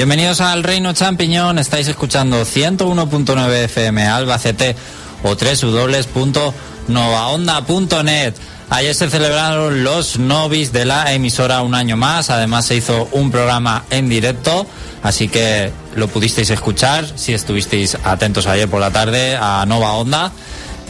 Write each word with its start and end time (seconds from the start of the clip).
Bienvenidos 0.00 0.40
al 0.40 0.62
Reino 0.62 0.94
Champiñón, 0.94 1.58
estáis 1.58 1.86
escuchando 1.86 2.46
101.9 2.46 3.64
FM 3.64 4.06
Albacete 4.06 4.74
o 5.22 5.36
www.novaonda.net. 5.36 8.34
Ayer 8.70 8.94
se 8.94 9.10
celebraron 9.10 9.84
los 9.84 10.18
novis 10.18 10.72
de 10.72 10.86
la 10.86 11.12
emisora 11.12 11.60
un 11.60 11.74
año 11.74 11.98
más, 11.98 12.30
además 12.30 12.64
se 12.64 12.76
hizo 12.76 13.10
un 13.12 13.30
programa 13.30 13.84
en 13.90 14.08
directo, 14.08 14.66
así 15.02 15.28
que 15.28 15.70
lo 15.94 16.08
pudisteis 16.08 16.48
escuchar 16.48 17.04
si 17.16 17.34
estuvisteis 17.34 17.98
atentos 18.02 18.46
ayer 18.46 18.70
por 18.70 18.80
la 18.80 18.92
tarde 18.92 19.36
a 19.36 19.66
Nova 19.68 19.92
Onda. 19.92 20.32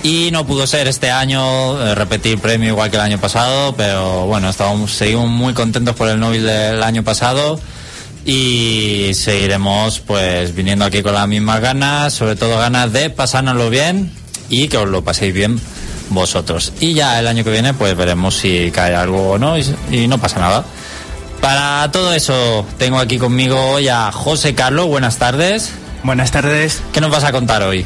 Y 0.04 0.28
no 0.30 0.46
pudo 0.46 0.68
ser 0.68 0.86
este 0.86 1.10
año 1.10 1.84
eh, 1.84 1.96
repetir 1.96 2.38
premio 2.38 2.68
igual 2.68 2.90
que 2.90 2.96
el 2.96 3.02
año 3.02 3.18
pasado, 3.18 3.74
pero 3.76 4.26
bueno, 4.26 4.48
estábamos, 4.48 4.92
seguimos 4.92 5.28
muy 5.28 5.52
contentos 5.52 5.96
por 5.96 6.06
el 6.06 6.20
Nobel 6.20 6.46
del 6.46 6.84
año 6.84 7.02
pasado 7.02 7.58
y 8.32 9.12
seguiremos 9.12 9.98
pues 9.98 10.54
viniendo 10.54 10.84
aquí 10.84 11.02
con 11.02 11.14
las 11.14 11.26
mismas 11.26 11.60
ganas, 11.60 12.14
sobre 12.14 12.36
todo 12.36 12.58
ganas 12.58 12.92
de 12.92 13.10
pasárnoslo 13.10 13.70
bien 13.70 14.12
y 14.48 14.68
que 14.68 14.76
os 14.76 14.88
lo 14.88 15.02
paséis 15.02 15.34
bien 15.34 15.60
vosotros. 16.10 16.72
Y 16.78 16.94
ya 16.94 17.18
el 17.18 17.26
año 17.26 17.42
que 17.42 17.50
viene 17.50 17.74
pues 17.74 17.96
veremos 17.96 18.36
si 18.36 18.70
cae 18.70 18.94
algo 18.94 19.32
o 19.32 19.38
no 19.38 19.58
y, 19.58 19.66
y 19.90 20.06
no 20.06 20.18
pasa 20.18 20.38
nada. 20.38 20.64
Para 21.40 21.90
todo 21.90 22.12
eso 22.12 22.64
tengo 22.78 23.00
aquí 23.00 23.18
conmigo 23.18 23.58
hoy 23.72 23.88
a 23.88 24.12
José 24.12 24.54
Carlos, 24.54 24.86
buenas 24.86 25.16
tardes. 25.16 25.72
Buenas 26.04 26.30
tardes. 26.30 26.82
¿Qué 26.92 27.00
nos 27.00 27.10
vas 27.10 27.24
a 27.24 27.32
contar 27.32 27.64
hoy? 27.64 27.84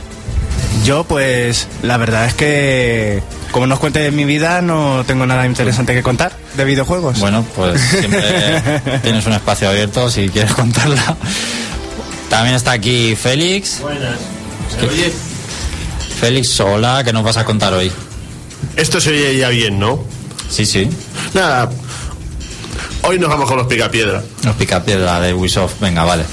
Yo, 0.85 1.05
pues, 1.05 1.69
la 1.83 1.97
verdad 1.97 2.27
es 2.27 2.35
que, 2.35 3.23
como 3.55 3.69
nos 3.69 3.79
cuente 3.79 4.01
de 4.01 4.11
mi 4.11 4.25
vida, 4.25 4.61
no 4.63 5.05
tengo 5.07 5.27
nada 5.27 5.47
interesante 5.47 5.95
que 5.95 6.03
contar 6.03 6.33
de 6.57 6.65
videojuegos. 6.65 7.21
Bueno, 7.21 7.47
pues 7.55 7.81
siempre 7.81 8.21
tienes 9.03 9.25
un 9.27 9.33
espacio 9.33 9.69
abierto 9.69 10.11
si 10.11 10.29
quieres 10.29 10.53
contarla. 10.53 11.17
También 12.29 12.57
está 12.57 12.73
aquí 12.73 13.15
Félix. 13.15 13.81
Buenas. 13.81 14.19
¿Qué? 14.81 14.87
oye? 14.89 15.13
Félix, 16.19 16.59
hola, 16.59 17.03
¿qué 17.05 17.13
nos 17.13 17.23
vas 17.23 17.37
a 17.37 17.45
contar 17.45 17.73
hoy? 17.75 17.93
Esto 18.75 19.01
se 19.01 19.11
oye 19.11 19.39
ya 19.39 19.51
bien, 19.51 19.79
¿no? 19.79 20.03
Sí, 20.51 20.67
sí, 20.67 20.91
Nada. 21.33 21.71
Hoy 23.03 23.21
nos 23.21 23.29
vamos 23.29 23.49
con 23.49 23.57
los 23.57 23.69
picapiedra. 23.69 24.21
nos 24.43 24.57
pica 24.57 24.85
piedra 24.85 25.21
de 25.21 25.33
Ubisoft, 25.33 25.79
venga, 25.79 26.03
vale. 26.03 26.25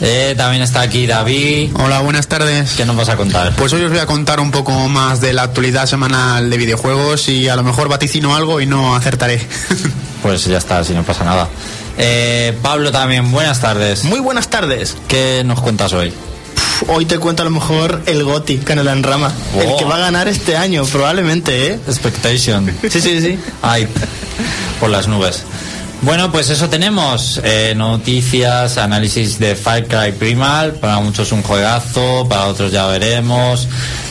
Eh, 0.00 0.34
también 0.36 0.62
está 0.62 0.80
aquí 0.80 1.06
David. 1.06 1.72
Hola, 1.74 2.00
buenas 2.00 2.26
tardes. 2.26 2.72
¿Qué 2.72 2.86
nos 2.86 2.96
vas 2.96 3.10
a 3.10 3.16
contar? 3.16 3.54
Pues 3.56 3.72
hoy 3.72 3.82
os 3.82 3.90
voy 3.90 3.98
a 3.98 4.06
contar 4.06 4.40
un 4.40 4.50
poco 4.50 4.72
más 4.88 5.20
de 5.20 5.32
la 5.34 5.42
actualidad 5.42 5.86
semanal 5.86 6.48
de 6.48 6.56
videojuegos 6.56 7.28
y 7.28 7.48
a 7.48 7.56
lo 7.56 7.62
mejor 7.62 7.88
vaticino 7.88 8.34
algo 8.34 8.60
y 8.60 8.66
no 8.66 8.94
acertaré. 8.94 9.40
Pues 10.22 10.44
ya 10.44 10.58
está, 10.58 10.84
si 10.84 10.92
no 10.92 11.02
pasa 11.02 11.24
nada. 11.24 11.48
Eh, 11.96 12.54
Pablo 12.60 12.92
también, 12.92 13.32
buenas 13.32 13.58
tardes. 13.62 14.04
Muy 14.04 14.20
buenas 14.20 14.48
tardes. 14.48 14.94
¿Qué 15.08 15.42
nos 15.46 15.62
cuentas 15.62 15.94
hoy? 15.94 16.12
Hoy 16.88 17.06
te 17.06 17.18
cuento 17.18 17.40
a 17.40 17.46
lo 17.46 17.50
mejor 17.50 18.02
el 18.04 18.22
GOTI, 18.24 18.58
Canela 18.58 18.92
en 18.92 19.02
Rama. 19.02 19.32
El 19.58 19.76
que 19.78 19.84
va 19.86 19.96
a 19.96 19.98
ganar 19.98 20.28
este 20.28 20.58
año, 20.58 20.84
probablemente, 20.84 21.68
¿eh? 21.68 21.80
Expectation. 21.86 22.70
Sí, 22.82 23.00
sí, 23.00 23.20
sí. 23.22 23.38
Ay, 23.62 23.88
por 24.78 24.90
las 24.90 25.08
nubes. 25.08 25.42
Bueno, 26.02 26.32
pues 26.32 26.48
eso 26.48 26.70
tenemos. 26.70 27.40
Eh, 27.44 27.74
noticias, 27.76 28.78
análisis 28.78 29.38
de 29.38 29.54
Far 29.54 29.84
Cry 29.84 30.12
Primal. 30.12 30.72
Para 30.72 30.98
muchos 31.00 31.30
un 31.30 31.42
juegazo, 31.42 32.26
para 32.26 32.46
otros 32.46 32.72
ya 32.72 32.86
veremos. 32.86 33.68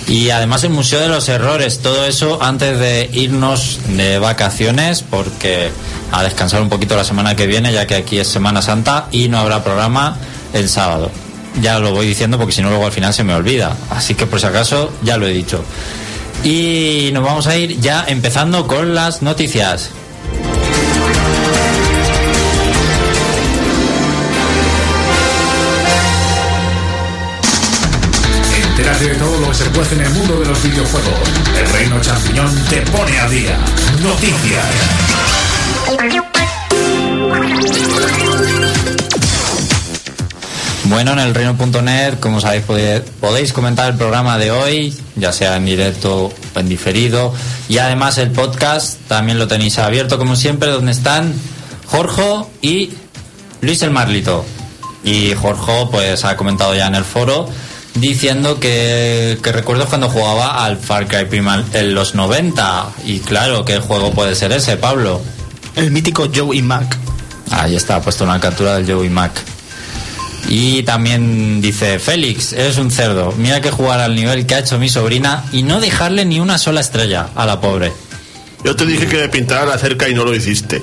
Y 0.08 0.30
además 0.30 0.64
el 0.64 0.70
Museo 0.70 1.00
de 1.00 1.08
los 1.08 1.28
Errores. 1.30 1.80
Todo 1.80 2.06
eso 2.06 2.44
antes 2.44 2.78
de 2.78 3.10
irnos 3.12 3.80
de 3.88 4.20
vacaciones, 4.20 5.02
porque 5.02 5.72
a 6.12 6.22
descansar 6.22 6.62
un 6.62 6.70
poquito 6.70 6.96
la 6.96 7.04
semana 7.04 7.36
que 7.36 7.48
viene, 7.48 7.74
ya 7.74 7.88
que 7.88 7.96
aquí 7.96 8.20
es 8.20 8.28
Semana 8.28 8.62
Santa 8.62 9.08
y 9.12 9.28
no 9.28 9.40
habrá 9.40 9.64
programa 9.64 10.16
el 10.54 10.70
sábado. 10.70 11.10
Ya 11.60 11.80
lo 11.80 11.92
voy 11.92 12.06
diciendo 12.06 12.38
porque 12.38 12.54
si 12.54 12.62
no 12.62 12.70
luego 12.70 12.86
al 12.86 12.92
final 12.92 13.16
se 13.16 13.24
me 13.24 13.34
olvida. 13.34 13.76
Así 13.90 14.14
que 14.14 14.28
por 14.28 14.40
si 14.40 14.46
acaso 14.46 14.94
ya 15.02 15.18
lo 15.18 15.26
he 15.26 15.34
dicho. 15.34 15.64
Y 16.44 17.10
nos 17.14 17.24
vamos 17.24 17.48
a 17.48 17.58
ir 17.58 17.80
ya 17.80 18.06
empezando 18.08 18.68
con 18.68 18.94
las 18.94 19.24
noticias. 19.24 19.90
Entérate 28.80 29.10
de 29.10 29.16
todo 29.16 29.38
lo 29.42 29.50
que 29.50 29.56
se 29.56 29.66
cuece 29.72 29.96
en 29.96 30.02
el 30.02 30.10
mundo 30.12 30.40
de 30.40 30.46
los 30.46 30.64
videojuegos. 30.64 31.14
El 31.58 31.70
Reino 31.70 32.00
Champiñón 32.00 32.56
te 32.70 32.82
pone 32.84 33.20
a 33.20 33.28
día. 33.28 33.58
Noticias. 34.02 34.66
Bueno, 40.86 41.12
en 41.14 41.20
el 41.20 41.36
reino.net, 41.36 42.20
como 42.20 42.40
sabéis, 42.42 42.64
pode- 42.66 43.04
podéis 43.20 43.54
comentar 43.54 43.92
el 43.92 43.98
programa 43.98 44.38
de 44.38 44.50
hoy, 44.52 44.98
ya 45.18 45.32
sea 45.32 45.58
en 45.58 45.66
directo 45.66 46.32
o 46.56 46.60
en 46.60 46.68
diferido. 46.70 47.34
Y 47.68 47.78
además 47.78 48.18
el 48.18 48.32
podcast 48.32 48.98
también 49.08 49.38
lo 49.38 49.48
tenéis 49.48 49.78
abierto, 49.78 50.18
como 50.18 50.36
siempre, 50.36 50.70
donde 50.70 50.92
están 50.94 51.34
Jorge 51.86 52.46
y 52.62 52.92
Luis 53.62 53.82
el 53.84 53.92
Marlito. 53.92 54.46
Y 55.04 55.34
Jorge, 55.36 55.88
pues, 55.92 56.25
ha 56.25 56.36
comentado 56.36 56.74
ya 56.74 56.88
en 56.88 56.96
el 56.96 57.04
foro 57.06 57.48
diciendo 57.95 58.59
que, 58.59 59.38
que 59.41 59.51
recuerdo 59.51 59.86
cuando 59.86 60.09
jugaba 60.09 60.63
al 60.63 60.77
Far 60.77 61.07
Cry 61.07 61.25
Primal 61.25 61.65
en 61.74 61.94
los 61.94 62.15
90. 62.15 62.91
Y 63.06 63.19
claro, 63.19 63.65
¿qué 63.65 63.80
juego 63.80 64.12
puede 64.12 64.36
ser 64.36 64.51
ese, 64.51 64.77
Pablo? 64.77 65.21
El 65.75 65.91
mítico 65.91 66.30
Joey 66.33 66.62
Mac. 66.62 66.97
Ahí 67.51 67.75
está, 67.75 68.01
puesto 68.01 68.24
una 68.24 68.39
captura 68.39 68.75
del 68.75 68.91
Joey 68.91 69.09
Mac. 69.09 69.31
Y 70.47 70.83
también 70.83 71.62
dice, 71.62 72.00
Félix, 72.00 72.53
eres 72.53 72.77
un 72.77 72.91
cerdo. 72.91 73.33
Mira 73.38 73.62
que 73.62 73.71
jugar 73.71 74.00
al 74.00 74.15
nivel 74.15 74.45
que 74.45 74.56
ha 74.56 74.59
hecho 74.59 74.80
mi 74.80 74.89
sobrina 74.89 75.44
y 75.51 75.63
no 75.63 75.80
dejarle 75.80 76.25
ni 76.25 76.39
una 76.39 76.57
sola 76.57 76.81
estrella 76.81 77.30
a 77.36 77.45
la 77.45 77.62
pobre. 77.62 77.91
Yo 78.63 78.75
te 78.75 78.86
dije 78.86 79.07
que 79.07 79.18
me 79.18 79.30
pintara 79.30 79.65
la 79.65 79.77
cerca 79.77 80.09
y 80.09 80.13
no 80.13 80.25
lo 80.25 80.36
hiciste. 80.36 80.81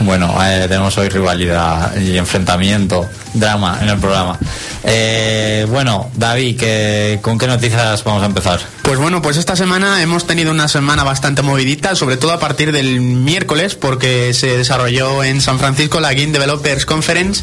Bueno, 0.00 0.34
eh, 0.44 0.66
tenemos 0.68 0.96
hoy 0.98 1.08
rivalidad 1.08 1.96
y 1.96 2.16
enfrentamiento, 2.18 3.08
drama 3.32 3.78
en 3.80 3.88
el 3.88 3.98
programa. 3.98 4.38
Eh, 4.82 5.66
bueno, 5.70 6.10
David, 6.14 6.58
¿qué- 6.58 7.18
¿con 7.22 7.38
qué 7.38 7.46
noticias 7.46 8.02
vamos 8.04 8.22
a 8.22 8.26
empezar? 8.26 8.60
Pues 8.82 8.98
bueno, 8.98 9.22
pues 9.22 9.36
esta 9.38 9.56
semana 9.56 10.02
hemos 10.02 10.26
tenido 10.26 10.50
una 10.50 10.68
semana 10.68 11.04
bastante 11.04 11.40
movidita, 11.42 11.94
sobre 11.94 12.16
todo 12.18 12.32
a 12.32 12.38
partir 12.38 12.70
del 12.72 13.00
miércoles, 13.00 13.76
porque 13.76 14.34
se 14.34 14.58
desarrolló 14.58 15.24
en 15.24 15.40
San 15.40 15.58
Francisco 15.58 16.00
la 16.00 16.12
Game 16.12 16.32
Developers 16.32 16.84
Conference 16.84 17.42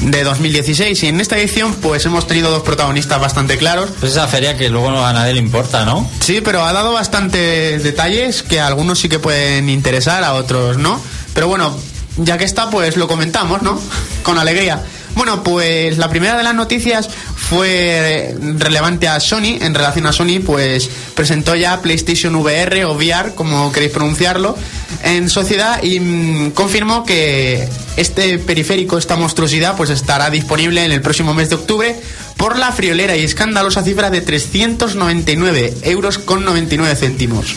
de 0.00 0.22
2016 0.22 1.02
y 1.02 1.08
en 1.08 1.20
esta 1.20 1.36
edición 1.36 1.74
pues 1.74 2.06
hemos 2.06 2.26
tenido 2.28 2.50
dos 2.50 2.62
protagonistas 2.62 3.20
bastante 3.20 3.58
claros. 3.58 3.90
Pues 3.98 4.12
esa 4.12 4.28
feria 4.28 4.56
que 4.56 4.68
luego 4.68 5.04
a 5.04 5.12
nadie 5.12 5.32
le 5.34 5.40
importa, 5.40 5.84
¿no? 5.84 6.08
Sí, 6.20 6.40
pero 6.44 6.64
ha 6.64 6.72
dado 6.72 6.92
bastantes 6.92 7.82
detalles 7.82 8.44
que 8.44 8.60
a 8.60 8.68
algunos 8.68 9.00
sí 9.00 9.08
que 9.08 9.18
pueden 9.18 9.68
interesar, 9.68 10.22
a 10.22 10.34
otros 10.34 10.76
no. 10.78 11.00
Pero 11.38 11.46
bueno, 11.46 11.72
ya 12.16 12.36
que 12.36 12.44
está, 12.44 12.68
pues 12.68 12.96
lo 12.96 13.06
comentamos, 13.06 13.62
¿no? 13.62 13.80
Con 14.24 14.40
alegría. 14.40 14.82
Bueno, 15.14 15.44
pues 15.44 15.96
la 15.96 16.10
primera 16.10 16.36
de 16.36 16.42
las 16.42 16.52
noticias 16.56 17.08
fue 17.36 18.36
relevante 18.56 19.06
a 19.06 19.20
Sony. 19.20 19.56
En 19.60 19.72
relación 19.72 20.06
a 20.06 20.12
Sony, 20.12 20.40
pues 20.44 20.90
presentó 21.14 21.54
ya 21.54 21.80
PlayStation 21.80 22.34
VR 22.34 22.86
o 22.86 22.94
VR, 22.94 23.36
como 23.36 23.70
queréis 23.70 23.92
pronunciarlo, 23.92 24.56
en 25.04 25.30
sociedad 25.30 25.80
y 25.80 26.00
mm, 26.00 26.50
confirmó 26.54 27.04
que 27.04 27.68
este 27.96 28.38
periférico, 28.38 28.98
esta 28.98 29.14
monstruosidad, 29.14 29.76
pues 29.76 29.90
estará 29.90 30.30
disponible 30.30 30.84
en 30.84 30.90
el 30.90 31.02
próximo 31.02 31.34
mes 31.34 31.50
de 31.50 31.54
octubre 31.54 32.00
por 32.36 32.58
la 32.58 32.72
friolera 32.72 33.16
y 33.16 33.22
escandalosa 33.22 33.84
cifra 33.84 34.10
de 34.10 34.22
399 34.22 35.74
euros 35.84 36.18
con 36.18 36.44
99 36.44 36.96
céntimos. 36.96 37.54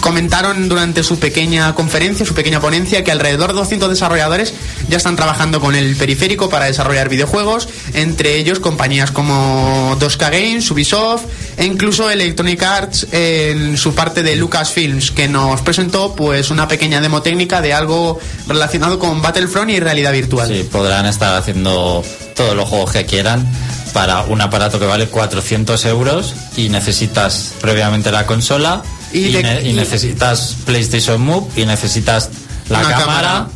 Comentaron 0.00 0.68
durante 0.68 1.02
su 1.02 1.18
pequeña 1.18 1.74
conferencia, 1.74 2.24
su 2.24 2.34
pequeña 2.34 2.60
ponencia, 2.60 3.04
que 3.04 3.12
alrededor 3.12 3.50
de 3.50 3.58
200 3.58 3.90
desarrolladores 3.90 4.54
ya 4.88 4.96
están 4.96 5.16
trabajando 5.16 5.60
con 5.60 5.74
el 5.74 5.94
periférico 5.96 6.48
para 6.48 6.64
desarrollar 6.64 7.08
videojuegos, 7.08 7.68
entre 7.94 8.36
ellos 8.36 8.60
compañías 8.60 9.10
como 9.10 9.96
2K 10.00 10.30
Games, 10.30 10.70
Ubisoft 10.70 11.24
e 11.56 11.64
incluso 11.64 12.10
Electronic 12.10 12.62
Arts 12.62 13.06
en 13.12 13.76
su 13.76 13.94
parte 13.94 14.22
de 14.22 14.36
Lucasfilms, 14.36 15.10
que 15.10 15.28
nos 15.28 15.60
presentó 15.60 16.14
pues 16.14 16.50
una 16.50 16.66
pequeña 16.66 17.00
demo 17.00 17.22
técnica 17.22 17.60
de 17.60 17.74
algo 17.74 18.18
relacionado 18.48 18.98
con 18.98 19.20
Battlefront 19.22 19.70
y 19.70 19.80
realidad 19.80 20.12
virtual. 20.12 20.48
Sí, 20.48 20.66
podrán 20.70 21.06
estar 21.06 21.36
haciendo 21.36 22.02
todos 22.34 22.56
los 22.56 22.68
juegos 22.68 22.92
que 22.92 23.04
quieran 23.04 23.46
para 23.92 24.22
un 24.22 24.40
aparato 24.40 24.78
que 24.78 24.86
vale 24.86 25.08
400 25.08 25.84
euros 25.84 26.34
y 26.56 26.68
necesitas 26.68 27.52
previamente 27.60 28.10
la 28.10 28.26
consola 28.26 28.82
Y 29.12 29.18
y, 29.26 29.32
de- 29.32 29.42
ne- 29.42 29.62
y 29.62 29.70
y- 29.70 29.72
necesitas 29.74 30.56
PlayStation 30.64 31.20
Move 31.20 31.46
y 31.56 31.64
necesitas 31.66 32.30
la 32.68 32.80
cámara. 32.82 32.98
cámara. 32.98 33.46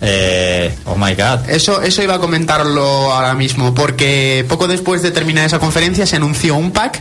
Eh, 0.00 0.74
oh 0.86 0.96
my 0.96 1.14
god. 1.14 1.48
Eso, 1.48 1.80
eso 1.80 2.02
iba 2.02 2.14
a 2.14 2.18
comentarlo 2.18 3.12
ahora 3.12 3.34
mismo, 3.34 3.72
porque 3.74 4.44
poco 4.48 4.66
después 4.68 5.02
de 5.02 5.10
terminar 5.12 5.46
esa 5.46 5.58
conferencia 5.58 6.06
se 6.06 6.16
anunció 6.16 6.56
un 6.56 6.72
pack 6.72 7.00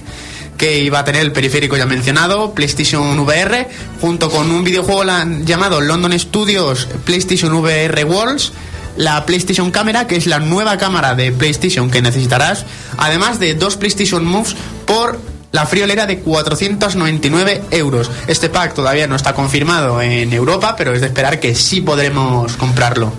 que 0.57 0.79
iba 0.83 0.99
a 0.99 1.03
tener 1.03 1.21
el 1.21 1.31
periférico 1.31 1.75
ya 1.75 1.85
mencionado, 1.85 2.53
PlayStation 2.53 3.19
VR, 3.19 3.67
junto 3.99 4.29
con 4.29 4.51
un 4.51 4.63
videojuego 4.63 5.03
la- 5.03 5.25
llamado 5.43 5.81
London 5.81 6.17
Studios 6.17 6.87
PlayStation 7.05 7.51
VR 7.55 8.03
Worlds, 8.05 8.53
la 8.95 9.25
PlayStation 9.25 9.71
Camera, 9.71 10.05
que 10.05 10.15
es 10.15 10.27
la 10.27 10.39
nueva 10.39 10.77
cámara 10.77 11.15
de 11.15 11.31
PlayStation 11.31 11.89
que 11.89 12.01
necesitarás, 12.03 12.65
además 12.97 13.39
de 13.39 13.55
dos 13.55 13.75
PlayStation 13.75 14.23
Moves 14.23 14.55
por 14.85 15.19
la 15.53 15.67
friolera 15.67 16.07
de 16.07 16.19
499 16.19 17.63
euros. 17.71 18.09
Este 18.27 18.49
pack 18.49 18.73
todavía 18.73 19.05
no 19.07 19.15
está 19.15 19.33
confirmado 19.33 20.01
en 20.01 20.33
Europa, 20.33 20.75
pero 20.75 20.93
es 20.93 20.99
de 21.01 21.07
esperar 21.07 21.39
que 21.39 21.53
sí 21.53 21.79
podremos 21.79 22.53
comprarlo. 22.57 23.13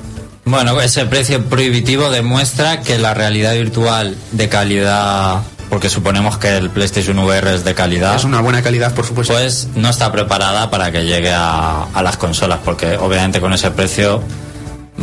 Bueno, 0.44 0.80
ese 0.80 1.06
precio 1.06 1.42
prohibitivo 1.44 2.10
demuestra 2.10 2.80
que 2.80 2.98
la 2.98 3.14
realidad 3.14 3.54
virtual 3.54 4.16
de 4.32 4.48
calidad, 4.48 5.42
porque 5.70 5.88
suponemos 5.88 6.36
que 6.36 6.56
el 6.56 6.70
PlayStation 6.70 7.16
VR 7.20 7.54
es 7.54 7.64
de 7.64 7.72
calidad, 7.74 8.16
Es 8.16 8.24
una 8.24 8.40
buena 8.40 8.62
calidad, 8.62 8.92
por 8.94 9.06
supuesto. 9.06 9.32
pues 9.34 9.68
no 9.76 9.88
está 9.88 10.10
preparada 10.10 10.70
para 10.70 10.90
que 10.90 11.04
llegue 11.06 11.32
a, 11.32 11.84
a 11.94 12.02
las 12.02 12.16
consolas, 12.16 12.58
porque 12.64 12.96
obviamente 12.96 13.40
con 13.40 13.52
ese 13.54 13.70
precio 13.70 14.22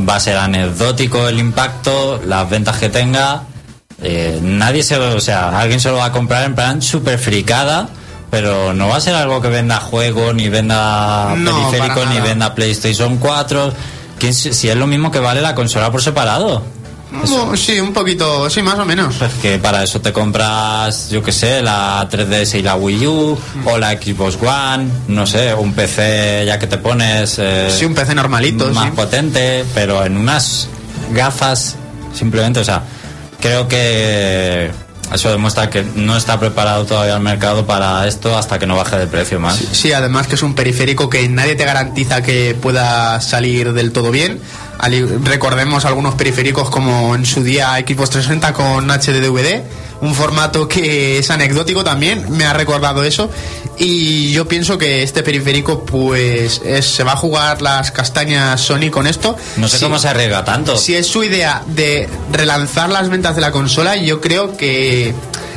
va 0.07 0.17
a 0.17 0.19
ser 0.19 0.37
anecdótico 0.37 1.29
el 1.29 1.39
impacto, 1.39 2.21
las 2.25 2.49
ventas 2.49 2.77
que 2.77 2.89
tenga. 2.89 3.43
Eh, 4.01 4.39
nadie 4.41 4.83
se, 4.83 4.97
o 4.97 5.19
sea, 5.19 5.59
alguien 5.59 5.79
se 5.79 5.89
lo 5.89 5.97
va 5.97 6.05
a 6.05 6.11
comprar 6.11 6.43
en 6.45 6.55
plan 6.55 6.81
super 6.81 7.19
fricada, 7.19 7.89
pero 8.29 8.73
no 8.73 8.87
va 8.87 8.97
a 8.97 9.01
ser 9.01 9.15
algo 9.15 9.41
que 9.41 9.49
venda 9.49 9.79
juego, 9.79 10.33
ni 10.33 10.49
venda 10.49 11.35
No, 11.37 11.69
periférico, 11.69 12.05
ni 12.05 12.19
venda 12.19 12.55
PlayStation 12.55 13.17
4. 13.17 13.73
¿Quién 14.19 14.33
si 14.33 14.69
es 14.69 14.75
lo 14.75 14.87
mismo 14.87 15.11
que 15.11 15.19
vale 15.19 15.41
la 15.41 15.55
consola 15.55 15.91
por 15.91 16.01
separado. 16.01 16.63
Oh, 17.29 17.55
sí, 17.57 17.79
un 17.79 17.91
poquito, 17.91 18.49
sí, 18.49 18.61
más 18.61 18.79
o 18.79 18.85
menos. 18.85 19.15
Pues 19.15 19.33
que 19.41 19.57
para 19.59 19.83
eso 19.83 19.99
te 19.99 20.13
compras, 20.13 21.09
yo 21.09 21.21
que 21.21 21.33
sé, 21.33 21.61
la 21.61 22.07
3DS 22.09 22.59
y 22.59 22.61
la 22.61 22.75
Wii 22.75 23.07
U, 23.07 23.37
o 23.65 23.77
la 23.77 23.91
Xbox 23.91 24.37
One, 24.41 24.87
no 25.09 25.27
sé, 25.27 25.53
un 25.53 25.73
PC 25.73 26.45
ya 26.45 26.57
que 26.57 26.67
te 26.67 26.77
pones 26.77 27.35
eh, 27.37 27.69
Sí, 27.69 27.83
un 27.83 27.93
PC 27.93 28.15
normalito, 28.15 28.69
más 28.69 28.85
sí. 28.85 28.91
potente, 28.95 29.65
pero 29.73 30.05
en 30.05 30.15
unas 30.15 30.69
gafas, 31.11 31.75
simplemente, 32.13 32.61
o 32.61 32.63
sea, 32.63 32.83
creo 33.41 33.67
que 33.67 34.71
eso 35.13 35.29
demuestra 35.29 35.69
que 35.69 35.83
no 35.83 36.15
está 36.15 36.39
preparado 36.39 36.85
todavía 36.85 37.15
el 37.15 37.21
mercado 37.21 37.65
para 37.65 38.07
esto 38.07 38.37
hasta 38.37 38.59
que 38.59 38.65
no 38.65 38.77
baje 38.77 38.97
de 38.97 39.07
precio 39.07 39.39
más. 39.39 39.57
Sí, 39.57 39.91
además 39.91 40.27
que 40.27 40.35
es 40.35 40.43
un 40.43 40.55
periférico 40.55 41.09
que 41.09 41.27
nadie 41.27 41.55
te 41.55 41.65
garantiza 41.65 42.21
que 42.21 42.55
pueda 42.59 43.19
salir 43.19 43.73
del 43.73 43.91
todo 43.91 44.11
bien. 44.11 44.39
Recordemos 45.23 45.85
algunos 45.85 46.15
periféricos 46.15 46.69
como 46.69 47.13
en 47.15 47.25
su 47.25 47.43
día 47.43 47.73
Xbox 47.75 48.09
360 48.11 48.53
con 48.53 48.87
HDDVD, 48.89 49.61
un 50.01 50.15
formato 50.15 50.67
que 50.67 51.19
es 51.19 51.29
anecdótico 51.29 51.83
también, 51.83 52.25
me 52.29 52.45
ha 52.45 52.53
recordado 52.53 53.03
eso. 53.03 53.29
Y 53.77 54.31
yo 54.31 54.47
pienso 54.47 54.77
que 54.77 55.03
este 55.03 55.23
periférico 55.23 55.85
pues 55.85 56.61
es- 56.65 56.85
se 56.85 57.03
va 57.03 57.13
a 57.13 57.15
jugar 57.15 57.61
las 57.61 57.91
castañas 57.91 58.59
Sony 58.61 58.89
con 58.91 59.05
esto. 59.07 59.35
No 59.57 59.67
sé 59.67 59.79
cómo 59.79 59.99
se 59.99 60.07
arriesga 60.09 60.43
tanto. 60.43 60.77
Si 60.77 60.95
es 60.95 61.07
su 61.07 61.23
idea 61.23 61.63
de 61.67 62.09
relanzar 62.31 62.89
las 62.89 63.09
ventas 63.09 63.35
de 63.35 63.41
la 63.41 63.51
consola, 63.51 63.95
yo 63.97 64.19
creo 64.21 64.57
que 64.57 65.13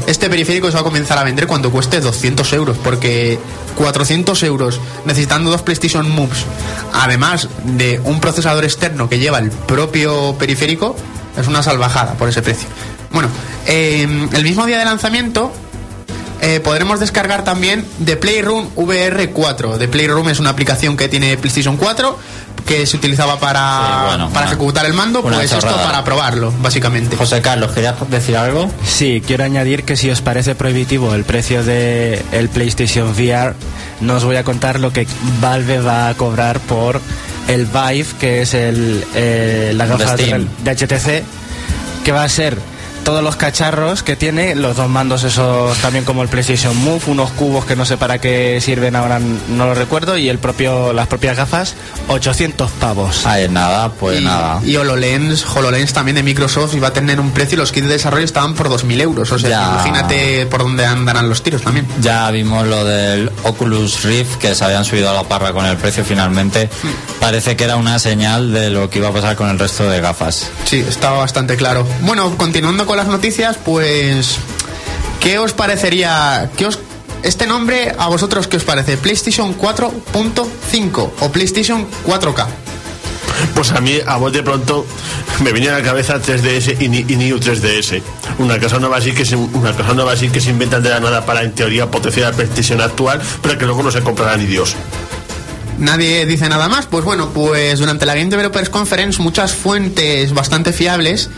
este 0.06 0.28
periférico 0.28 0.68
se 0.68 0.74
va 0.74 0.80
a 0.80 0.84
comenzar 0.84 1.18
a 1.18 1.24
vender 1.24 1.46
cuando 1.46 1.70
cueste 1.70 2.00
200 2.00 2.52
euros, 2.52 2.76
porque 2.82 3.38
400 3.76 4.42
euros 4.42 4.80
necesitando 5.04 5.50
dos 5.50 5.62
PlayStation 5.62 6.08
Moves, 6.10 6.44
además 6.92 7.48
de 7.64 8.00
un 8.04 8.20
procesador 8.20 8.64
externo 8.64 9.08
que 9.08 9.18
lleva 9.18 9.38
el 9.38 9.50
propio 9.50 10.36
periférico, 10.38 10.96
es 11.36 11.46
una 11.46 11.62
salvajada 11.62 12.14
por 12.14 12.28
ese 12.28 12.42
precio. 12.42 12.68
Bueno, 13.12 13.28
eh, 13.66 14.02
el 14.32 14.42
mismo 14.42 14.66
día 14.66 14.78
de 14.78 14.84
lanzamiento 14.84 15.52
eh, 16.40 16.60
podremos 16.60 17.00
descargar 17.00 17.44
también 17.44 17.86
The 18.04 18.16
Playroom 18.16 18.74
VR4. 18.74 19.78
The 19.78 19.88
Playroom 19.88 20.28
es 20.28 20.40
una 20.40 20.50
aplicación 20.50 20.96
que 20.96 21.08
tiene 21.08 21.36
PlayStation 21.36 21.76
4 21.76 22.18
que 22.66 22.86
se 22.86 22.96
utilizaba 22.96 23.38
para, 23.38 23.60
Sí, 23.60 24.06
bueno, 24.08 24.28
para 24.30 24.46
una- 24.46 24.52
ejecutar 24.52 24.86
el 24.86 24.94
mando, 24.94 25.22
pues 25.22 25.52
esto 25.52 25.66
para 25.76 26.02
probarlo, 26.04 26.52
básicamente. 26.60 27.16
José 27.16 27.40
Carlos, 27.42 27.72
¿querías 27.72 27.94
decir 28.10 28.36
algo? 28.36 28.70
Sí, 28.86 29.22
quiero 29.26 29.44
añadir 29.44 29.84
que 29.84 29.96
si 29.96 30.10
os 30.10 30.20
parece 30.22 30.54
prohibitivo 30.54 31.14
el 31.14 31.24
precio 31.24 31.62
de 31.64 32.22
el 32.32 32.48
PlayStation 32.48 33.10
VR, 33.10 33.54
no 34.00 34.14
os 34.14 34.24
voy 34.24 34.36
a 34.36 34.44
contar 34.44 34.80
lo 34.80 34.92
que 34.92 35.06
Valve 35.40 35.80
va 35.80 36.08
a 36.08 36.14
cobrar 36.14 36.58
por 36.60 37.00
el 37.48 37.66
Vive, 37.66 38.06
que 38.18 38.42
es 38.42 38.54
el, 38.54 39.04
eh, 39.14 39.72
la 39.74 39.86
gafa 39.86 40.16
de 40.16 40.46
HTC, 40.64 41.22
que 42.04 42.12
va 42.12 42.24
a 42.24 42.28
ser 42.28 42.56
todos 43.04 43.22
los 43.22 43.36
cacharros 43.36 44.02
que 44.02 44.16
tiene, 44.16 44.54
los 44.54 44.76
dos 44.76 44.88
mandos 44.88 45.24
esos 45.24 45.76
también 45.78 46.04
como 46.04 46.22
el 46.22 46.28
PlayStation 46.28 46.76
Move, 46.76 47.02
unos 47.06 47.30
cubos 47.32 47.64
que 47.64 47.76
no 47.76 47.84
sé 47.84 47.96
para 47.96 48.18
qué 48.18 48.58
sirven 48.60 48.96
ahora, 48.96 49.18
no 49.20 49.66
lo 49.66 49.74
recuerdo, 49.74 50.16
y 50.16 50.28
el 50.28 50.38
propio 50.38 50.92
las 50.92 51.06
propias 51.06 51.36
gafas, 51.36 51.74
800 52.08 52.70
pavos. 52.72 53.26
Ahí 53.26 53.48
nada, 53.48 53.90
pues 53.92 54.20
y, 54.20 54.24
nada. 54.24 54.60
y 54.64 54.76
HoloLens, 54.76 55.44
HoloLens 55.54 55.92
también 55.92 56.16
de 56.16 56.22
Microsoft 56.22 56.74
iba 56.74 56.88
a 56.88 56.92
tener 56.92 57.20
un 57.20 57.30
precio 57.30 57.56
y 57.56 57.58
los 57.58 57.72
kits 57.72 57.86
de 57.86 57.92
desarrollo 57.94 58.24
estaban 58.24 58.54
por 58.54 58.68
2.000 58.68 59.00
euros. 59.00 59.30
O 59.32 59.38
sea, 59.38 59.50
Ya. 59.50 59.70
imagínate 59.74 60.46
por 60.46 60.62
dónde 60.62 60.86
andarán 60.86 61.28
los 61.28 61.42
tiros 61.42 61.62
también. 61.62 61.86
Ya 62.00 62.30
vimos 62.30 62.66
lo 62.66 62.84
del 62.84 63.30
Oculus 63.44 64.02
Rift, 64.04 64.36
que 64.38 64.54
se 64.54 64.64
habían 64.64 64.84
subido 64.84 65.10
a 65.10 65.12
la 65.14 65.24
parra 65.24 65.52
con 65.52 65.66
el 65.66 65.76
precio 65.76 66.04
finalmente. 66.04 66.68
Parece 67.20 67.56
que 67.56 67.64
era 67.64 67.76
una 67.76 67.98
señal 67.98 68.52
de 68.52 68.70
lo 68.70 68.88
que 68.90 68.98
iba 68.98 69.08
a 69.08 69.12
pasar 69.12 69.36
con 69.36 69.48
el 69.50 69.58
resto 69.58 69.88
de 69.88 70.00
gafas. 70.00 70.48
Sí, 70.64 70.78
estaba 70.86 71.18
bastante 71.18 71.56
claro. 71.56 71.86
Bueno, 72.00 72.36
continuando 72.36 72.86
con 72.86 72.93
las 72.96 73.06
noticias, 73.06 73.56
pues. 73.64 74.38
¿Qué 75.20 75.38
os 75.38 75.52
parecería? 75.52 76.50
¿Qué 76.56 76.66
os, 76.66 76.78
este 77.22 77.46
nombre, 77.46 77.94
a 77.98 78.08
vosotros, 78.08 78.46
qué 78.46 78.58
os 78.58 78.64
parece? 78.64 78.98
¿PlayStation 78.98 79.58
4.5 79.58 81.10
o 81.20 81.32
PlayStation 81.32 81.86
4K? 82.06 82.46
Pues 83.54 83.72
a 83.72 83.80
mí, 83.80 83.98
a 84.06 84.16
vos 84.16 84.32
de 84.32 84.42
pronto, 84.42 84.84
me 85.42 85.52
venía 85.52 85.74
a 85.74 85.78
la 85.78 85.84
cabeza 85.84 86.20
3DS 86.20 86.76
y, 86.80 87.12
y 87.12 87.16
New 87.16 87.38
3DS. 87.38 88.02
Una 88.38 88.60
cosa 88.60 88.78
nueva 88.78 88.98
así 88.98 89.12
que 89.12 89.24
se, 89.24 89.36
una 89.36 89.72
cosa 89.72 89.94
nueva 89.94 90.12
así 90.12 90.28
que 90.28 90.40
se 90.40 90.50
inventan 90.50 90.82
de 90.82 90.90
la 90.90 91.00
nada 91.00 91.24
para, 91.24 91.42
en 91.42 91.52
teoría, 91.52 91.90
potenciar 91.90 92.30
la 92.30 92.36
PlayStation 92.36 92.80
actual, 92.80 93.20
pero 93.42 93.58
que 93.58 93.64
luego 93.64 93.82
no 93.82 93.90
se 93.90 94.02
comprará 94.02 94.36
ni 94.36 94.46
Dios. 94.46 94.76
Nadie 95.78 96.26
dice 96.26 96.48
nada 96.48 96.68
más. 96.68 96.86
Pues 96.86 97.04
bueno, 97.04 97.30
pues 97.30 97.78
durante 97.78 98.06
la 98.06 98.14
Game 98.14 98.30
Developers 98.30 98.68
Conference 98.68 99.20
muchas 99.20 99.54
fuentes 99.54 100.32
bastante 100.32 100.72
fiables 100.72 101.30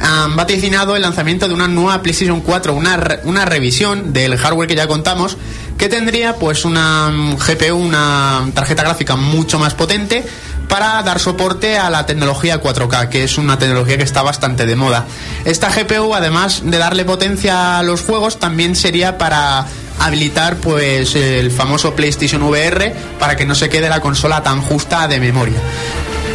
han 0.00 0.34
vaticinado 0.34 0.96
el 0.96 1.02
lanzamiento 1.02 1.46
de 1.46 1.54
una 1.54 1.68
nueva 1.68 2.02
PlayStation 2.02 2.40
4, 2.40 2.74
una, 2.74 3.20
una 3.24 3.44
revisión 3.44 4.12
del 4.12 4.36
hardware 4.36 4.68
que 4.68 4.74
ya 4.74 4.86
contamos, 4.86 5.36
que 5.76 5.88
tendría 5.88 6.36
pues 6.36 6.64
una 6.64 7.10
mm, 7.10 7.36
GPU, 7.36 7.76
una 7.76 8.48
tarjeta 8.54 8.82
gráfica 8.82 9.16
mucho 9.16 9.58
más 9.58 9.74
potente 9.74 10.24
para 10.68 11.02
dar 11.02 11.18
soporte 11.18 11.76
a 11.76 11.90
la 11.90 12.06
tecnología 12.06 12.62
4K, 12.62 13.08
que 13.08 13.24
es 13.24 13.38
una 13.38 13.58
tecnología 13.58 13.98
que 13.98 14.04
está 14.04 14.22
bastante 14.22 14.66
de 14.66 14.76
moda. 14.76 15.04
Esta 15.44 15.68
GPU, 15.68 16.14
además 16.14 16.62
de 16.64 16.78
darle 16.78 17.04
potencia 17.04 17.78
a 17.78 17.82
los 17.82 18.02
juegos, 18.02 18.38
también 18.38 18.76
sería 18.76 19.18
para 19.18 19.66
habilitar 19.98 20.56
pues 20.56 21.14
el 21.14 21.50
famoso 21.50 21.94
PlayStation 21.94 22.42
VR 22.42 22.94
para 23.18 23.36
que 23.36 23.44
no 23.44 23.54
se 23.54 23.68
quede 23.68 23.88
la 23.88 24.00
consola 24.00 24.42
tan 24.42 24.62
justa 24.62 25.08
de 25.08 25.20
memoria. 25.20 25.58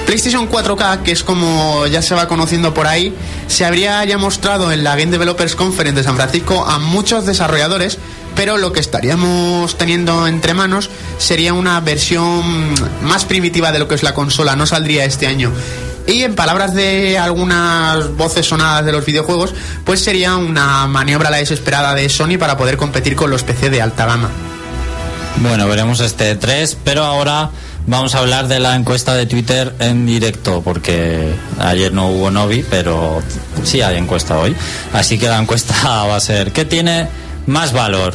PlayStation 0.06 0.50
4K, 0.50 1.04
que 1.04 1.12
es 1.12 1.24
como 1.24 1.88
ya 1.88 2.02
se 2.02 2.16
va 2.16 2.28
conociendo 2.28 2.74
por 2.74 2.88
ahí, 2.88 3.14
se 3.48 3.66
habría 3.66 4.04
ya 4.06 4.18
mostrado 4.18 4.72
en 4.72 4.84
la 4.84 4.96
Game 4.96 5.12
Developers 5.12 5.56
Conference 5.56 5.98
de 5.98 6.04
San 6.04 6.16
Francisco 6.16 6.66
a 6.66 6.80
muchos 6.80 7.26
desarrolladores, 7.26 7.98
pero 8.36 8.58
lo 8.58 8.72
que 8.72 8.80
estaríamos 8.80 9.78
teniendo 9.78 10.28
entre 10.28 10.54
manos 10.54 10.90
sería 11.18 11.54
una 11.54 11.80
versión 11.80 12.74
más 13.02 13.26
primitiva 13.26 13.72
de 13.72 13.80
lo 13.80 13.88
que 13.88 13.96
es 13.96 14.04
la 14.04 14.14
consola, 14.14 14.56
no 14.56 14.66
saldría 14.66 15.06
este 15.06 15.28
año. 15.28 15.52
Y 16.08 16.22
en 16.22 16.36
palabras 16.36 16.76
de 16.76 17.18
algunas 17.18 18.16
voces 18.16 18.46
sonadas 18.46 18.86
de 18.86 18.92
los 18.92 19.06
videojuegos, 19.06 19.56
pues 19.86 20.02
sería 20.04 20.36
una 20.38 20.86
maniobra 20.86 21.32
la 21.32 21.38
desesperada 21.38 21.96
de 21.96 22.10
Sony 22.10 22.38
para 22.38 22.58
poder 22.58 22.78
competir 22.78 23.16
con 23.16 23.32
los 23.32 23.44
PC 23.44 23.72
de 23.72 23.82
alta 23.82 24.06
gama. 24.06 24.30
Bueno, 25.38 25.68
veremos 25.68 26.00
este 26.00 26.36
3, 26.36 26.78
pero 26.84 27.04
ahora 27.04 27.50
vamos 27.88 28.16
a 28.16 28.20
hablar 28.20 28.48
de 28.48 28.60
la 28.60 28.76
encuesta 28.76 29.14
de 29.14 29.26
Twitter 29.26 29.74
en 29.80 30.06
directo, 30.06 30.62
porque 30.62 31.34
ayer 31.60 31.94
no 31.94 32.10
hubo 32.10 32.32
Novi, 32.32 32.64
pero 32.70 33.22
sí 33.64 33.82
hay 33.82 33.98
encuesta 33.98 34.38
hoy. 34.40 34.56
Así 34.94 35.18
que 35.18 35.28
la 35.28 35.40
encuesta 35.40 35.76
va 35.84 36.16
a 36.16 36.20
ser, 36.20 36.52
¿qué 36.52 36.66
tiene 36.66 37.08
más 37.46 37.74
valor? 37.74 38.14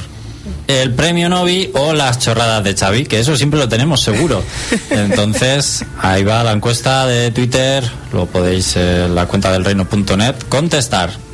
¿El 0.67 0.95
premio 0.95 1.29
Novi 1.29 1.71
o 1.75 1.93
las 1.93 2.19
chorradas 2.19 2.63
de 2.65 2.75
Xavi? 2.75 3.05
Que 3.05 3.21
eso 3.21 3.37
siempre 3.37 3.59
lo 3.59 3.69
tenemos 3.69 4.03
seguro. 4.03 4.43
Entonces, 4.91 5.85
ahí 6.01 6.23
va 6.23 6.45
la 6.45 6.53
encuesta 6.53 7.07
de 7.07 7.31
Twitter, 7.31 7.85
lo 8.13 8.27
podéis 8.27 8.77
en 8.77 9.15
la 9.15 9.27
cuenta 9.27 9.53
del 9.53 9.65
reino.net 9.65 10.37
contestar. 10.49 11.30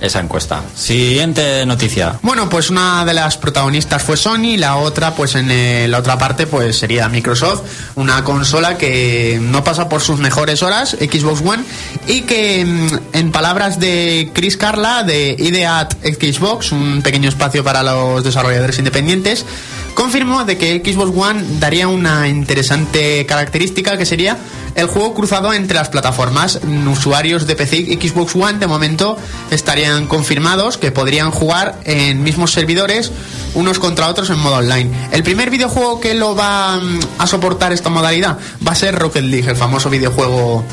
Esa 0.00 0.20
encuesta. 0.20 0.62
Siguiente 0.74 1.64
noticia. 1.66 2.18
Bueno, 2.22 2.48
pues 2.48 2.70
una 2.70 3.04
de 3.04 3.14
las 3.14 3.36
protagonistas 3.38 4.02
fue 4.02 4.16
Sony, 4.16 4.56
la 4.56 4.76
otra, 4.76 5.14
pues 5.14 5.34
en 5.34 5.50
eh, 5.50 5.86
la 5.88 5.98
otra 5.98 6.18
parte, 6.18 6.46
pues 6.46 6.78
sería 6.78 7.08
Microsoft, 7.08 7.62
una 7.94 8.22
consola 8.24 8.76
que 8.76 9.38
no 9.40 9.64
pasa 9.64 9.88
por 9.88 10.00
sus 10.00 10.18
mejores 10.18 10.62
horas, 10.62 10.96
Xbox 11.00 11.40
One, 11.40 11.64
y 12.06 12.22
que 12.22 12.64
mm, 12.64 12.88
en 13.14 13.32
palabras 13.32 13.80
de 13.80 14.30
Chris 14.34 14.56
Carla 14.56 15.02
de 15.02 15.34
Ideat 15.38 15.94
Xbox, 16.02 16.72
un 16.72 17.02
pequeño 17.02 17.28
espacio 17.28 17.64
para 17.64 17.82
los 17.82 18.22
desarrolladores 18.22 18.78
independientes, 18.78 19.44
confirmó 19.94 20.44
de 20.44 20.58
que 20.58 20.82
Xbox 20.84 21.16
One 21.16 21.44
daría 21.58 21.88
una 21.88 22.28
interesante 22.28 23.24
característica 23.24 23.96
que 23.96 24.04
sería 24.04 24.36
el 24.76 24.86
juego 24.86 25.14
cruzado 25.14 25.52
entre 25.52 25.76
las 25.76 25.88
plataformas. 25.88 26.60
Usuarios 26.90 27.46
de 27.46 27.56
PC 27.56 27.78
y 27.78 27.94
Xbox 27.96 28.36
One 28.36 28.58
de 28.58 28.66
momento 28.66 29.16
estarían 29.50 29.75
confirmados 30.08 30.78
que 30.78 30.90
podrían 30.90 31.30
jugar 31.30 31.78
en 31.84 32.22
mismos 32.22 32.52
servidores 32.52 33.12
unos 33.54 33.78
contra 33.78 34.08
otros 34.08 34.30
en 34.30 34.38
modo 34.38 34.56
online. 34.56 34.90
El 35.12 35.22
primer 35.22 35.50
videojuego 35.50 36.00
que 36.00 36.14
lo 36.14 36.34
va 36.34 36.76
mm, 36.76 37.00
a 37.18 37.26
soportar 37.26 37.72
esta 37.72 37.90
modalidad 37.90 38.38
va 38.66 38.72
a 38.72 38.74
ser 38.74 38.94
Rocket 38.94 39.24
League, 39.24 39.48
el 39.48 39.56
famoso 39.56 39.90
videojuego 39.90 40.64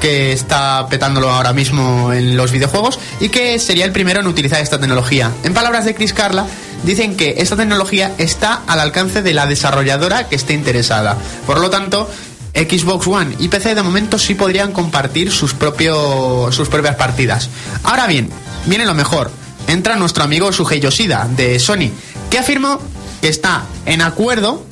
que 0.00 0.32
está 0.32 0.86
petándolo 0.88 1.30
ahora 1.30 1.52
mismo 1.52 2.12
en 2.12 2.36
los 2.36 2.52
videojuegos 2.52 2.98
y 3.20 3.28
que 3.28 3.58
sería 3.58 3.84
el 3.84 3.92
primero 3.92 4.20
en 4.20 4.26
utilizar 4.26 4.60
esta 4.60 4.78
tecnología. 4.78 5.32
En 5.42 5.54
palabras 5.54 5.84
de 5.84 5.94
Chris 5.94 6.12
Carla, 6.12 6.46
dicen 6.84 7.16
que 7.16 7.36
esta 7.38 7.56
tecnología 7.56 8.12
está 8.18 8.62
al 8.66 8.80
alcance 8.80 9.22
de 9.22 9.34
la 9.34 9.46
desarrolladora 9.46 10.28
que 10.28 10.36
esté 10.36 10.54
interesada. 10.54 11.16
Por 11.46 11.60
lo 11.60 11.70
tanto, 11.70 12.08
Xbox 12.54 13.06
One 13.06 13.36
y 13.38 13.48
PC 13.48 13.74
de 13.74 13.82
momento 13.82 14.18
sí 14.18 14.34
podrían 14.34 14.72
compartir 14.72 15.30
sus, 15.30 15.50
sus 15.52 16.68
propias 16.68 16.96
partidas. 16.96 17.48
Ahora 17.82 18.06
bien, 18.06 18.30
viene 18.66 18.86
lo 18.86 18.94
mejor. 18.94 19.30
Entra 19.66 19.96
nuestro 19.96 20.24
amigo 20.24 20.52
Sugei 20.52 20.80
Yoshida 20.80 21.28
de 21.36 21.58
Sony, 21.58 21.90
que 22.30 22.38
afirmó 22.38 22.80
que 23.20 23.28
está 23.28 23.64
en 23.86 24.00
acuerdo 24.00 24.64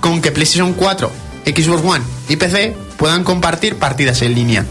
con 0.00 0.20
que 0.20 0.30
PlayStation 0.30 0.74
4, 0.74 1.10
Xbox 1.46 1.84
One 1.84 2.04
y 2.28 2.36
PC 2.36 2.76
puedan 2.96 3.24
compartir 3.24 3.76
partidas 3.76 4.22
en 4.22 4.34
línea. 4.34 4.66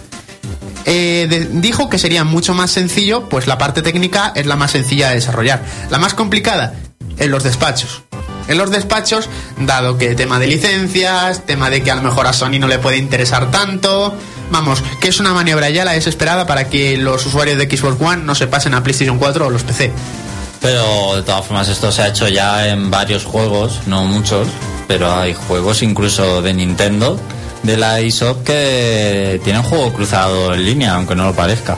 Eh, 0.86 1.50
dijo 1.52 1.90
que 1.90 1.98
sería 1.98 2.24
mucho 2.24 2.54
más 2.54 2.72
sencillo, 2.72 3.28
pues 3.28 3.48
la 3.48 3.58
parte 3.58 3.82
técnica 3.82 4.32
es 4.36 4.46
la 4.46 4.56
más 4.56 4.72
sencilla 4.72 5.10
de 5.10 5.16
desarrollar. 5.16 5.64
La 5.90 5.98
más 5.98 6.14
complicada, 6.14 6.76
en 7.18 7.32
los 7.32 7.44
despachos. 7.44 8.04
En 8.48 8.58
los 8.58 8.70
despachos, 8.70 9.30
dado 9.58 9.98
que 9.98 10.14
tema 10.16 10.40
de 10.40 10.48
licencias, 10.48 11.46
tema 11.46 11.70
de 11.70 11.82
que 11.82 11.92
a 11.92 11.96
lo 11.96 12.04
mejor 12.04 12.28
a 12.28 12.34
Sony 12.34 12.60
no 12.60 12.68
le 12.68 12.80
puede 12.80 12.98
interesar 12.98 13.50
tanto, 13.50 14.16
vamos, 14.52 14.84
que 15.02 15.08
es 15.08 15.20
una 15.20 15.34
maniobra 15.34 15.70
ya 15.70 15.86
la 15.86 15.94
desesperada 15.94 16.46
para 16.46 16.70
que 16.70 16.98
los 16.98 17.26
usuarios 17.26 17.58
de 17.58 17.66
Xbox 17.66 18.00
One 18.00 18.24
no 18.24 18.36
se 18.36 18.48
pasen 18.48 18.74
a 18.74 18.84
PlayStation 18.84 19.18
4 19.18 19.48
o 19.48 19.50
los 19.50 19.64
PC. 19.64 19.92
Pero 20.62 21.16
de 21.16 21.24
todas 21.24 21.46
formas 21.46 21.68
esto 21.70 21.92
se 21.92 22.02
ha 22.04 22.08
hecho 22.08 22.28
ya 22.28 22.68
en 22.68 22.90
varios 22.90 23.24
juegos, 23.24 23.82
no 23.88 24.04
muchos, 24.06 24.48
pero 24.88 25.14
hay 25.16 25.34
juegos 25.34 25.82
incluso 25.84 26.42
de 26.42 26.54
Nintendo, 26.54 27.20
de 27.64 27.78
la 27.78 28.00
eShop 28.00 28.44
que 28.44 29.40
tienen 29.44 29.64
juego 29.64 29.92
cruzado 29.94 30.54
en 30.54 30.66
línea, 30.66 30.96
aunque 30.96 31.16
no 31.16 31.26
lo 31.26 31.34
parezca. 31.34 31.78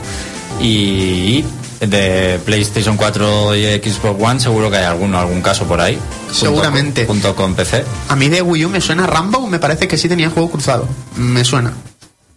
Y 0.62 1.44
de 1.80 2.40
PlayStation 2.46 2.98
4 2.98 3.56
y 3.56 3.64
Xbox 3.80 4.22
One 4.24 4.40
seguro 4.40 4.72
que 4.72 4.78
hay 4.78 4.86
alguno, 4.86 5.20
algún 5.20 5.42
caso 5.42 5.66
por 5.66 5.80
ahí. 5.82 5.98
junto 6.28 6.34
Seguramente. 6.34 7.06
con- 7.06 7.16
Junto 7.18 7.36
con 7.36 7.56
PC. 7.56 7.84
A 8.10 8.16
mí 8.16 8.30
de 8.30 8.42
Wii 8.42 8.66
U 8.66 8.70
me 8.70 8.82
suena 8.82 9.06
Rambo, 9.08 9.48
me 9.48 9.60
parece 9.60 9.88
que 9.88 9.98
sí 9.98 10.08
tenía 10.10 10.30
juego 10.30 10.50
cruzado. 10.52 10.88
Me 11.16 11.44
suena. 11.46 11.74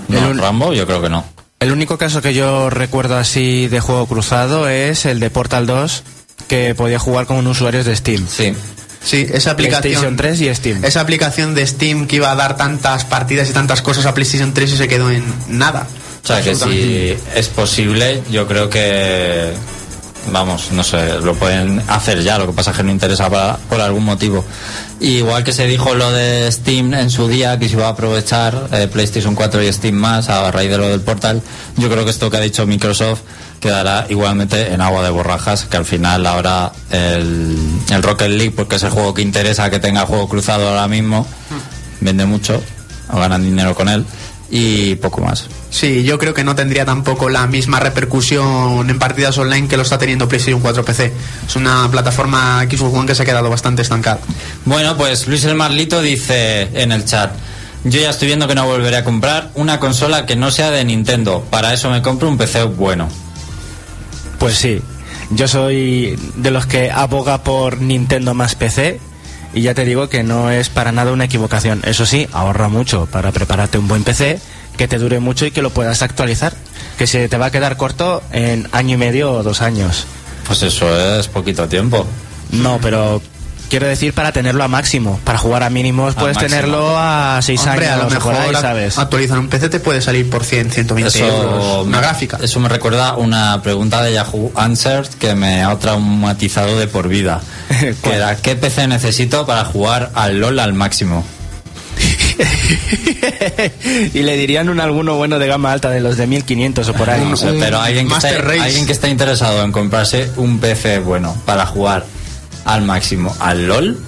No, 0.08 0.30
un- 0.30 0.38
Rambo 0.38 0.72
yo 0.72 0.86
creo 0.86 1.00
que 1.02 1.08
no. 1.08 1.24
El 1.60 1.72
único 1.72 1.98
caso 1.98 2.22
que 2.22 2.32
yo 2.34 2.70
recuerdo 2.70 3.16
así 3.18 3.68
de 3.68 3.80
juego 3.80 4.06
cruzado 4.06 4.68
es 4.68 5.04
el 5.04 5.20
de 5.20 5.28
Portal 5.30 5.66
2, 5.66 6.02
que 6.48 6.74
podía 6.74 6.98
jugar 6.98 7.26
con 7.26 7.46
usuarios 7.46 7.84
de 7.86 7.94
Steam. 7.96 8.26
Sí. 8.28 8.54
Sí, 9.02 9.26
esa 9.32 9.52
aplicación. 9.52 9.82
PlayStation 9.82 10.16
3 10.16 10.40
y 10.42 10.54
Steam. 10.54 10.84
Esa 10.84 11.00
aplicación 11.00 11.54
de 11.54 11.66
Steam 11.66 12.06
que 12.06 12.16
iba 12.16 12.30
a 12.30 12.34
dar 12.34 12.56
tantas 12.58 13.04
partidas 13.06 13.48
y 13.48 13.52
tantas 13.52 13.80
cosas 13.82 14.04
a 14.06 14.12
PlayStation 14.14 14.52
3 14.52 14.72
y 14.72 14.76
se 14.76 14.88
quedó 14.88 15.10
en 15.10 15.24
nada. 15.48 15.86
O 16.22 16.26
sea 16.26 16.42
que 16.42 16.50
si 16.72 17.16
es 17.34 17.48
posible, 17.48 18.22
yo 18.30 18.46
creo 18.46 18.68
que, 18.68 19.52
vamos, 20.32 20.70
no 20.72 20.84
sé, 20.84 21.18
lo 21.20 21.34
pueden 21.34 21.82
hacer 21.88 22.22
ya, 22.22 22.38
lo 22.38 22.46
que 22.46 22.52
pasa 22.52 22.70
es 22.72 22.76
que 22.76 22.82
no 22.82 22.90
interesa 22.92 23.28
para- 23.30 23.56
por 23.56 23.80
algún 23.80 24.04
motivo. 24.04 24.44
Igual 25.00 25.42
que 25.44 25.52
se 25.52 25.66
dijo 25.66 25.94
lo 25.94 26.12
de 26.12 26.50
Steam 26.52 26.92
en 26.94 27.08
su 27.10 27.26
día, 27.26 27.58
que 27.58 27.68
se 27.68 27.74
iba 27.76 27.86
a 27.86 27.90
aprovechar 27.90 28.68
eh, 28.72 28.86
PlayStation 28.92 29.34
4 29.34 29.62
y 29.62 29.72
Steam 29.72 29.94
más 29.94 30.28
a 30.28 30.50
raíz 30.50 30.70
de 30.70 30.76
lo 30.78 30.88
del 30.88 31.00
portal, 31.00 31.40
yo 31.76 31.88
creo 31.90 32.04
que 32.04 32.10
esto 32.10 32.30
que 32.30 32.36
ha 32.36 32.40
dicho 32.40 32.66
Microsoft 32.66 33.20
quedará 33.60 34.06
igualmente 34.10 34.72
en 34.72 34.80
agua 34.82 35.02
de 35.02 35.10
borrajas, 35.10 35.64
que 35.64 35.76
al 35.78 35.84
final 35.86 36.26
ahora 36.26 36.70
el, 36.90 37.56
el 37.90 38.02
Rocket 38.02 38.28
League, 38.28 38.52
porque 38.54 38.76
es 38.76 38.82
el 38.82 38.90
juego 38.90 39.12
que 39.14 39.22
interesa 39.22 39.70
que 39.70 39.78
tenga 39.78 40.06
juego 40.06 40.28
cruzado 40.28 40.68
ahora 40.68 40.86
mismo, 40.88 41.26
vende 42.00 42.24
mucho, 42.26 42.60
o 43.12 43.18
ganan 43.18 43.42
dinero 43.42 43.74
con 43.74 43.88
él, 43.88 44.04
y 44.50 44.96
poco 44.96 45.20
más. 45.20 45.46
Sí, 45.70 46.02
yo 46.02 46.18
creo 46.18 46.34
que 46.34 46.42
no 46.42 46.54
tendría 46.54 46.84
tampoco 46.84 47.28
la 47.28 47.46
misma 47.46 47.78
repercusión 47.78 48.90
en 48.90 48.98
partidas 48.98 49.38
online 49.38 49.68
que 49.68 49.76
lo 49.76 49.82
está 49.82 49.98
teniendo 49.98 50.28
PlayStation 50.28 50.60
4 50.60 50.84
PC. 50.84 51.12
Es 51.46 51.56
una 51.56 51.88
plataforma 51.90 52.62
Xbox 52.68 52.94
One 52.94 53.06
que 53.06 53.14
se 53.14 53.22
ha 53.22 53.26
quedado 53.26 53.48
bastante 53.48 53.82
estancada. 53.82 54.20
Bueno, 54.64 54.96
pues 54.96 55.28
Luis 55.28 55.44
el 55.44 55.54
Marlito 55.54 56.02
dice 56.02 56.68
en 56.74 56.90
el 56.90 57.04
chat, 57.04 57.32
yo 57.84 58.00
ya 58.00 58.10
estoy 58.10 58.26
viendo 58.26 58.48
que 58.48 58.54
no 58.54 58.66
volveré 58.66 58.96
a 58.96 59.04
comprar 59.04 59.50
una 59.54 59.78
consola 59.78 60.26
que 60.26 60.36
no 60.36 60.50
sea 60.50 60.70
de 60.70 60.84
Nintendo, 60.84 61.46
para 61.50 61.72
eso 61.72 61.88
me 61.90 62.02
compro 62.02 62.28
un 62.28 62.36
PC 62.36 62.64
bueno. 62.64 63.08
Pues 64.38 64.56
sí, 64.56 64.82
yo 65.30 65.46
soy 65.46 66.18
de 66.36 66.50
los 66.50 66.66
que 66.66 66.90
aboga 66.90 67.44
por 67.44 67.80
Nintendo 67.80 68.34
más 68.34 68.54
PC 68.56 69.00
y 69.52 69.62
ya 69.62 69.74
te 69.74 69.84
digo 69.84 70.08
que 70.08 70.22
no 70.22 70.50
es 70.50 70.68
para 70.68 70.92
nada 70.92 71.12
una 71.12 71.24
equivocación. 71.24 71.82
Eso 71.84 72.06
sí, 72.06 72.28
ahorra 72.32 72.68
mucho 72.68 73.06
para 73.06 73.32
prepararte 73.32 73.78
un 73.78 73.88
buen 73.88 74.04
PC 74.04 74.38
que 74.76 74.88
te 74.88 74.98
dure 74.98 75.20
mucho 75.20 75.46
y 75.46 75.50
que 75.50 75.62
lo 75.62 75.70
puedas 75.70 76.02
actualizar. 76.02 76.52
Que 76.98 77.06
se 77.06 77.28
te 77.28 77.36
va 77.36 77.46
a 77.46 77.50
quedar 77.50 77.76
corto 77.76 78.22
en 78.32 78.68
año 78.72 78.94
y 78.94 78.98
medio 78.98 79.32
o 79.32 79.42
dos 79.42 79.62
años. 79.62 80.06
Pues 80.46 80.62
eso 80.62 81.18
es 81.18 81.28
poquito 81.28 81.68
tiempo. 81.68 82.06
No, 82.52 82.78
pero 82.80 83.20
quiero 83.70 83.86
decir 83.86 84.12
para 84.12 84.32
tenerlo 84.32 84.62
a 84.64 84.68
máximo. 84.68 85.18
Para 85.24 85.38
jugar 85.38 85.62
a 85.62 85.70
mínimos 85.70 86.14
puedes 86.14 86.36
máximo. 86.36 86.50
tenerlo 86.50 86.98
a 86.98 87.40
seis 87.40 87.64
Hombre, 87.66 87.86
años 87.86 87.94
a 87.94 88.02
lo 88.02 88.08
o 88.08 88.10
mejor 88.10 88.34
ahí, 88.34 88.52
¿sabes? 88.54 88.98
actualizar 88.98 89.38
un 89.38 89.48
PC 89.48 89.70
te 89.70 89.80
puede 89.80 90.02
salir 90.02 90.28
por 90.28 90.44
100, 90.44 90.70
120 90.70 91.18
euros. 91.26 91.86
Una 91.86 91.96
me- 91.98 92.02
gráfica. 92.02 92.38
Eso 92.42 92.60
me 92.60 92.68
recuerda 92.68 93.14
una 93.16 93.62
pregunta 93.62 94.02
de 94.02 94.12
Yahoo 94.12 94.52
Answers 94.54 95.16
que 95.16 95.34
me 95.34 95.62
ha 95.62 95.74
traumatizado 95.78 96.78
de 96.78 96.88
por 96.88 97.08
vida. 97.08 97.40
que 98.02 98.12
era, 98.12 98.36
¿qué 98.36 98.56
PC 98.56 98.88
necesito 98.88 99.46
para 99.46 99.64
jugar 99.64 100.10
al 100.14 100.40
LOL 100.40 100.58
al 100.58 100.74
máximo? 100.74 101.24
y 104.14 104.22
le 104.22 104.36
dirían 104.36 104.68
un 104.68 104.80
alguno 104.80 105.14
bueno 105.16 105.38
de 105.38 105.46
gama 105.46 105.72
alta 105.72 105.90
de 105.90 106.00
los 106.00 106.16
de 106.16 106.26
1500 106.26 106.88
o 106.88 106.92
por 106.94 107.10
ahí. 107.10 107.24
No 107.24 107.36
sé, 107.36 107.50
un 107.52 107.60
pero 107.60 107.80
alguien 107.80 108.08
que, 108.08 108.14
está, 108.14 108.28
alguien 108.28 108.86
que 108.86 108.92
está 108.92 109.08
interesado 109.08 109.62
en 109.62 109.72
comprarse 109.72 110.30
un 110.36 110.58
PC 110.58 111.00
bueno 111.00 111.36
para 111.44 111.66
jugar 111.66 112.04
al 112.64 112.82
máximo 112.82 113.34
al 113.40 113.66
LOL, 113.66 113.98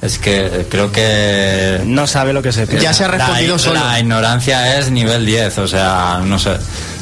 es 0.00 0.18
que 0.18 0.66
creo 0.70 0.92
que 0.92 1.80
No 1.84 2.06
sabe 2.06 2.32
lo 2.32 2.42
que 2.42 2.52
se 2.52 2.66
pierde. 2.66 2.84
Ya 2.84 2.92
se 2.92 3.04
ha 3.04 3.08
respondido 3.08 3.54
la, 3.54 3.58
solo. 3.58 3.80
la 3.80 3.98
ignorancia 3.98 4.78
es 4.78 4.90
nivel 4.90 5.26
10, 5.26 5.58
o 5.58 5.66
sea, 5.66 6.20
no 6.24 6.38
sé, 6.38 6.52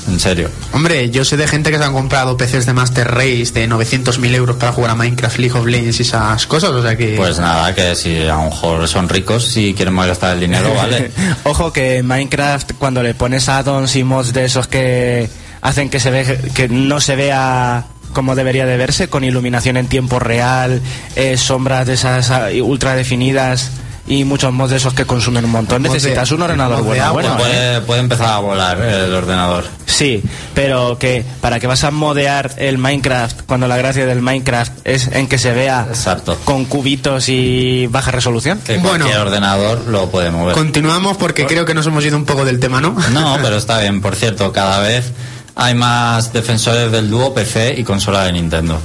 en 0.08 0.18
serio. 0.18 0.48
Hombre, 0.72 1.10
yo 1.10 1.24
sé 1.24 1.36
de 1.36 1.46
gente 1.46 1.70
que 1.70 1.76
se 1.76 1.84
han 1.84 1.92
comprado 1.92 2.38
PCs 2.38 2.64
de 2.64 2.72
Master 2.72 3.08
Race 3.10 3.52
de 3.52 3.68
900.000 3.68 4.34
euros 4.34 4.56
para 4.56 4.72
jugar 4.72 4.92
a 4.92 4.94
Minecraft, 4.94 5.38
League 5.38 5.58
of 5.58 5.66
Legends 5.66 5.98
y 5.98 6.02
esas 6.02 6.46
cosas, 6.46 6.70
o 6.70 6.82
sea 6.82 6.96
que... 6.96 7.16
Pues 7.16 7.38
nada, 7.38 7.74
que 7.74 7.94
si 7.94 8.22
a 8.22 8.36
lo 8.36 8.44
mejor 8.44 8.88
son 8.88 9.10
ricos, 9.10 9.44
si 9.44 9.74
quieren 9.74 9.92
malgastar 9.92 10.34
el 10.34 10.40
dinero, 10.40 10.72
vale. 10.74 11.10
Ojo 11.44 11.72
que 11.72 12.02
Minecraft 12.02 12.72
cuando 12.78 13.02
le 13.02 13.12
pones 13.14 13.48
addons 13.50 13.94
y 13.96 14.04
mods 14.04 14.32
de 14.32 14.46
esos 14.46 14.68
que 14.68 15.28
hacen 15.60 15.90
que 15.90 16.00
se 16.00 16.10
ve 16.10 16.50
que 16.54 16.68
no 16.68 17.00
se 17.00 17.16
vea 17.16 17.84
como 18.16 18.35
debería 18.35 18.64
de 18.64 18.78
verse 18.78 19.08
con 19.08 19.25
iluminación 19.25 19.76
en 19.76 19.88
tiempo 19.88 20.18
real, 20.18 20.80
eh, 21.16 21.37
sombras 21.37 21.87
de 21.87 21.92
esas 21.92 22.30
ah, 22.30 22.49
ultra 22.62 22.94
definidas 22.94 23.73
y 24.06 24.25
muchos 24.25 24.54
mods 24.54 24.70
de 24.70 24.78
esos 24.78 24.94
que 24.94 25.04
consumen 25.04 25.44
un 25.44 25.50
montón. 25.50 25.82
Necesitas 25.82 26.32
un 26.32 26.40
ordenador 26.40 26.82
bueno, 26.82 27.04
agua. 27.04 27.20
bueno. 27.20 27.35
¿eh? 27.35 27.38
puede, 27.38 27.80
puede 27.82 28.00
empezar 28.00 28.28
a 28.28 28.38
volar 28.38 28.80
el 28.80 29.12
ordenador. 29.12 29.64
Sí, 29.85 30.23
pero 30.54 30.96
que 30.99 31.26
para 31.42 31.61
que 31.61 31.66
vas 31.66 31.85
a 31.85 31.90
modear 31.90 32.52
el 32.56 32.78
Minecraft 32.78 33.42
cuando 33.42 33.68
la 33.68 33.76
gracia 33.76 34.06
del 34.06 34.23
Minecraft 34.23 34.73
es 34.85 35.08
en 35.08 35.26
que 35.28 35.37
se 35.37 35.52
vea 35.52 35.87
Exacto. 35.87 36.38
con 36.44 36.64
cubitos 36.64 37.28
y 37.28 37.87
baja 37.88 38.12
resolución. 38.12 38.61
Que 38.61 38.78
Bueno. 38.78 39.04
cualquier 39.04 39.18
ordenador 39.18 39.87
lo 39.88 40.08
puede 40.08 40.30
mover. 40.30 40.54
Continuamos 40.54 41.18
porque 41.18 41.44
creo 41.44 41.66
que 41.66 41.75
nos 41.75 41.87
hemos 41.87 42.02
ido 42.02 42.16
un 42.16 42.25
poco 42.25 42.46
del 42.46 42.61
tema, 42.61 42.80
¿no? 42.80 42.96
No, 43.12 43.37
pero 43.42 43.58
está 43.58 43.78
bien. 43.80 44.00
Por 44.00 44.16
cierto, 44.16 44.52
cada 44.52 44.80
vez 44.80 45.12
hay 45.56 45.75
más 45.75 46.32
defensores 46.32 46.92
del 46.92 47.10
dúo 47.10 47.34
PC 47.34 47.75
y 47.76 47.82
consola 47.82 48.25
de 48.25 48.32
Nintendo. 48.32 48.78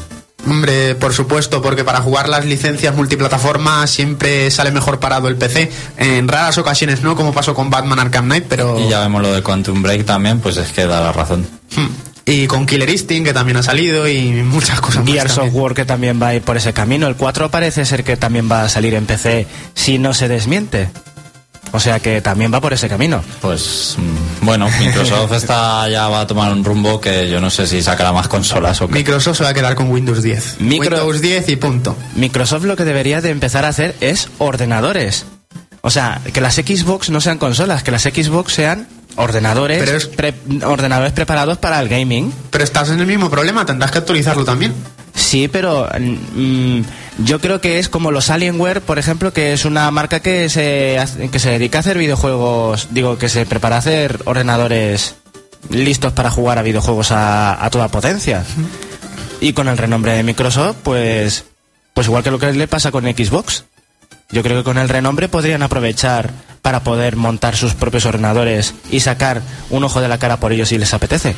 Hombre, 0.48 0.96
por 0.96 1.14
supuesto, 1.14 1.62
porque 1.62 1.84
para 1.84 2.02
jugar 2.02 2.28
las 2.28 2.46
licencias 2.46 2.96
multiplataforma 2.96 3.86
siempre 3.86 4.50
sale 4.50 4.72
mejor 4.72 5.00
parado 5.00 5.28
el 5.28 5.36
PC. 5.36 5.72
En 5.98 6.28
raras 6.28 6.58
ocasiones 6.58 7.04
no, 7.04 7.16
como 7.16 7.32
pasó 7.32 7.54
con 7.54 7.70
Batman 7.70 8.00
Arkham 8.00 8.26
Knight, 8.26 8.46
pero... 8.50 8.80
Y 8.80 8.90
ya 8.90 9.02
vemos 9.02 9.22
lo 9.22 9.32
de 9.34 9.44
Quantum 9.44 9.84
Break 9.84 10.06
también, 10.06 10.40
pues 10.40 10.58
es 10.58 10.72
que 10.72 10.88
da 10.88 11.02
la 11.02 11.12
razón. 11.12 11.46
Hmm. 11.76 11.90
Y 12.26 12.48
con 12.48 12.66
Killer 12.66 12.90
Instinct, 12.90 13.28
que 13.28 13.34
también 13.34 13.58
ha 13.58 13.64
salido, 13.64 14.08
y 14.08 14.32
muchas 14.44 14.80
cosas 14.80 15.04
más. 15.06 15.36
También. 15.36 15.56
War 15.56 15.74
que 15.74 15.86
también 15.86 16.22
va 16.22 16.28
a 16.28 16.36
ir 16.36 16.42
por 16.42 16.56
ese 16.56 16.72
camino. 16.72 17.08
El 17.08 17.16
4 17.16 17.52
parece 17.52 17.86
ser 17.86 18.04
que 18.04 18.16
también 18.16 18.50
va 18.50 18.64
a 18.64 18.70
salir 18.70 18.94
en 18.94 19.06
PC 19.06 19.48
si 19.74 19.98
no 19.98 20.14
se 20.14 20.28
desmiente. 20.28 20.90
O 21.74 21.80
sea 21.80 22.00
que 22.00 22.22
también 22.22 22.54
va 22.54 22.60
por 22.60 22.74
ese 22.74 22.90
camino. 22.90 23.24
Pues 23.42 23.96
mm, 23.98 24.46
bueno, 24.46 24.70
Microsoft 24.80 25.32
está 25.34 25.88
ya 25.90 26.08
va 26.10 26.22
a 26.22 26.28
tomar 26.28 26.52
un 26.52 26.64
rumbo 26.66 27.00
que 27.00 27.30
yo 27.30 27.40
no 27.40 27.50
sé 27.50 27.66
si 27.68 27.82
sacará 27.82 28.12
más 28.12 28.28
consolas 28.28 28.82
o 28.82 28.88
qué. 28.88 28.94
Microsoft 28.96 29.38
se 29.38 29.44
va 29.44 29.50
a 29.52 29.54
quedar 29.54 29.76
con 29.76 29.90
Windows 29.90 30.22
10. 30.22 30.58
Micro- 30.60 30.98
Windows 30.98 31.22
10 31.22 31.48
y 31.50 31.56
punto. 31.56 31.96
Microsoft 32.16 32.66
lo 32.66 32.76
que 32.76 32.84
debería 32.84 33.22
de 33.22 33.30
empezar 33.30 33.64
a 33.66 33.70
hacer 33.70 33.96
es 34.02 34.28
ordenadores. 34.38 35.26
O 35.82 35.90
sea, 35.90 36.22
que 36.34 36.42
las 36.42 36.56
Xbox 36.56 37.10
no 37.10 37.22
sean 37.22 37.38
consolas, 37.38 37.84
que 37.84 37.92
las 37.92 38.04
Xbox 38.04 38.54
sean 38.54 38.88
ordenadores, 39.16 39.80
Pero 39.84 39.98
es- 39.98 40.08
pre- 40.08 40.34
ordenadores 40.66 41.14
preparados 41.14 41.58
para 41.58 41.80
el 41.80 41.90
gaming. 41.90 42.32
Pero 42.52 42.64
estás 42.64 42.90
en 42.90 43.00
el 43.00 43.08
mismo 43.08 43.30
problema, 43.30 43.66
tendrás 43.66 43.92
que 43.92 43.98
actualizarlo 44.00 44.44
también. 44.46 44.74
Sí, 45.16 45.48
pero 45.48 45.88
mm, 46.00 46.82
yo 47.18 47.40
creo 47.40 47.62
que 47.62 47.80
es 47.80 47.90
como 47.90 48.12
los 48.12 48.30
Alienware, 48.30 48.82
por 48.82 49.00
ejemplo, 49.00 49.34
que 49.34 49.54
es 49.54 49.66
una 49.66 49.90
marca 49.92 50.22
que 50.22 50.50
se, 50.50 50.98
que 51.32 51.40
se 51.40 51.52
dedica 51.52 51.80
a 51.80 51.82
hacer 51.82 51.98
videojuegos, 51.98 52.88
digo, 52.92 53.18
que 53.18 53.30
se 53.30 53.46
prepara 53.46 53.76
a 53.76 53.80
hacer 53.80 54.20
ordenadores 54.26 55.16
listos 55.70 56.14
para 56.14 56.32
jugar 56.32 56.58
a 56.58 56.64
videojuegos 56.64 57.12
a, 57.12 57.64
a 57.64 57.70
toda 57.70 57.90
potencia. 57.90 58.44
Y 59.40 59.54
con 59.54 59.68
el 59.68 59.78
renombre 59.78 60.14
de 60.14 60.24
Microsoft, 60.24 60.78
pues, 60.84 61.46
pues 61.94 62.08
igual 62.08 62.24
que 62.24 62.32
lo 62.32 62.40
que 62.40 62.52
le 62.54 62.68
pasa 62.68 62.92
con 62.92 63.06
Xbox. 63.06 63.66
Yo 64.30 64.44
creo 64.44 64.60
que 64.60 64.64
con 64.64 64.78
el 64.78 64.88
renombre 64.88 65.28
podrían 65.28 65.62
aprovechar 65.62 66.32
para 66.62 66.82
poder 66.84 67.16
montar 67.16 67.56
sus 67.56 67.74
propios 67.74 68.06
ordenadores 68.06 68.74
y 68.90 69.02
sacar 69.02 69.42
un 69.70 69.84
ojo 69.84 70.00
de 70.00 70.08
la 70.08 70.20
cara 70.20 70.38
por 70.38 70.54
ellos 70.54 70.70
si 70.70 70.78
les 70.78 70.94
apetece. 70.94 71.36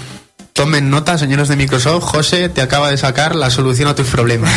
Tomen 0.54 0.92
nota, 0.92 1.18
señores 1.18 1.48
de 1.48 1.56
Microsoft. 1.56 2.04
José 2.04 2.48
te 2.48 2.62
acaba 2.62 2.92
de 2.92 2.98
sacar 2.98 3.36
la 3.36 3.50
solución 3.50 3.88
a 3.88 3.96
tus 3.96 4.08
problemas. 4.08 4.54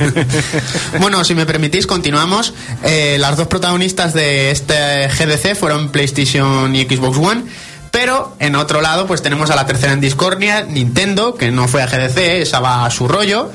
bueno, 1.00 1.24
si 1.24 1.34
me 1.34 1.46
permitís, 1.46 1.86
continuamos. 1.86 2.52
Eh, 2.84 3.16
las 3.18 3.38
dos 3.38 3.46
protagonistas 3.46 4.12
de 4.12 4.50
este 4.50 5.08
GDC 5.08 5.56
fueron 5.56 5.88
PlayStation 5.88 6.76
y 6.76 6.84
Xbox 6.84 7.16
One. 7.16 7.44
Pero 7.90 8.36
en 8.38 8.54
otro 8.54 8.82
lado, 8.82 9.06
pues 9.06 9.22
tenemos 9.22 9.48
a 9.48 9.56
la 9.56 9.64
tercera 9.64 9.94
en 9.94 10.00
discordia, 10.02 10.62
Nintendo, 10.64 11.36
que 11.36 11.50
no 11.50 11.68
fue 11.68 11.82
a 11.82 11.86
GDC, 11.86 12.18
esa 12.42 12.60
va 12.60 12.84
a 12.84 12.90
su 12.90 13.08
rollo. 13.08 13.50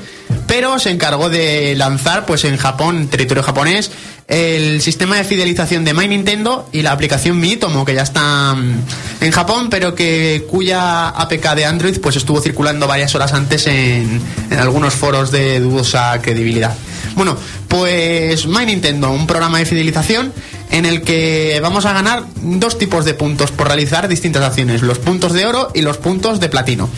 Pero 0.48 0.80
se 0.80 0.90
encargó 0.90 1.30
de 1.30 1.74
lanzar, 1.76 2.26
pues 2.26 2.44
en 2.44 2.56
Japón, 2.56 2.96
en 2.96 3.08
territorio 3.08 3.44
japonés, 3.44 3.92
el 4.26 4.80
sistema 4.80 5.16
de 5.16 5.24
fidelización 5.24 5.84
de 5.84 5.92
My 5.92 6.08
Nintendo 6.08 6.68
y 6.72 6.82
la 6.82 6.92
aplicación 6.92 7.38
Miitomo, 7.38 7.84
que 7.84 7.94
ya 7.94 8.02
está 8.02 8.54
mm, 8.54 9.24
en 9.24 9.30
Japón, 9.30 9.68
pero 9.70 9.94
que 9.94 10.46
cuya 10.50 11.08
APK 11.08 11.54
de 11.54 11.64
Android 11.64 11.98
pues 12.00 12.16
estuvo 12.16 12.40
circulando 12.40 12.86
varias 12.86 13.14
horas 13.14 13.32
antes 13.32 13.66
en, 13.66 14.20
en 14.50 14.58
algunos 14.58 14.94
foros 14.94 15.30
de 15.30 15.60
dudosa 15.60 16.20
credibilidad. 16.22 16.74
Bueno, 17.16 17.36
pues 17.68 18.46
My 18.46 18.66
Nintendo, 18.66 19.10
un 19.10 19.26
programa 19.26 19.58
de 19.58 19.66
fidelización 19.66 20.32
en 20.70 20.86
el 20.86 21.02
que 21.02 21.58
vamos 21.62 21.86
a 21.86 21.92
ganar 21.92 22.24
dos 22.42 22.78
tipos 22.78 23.04
de 23.04 23.14
puntos 23.14 23.52
por 23.52 23.68
realizar 23.68 24.08
distintas 24.08 24.42
acciones, 24.42 24.82
los 24.82 24.98
puntos 24.98 25.32
de 25.32 25.46
oro 25.46 25.70
y 25.74 25.82
los 25.82 25.98
puntos 25.98 26.40
de 26.40 26.48
platino. 26.48 26.88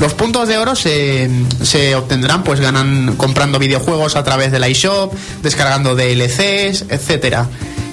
Los 0.00 0.14
puntos 0.14 0.48
de 0.48 0.58
oro 0.58 0.76
se, 0.76 1.28
se 1.62 1.94
obtendrán 1.94 2.44
pues 2.44 2.60
ganan 2.60 3.14
comprando 3.16 3.58
videojuegos 3.58 4.16
a 4.16 4.22
través 4.22 4.52
del 4.52 4.68
iShop, 4.68 5.14
descargando 5.42 5.96
DLCs, 5.96 6.73
etcétera. 6.82 7.48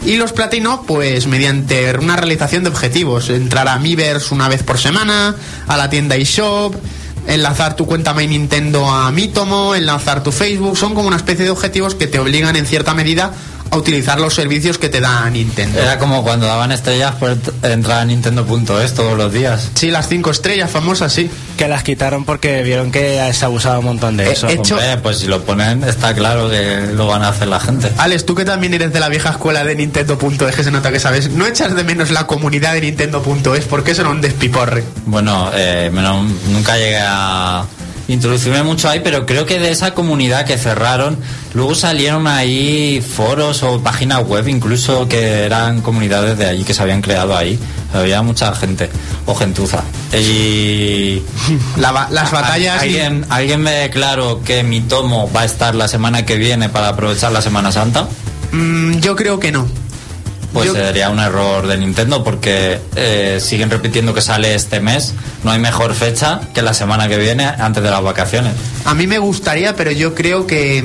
Y 0.05 0.15
los 0.15 0.33
platino, 0.33 0.83
pues 0.87 1.27
mediante 1.27 1.95
una 1.97 2.15
realización 2.15 2.63
de 2.63 2.69
objetivos, 2.69 3.29
entrar 3.29 3.67
a 3.67 3.77
Miiverse 3.77 4.33
una 4.33 4.49
vez 4.49 4.63
por 4.63 4.79
semana, 4.79 5.35
a 5.67 5.77
la 5.77 5.89
tienda 5.89 6.17
iShop, 6.17 6.75
enlazar 7.27 7.75
tu 7.75 7.85
cuenta 7.85 8.13
My 8.13 8.27
Nintendo 8.27 8.89
a 8.89 9.11
Mitomo, 9.11 9.75
enlazar 9.75 10.23
tu 10.23 10.31
Facebook, 10.31 10.75
son 10.77 10.95
como 10.95 11.07
una 11.07 11.17
especie 11.17 11.45
de 11.45 11.51
objetivos 11.51 11.93
que 11.93 12.07
te 12.07 12.17
obligan 12.17 12.55
en 12.55 12.65
cierta 12.65 12.93
medida 12.95 13.31
a 13.71 13.77
utilizar 13.77 14.19
los 14.19 14.33
servicios 14.35 14.77
que 14.77 14.89
te 14.89 14.99
da 14.99 15.29
Nintendo. 15.29 15.79
Era 15.79 15.97
como 15.97 16.23
cuando 16.23 16.45
daban 16.45 16.71
estrellas 16.73 17.15
por 17.15 17.37
entrar 17.63 17.99
a 17.99 18.05
Nintendo.es 18.05 18.93
todos 18.93 19.17
los 19.17 19.31
días. 19.31 19.69
Sí, 19.75 19.89
las 19.89 20.09
cinco 20.09 20.29
estrellas 20.29 20.69
famosas, 20.69 21.13
sí. 21.13 21.29
Que 21.57 21.67
las 21.69 21.81
quitaron 21.83 22.25
porque 22.25 22.63
vieron 22.63 22.91
que 22.91 23.31
se 23.33 23.45
abusaba 23.45 23.79
un 23.79 23.85
montón 23.85 24.17
de 24.17 24.25
Eh, 24.27 24.31
eso. 24.33 24.47
Hecho- 24.49 24.75
Hombre, 24.75 24.97
pues 24.97 25.19
si 25.19 25.27
lo 25.27 25.43
ponen, 25.43 25.83
está 25.85 26.13
claro 26.13 26.49
que 26.49 26.89
lo 26.93 27.07
van 27.07 27.23
a 27.23 27.29
hacer 27.29 27.47
la 27.47 27.59
gente. 27.61 27.89
Alex, 27.97 28.25
tú 28.25 28.35
que 28.35 28.43
también 28.45 28.73
eres 28.73 28.91
de 28.91 28.99
la 28.99 29.07
vieja 29.07 29.29
escuela 29.29 29.63
de 29.63 29.73
Nintendo.es, 29.75 30.55
que 30.55 30.63
se 30.65 30.71
nota 30.71 30.91
que 30.91 30.99
sabes, 30.99 31.29
¿no 31.29 31.47
echas 31.47 31.73
de 31.73 31.83
menos 31.85 32.11
la 32.11 32.27
comunidad 32.27 32.73
de 32.73 32.81
Nintendo.es? 32.81 33.63
Porque 33.65 33.91
eso 33.91 34.01
era 34.01 34.09
un 34.11 34.19
despiporre. 34.19 34.83
Bueno, 35.05 35.49
eh, 35.53 35.89
menos- 35.93 36.25
nunca 36.49 36.75
llegué 36.77 36.99
a 37.01 37.63
introducirme 38.07 38.63
mucho 38.63 38.89
ahí, 38.89 39.01
pero 39.03 39.25
creo 39.25 39.45
que 39.45 39.59
de 39.59 39.71
esa 39.71 39.93
comunidad 39.93 40.45
que 40.45 40.57
cerraron, 40.57 41.17
luego 41.53 41.75
salieron 41.75 42.27
ahí 42.27 43.01
foros 43.01 43.63
o 43.63 43.81
páginas 43.81 44.25
web 44.25 44.47
incluso 44.47 45.07
que 45.07 45.43
eran 45.45 45.81
comunidades 45.81 46.37
de 46.37 46.45
allí 46.47 46.63
que 46.63 46.73
se 46.73 46.81
habían 46.81 47.01
creado 47.01 47.35
ahí. 47.37 47.57
Había 47.93 48.21
mucha 48.21 48.53
gente 48.55 48.89
o 49.25 49.35
gentuza. 49.35 49.83
Y 50.17 51.21
La 51.77 52.07
las 52.09 52.31
batallas... 52.31 52.77
y- 52.83 52.87
¿Alguien, 52.99 53.25
¿Alguien 53.29 53.61
me 53.61 53.71
declaró 53.71 54.41
que 54.43 54.63
mi 54.63 54.81
tomo 54.81 55.29
va 55.35 55.41
a 55.41 55.45
estar 55.45 55.75
la 55.75 55.87
semana 55.87 56.25
que 56.25 56.37
viene 56.37 56.69
para 56.69 56.89
aprovechar 56.89 57.31
la 57.31 57.41
Semana 57.41 57.71
Santa? 57.71 58.07
Mm, 58.53 58.99
yo 58.99 59.15
creo 59.15 59.39
que 59.39 59.51
no. 59.51 59.67
Pues 60.53 60.67
Yo- 60.67 60.73
sería 60.73 61.09
un 61.09 61.19
error 61.19 61.65
de 61.65 61.77
Nintendo 61.77 62.23
porque 62.23 62.79
eh, 62.95 63.39
siguen 63.41 63.69
repitiendo 63.69 64.13
que 64.13 64.21
sale 64.21 64.53
este 64.53 64.81
mes. 64.81 65.13
No 65.43 65.51
hay 65.51 65.59
mejor 65.59 65.93
fecha 65.93 66.41
que 66.53 66.61
la 66.61 66.73
semana 66.73 67.07
que 67.07 67.17
viene 67.17 67.45
antes 67.45 67.81
de 67.81 67.89
las 67.89 68.03
vacaciones. 68.03 68.53
A 68.83 68.93
mí 68.93 69.07
me 69.07 69.17
gustaría, 69.17 69.75
pero 69.75 69.91
yo 69.91 70.13
creo 70.13 70.45
que. 70.45 70.83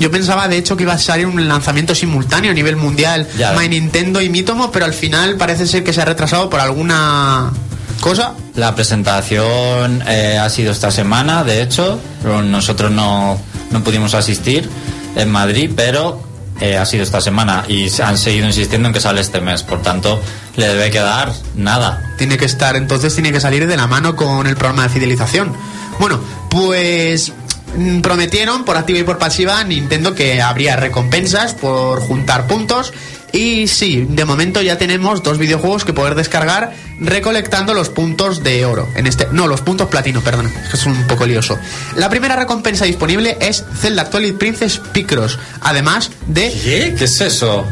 Yo 0.00 0.10
pensaba, 0.10 0.48
de 0.48 0.58
hecho, 0.58 0.76
que 0.76 0.82
iba 0.82 0.92
a 0.92 0.98
salir 0.98 1.26
un 1.26 1.48
lanzamiento 1.48 1.94
simultáneo 1.94 2.50
a 2.50 2.54
nivel 2.54 2.76
mundial, 2.76 3.26
Ya. 3.38 3.52
My 3.52 3.68
Nintendo 3.68 4.20
y 4.20 4.28
Mitomo, 4.28 4.70
pero 4.70 4.84
al 4.84 4.92
final 4.92 5.36
parece 5.36 5.66
ser 5.66 5.82
que 5.82 5.92
se 5.94 6.02
ha 6.02 6.04
retrasado 6.04 6.50
por 6.50 6.60
alguna 6.60 7.50
cosa. 8.00 8.34
La 8.54 8.74
presentación 8.74 10.02
eh, 10.06 10.38
ha 10.38 10.48
sido 10.50 10.72
esta 10.72 10.90
semana, 10.90 11.42
de 11.44 11.62
hecho. 11.62 11.98
Nosotros 12.24 12.90
no, 12.90 13.38
no 13.70 13.82
pudimos 13.82 14.14
asistir 14.14 14.68
en 15.16 15.30
Madrid, 15.30 15.70
pero 15.74 16.20
eh, 16.60 16.76
ha 16.76 16.86
sido 16.86 17.02
esta 17.02 17.20
semana 17.20 17.64
y 17.68 17.90
han 18.00 18.16
seguido 18.16 18.46
insistiendo 18.46 18.88
en 18.88 18.94
que 18.94 19.00
sale 19.00 19.20
este 19.20 19.40
mes. 19.40 19.62
Por 19.62 19.82
tanto, 19.82 20.20
le 20.56 20.68
debe 20.68 20.90
quedar 20.90 21.32
nada. 21.54 22.14
Tiene 22.18 22.38
que 22.38 22.46
estar, 22.46 22.76
entonces 22.76 23.14
tiene 23.14 23.32
que 23.32 23.40
salir 23.40 23.66
de 23.66 23.76
la 23.76 23.86
mano 23.86 24.16
con 24.16 24.46
el 24.46 24.56
programa 24.56 24.84
de 24.84 24.88
fidelización. 24.88 25.52
Bueno, 25.98 26.20
pues 26.50 27.32
mm, 27.76 28.00
prometieron 28.00 28.64
por 28.64 28.76
activa 28.76 28.98
y 28.98 29.04
por 29.04 29.18
pasiva 29.18 29.62
Nintendo 29.64 30.14
que 30.14 30.40
habría 30.40 30.76
recompensas 30.76 31.54
por 31.54 32.00
juntar 32.00 32.46
puntos. 32.46 32.92
Y 33.32 33.66
sí, 33.68 34.06
de 34.08 34.24
momento 34.24 34.62
ya 34.62 34.78
tenemos 34.78 35.22
dos 35.22 35.38
videojuegos 35.38 35.84
que 35.84 35.92
poder 35.92 36.14
descargar 36.14 36.72
recolectando 37.00 37.74
los 37.74 37.88
puntos 37.90 38.42
de 38.42 38.64
oro. 38.64 38.88
En 38.94 39.06
este, 39.06 39.28
no, 39.32 39.46
los 39.46 39.60
puntos 39.60 39.88
platino, 39.88 40.22
perdón, 40.22 40.50
es 40.72 40.86
un 40.86 41.06
poco 41.06 41.26
lioso. 41.26 41.58
La 41.96 42.08
primera 42.08 42.36
recompensa 42.36 42.84
disponible 42.84 43.36
es 43.40 43.64
Zelda 43.78 44.08
Twilight 44.08 44.38
Princess 44.38 44.80
Picross, 44.92 45.38
además 45.60 46.10
de 46.26 46.50
¿Qué? 46.52 46.94
¿Qué 46.96 47.04
es 47.04 47.20
eso? 47.20 47.66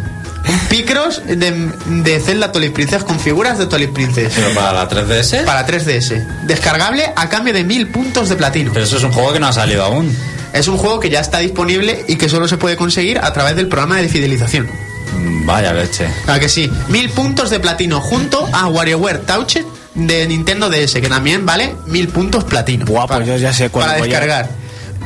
Picross 0.68 1.22
de, 1.26 1.70
de 1.86 2.20
Zelda 2.20 2.52
Twilight 2.52 2.74
Princess 2.74 3.02
con 3.02 3.18
figuras 3.18 3.56
de 3.58 3.64
Twilight 3.64 3.94
Princess 3.94 4.32
¿Pero 4.34 4.54
para 4.54 4.72
la 4.74 4.88
3DS? 4.88 5.44
para 5.44 5.66
3DS. 5.66 6.42
Descargable 6.46 7.10
a 7.16 7.28
cambio 7.30 7.54
de 7.54 7.64
1000 7.64 7.88
puntos 7.88 8.28
de 8.28 8.36
platino. 8.36 8.70
Pero 8.74 8.84
eso 8.84 8.98
es 8.98 9.02
un 9.04 9.12
juego 9.12 9.32
que 9.32 9.40
no 9.40 9.46
ha 9.46 9.52
salido 9.52 9.82
aún. 9.84 10.14
Es 10.52 10.68
un 10.68 10.76
juego 10.76 11.00
que 11.00 11.08
ya 11.10 11.20
está 11.20 11.38
disponible 11.38 12.04
y 12.08 12.16
que 12.16 12.28
solo 12.28 12.46
se 12.46 12.58
puede 12.58 12.76
conseguir 12.76 13.18
a 13.18 13.32
través 13.32 13.56
del 13.56 13.68
programa 13.68 13.96
de 13.96 14.08
fidelización. 14.08 14.68
Vaya 15.44 15.72
leche. 15.72 16.08
Claro 16.24 16.40
que 16.40 16.48
sí. 16.48 16.70
1000 16.88 17.10
puntos 17.10 17.50
de 17.50 17.60
platino 17.60 18.00
junto 18.00 18.48
a 18.52 18.66
WarioWare 18.66 19.18
Touched 19.18 19.64
de 19.94 20.26
Nintendo 20.26 20.70
DS, 20.70 20.94
que 20.94 21.08
también 21.08 21.44
vale 21.46 21.74
1000 21.86 22.08
puntos 22.08 22.44
platino. 22.44 22.84
Buah, 22.84 23.06
pues 23.06 23.26
yo 23.26 23.36
ya 23.36 23.52
sé 23.52 23.70
cuál 23.70 23.86
Para 23.86 23.98
voy 23.98 24.08
a- 24.08 24.10
descargar. 24.10 24.50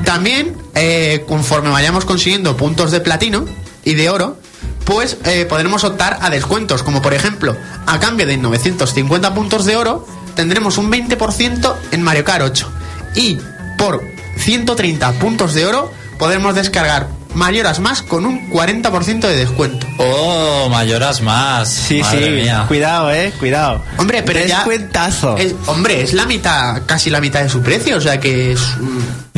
También, 0.05 0.57
eh, 0.75 1.25
conforme 1.29 1.71
vayamos 1.71 2.05
consiguiendo 2.05 2.57
puntos 2.57 2.91
de 2.93 3.01
platino 3.01 3.45
y 3.85 3.95
de 3.95 4.09
oro, 4.11 4.37
pues 4.85 5.17
eh, 5.25 5.45
podremos 5.47 5.83
optar 5.85 6.19
a 6.23 6.31
descuentos, 6.31 6.83
como 6.83 7.03
por 7.03 7.15
ejemplo, 7.15 7.57
a 7.87 7.99
cambio 7.99 8.25
de 8.27 8.37
950 8.37 9.35
puntos 9.35 9.65
de 9.67 9.77
oro, 9.77 10.07
tendremos 10.37 10.79
un 10.79 10.91
20% 10.91 11.75
en 11.91 12.03
Mario 12.03 12.25
Kart 12.25 12.43
8. 12.45 12.71
Y 13.17 13.39
por 13.77 14.03
130 14.39 15.13
puntos 15.15 15.53
de 15.55 15.67
oro, 15.67 15.93
podremos 16.19 16.55
descargar 16.55 17.09
Mayoras 17.35 17.79
más 17.79 18.03
con 18.03 18.27
un 18.27 18.51
40% 18.51 19.21
de 19.21 19.37
descuento. 19.37 19.87
Oh, 19.99 20.69
mayoras 20.71 21.21
más. 21.21 21.69
Sí, 21.69 22.01
Madre 22.01 22.25
sí, 22.25 22.31
mía. 22.31 22.65
cuidado, 22.67 23.13
eh, 23.13 23.33
cuidado. 23.39 23.83
Hombre, 23.99 24.23
pero 24.23 24.41
ya. 24.41 24.57
Descuentazo. 24.59 25.37
Es, 25.37 25.55
hombre, 25.67 26.03
es 26.03 26.15
la 26.15 26.27
mitad, 26.27 26.83
casi 26.87 27.11
la 27.11 27.21
mitad 27.21 27.43
de 27.43 27.49
su 27.49 27.61
precio, 27.63 27.97
o 27.97 28.01
sea 28.01 28.19
que 28.19 28.53
es. 28.53 28.61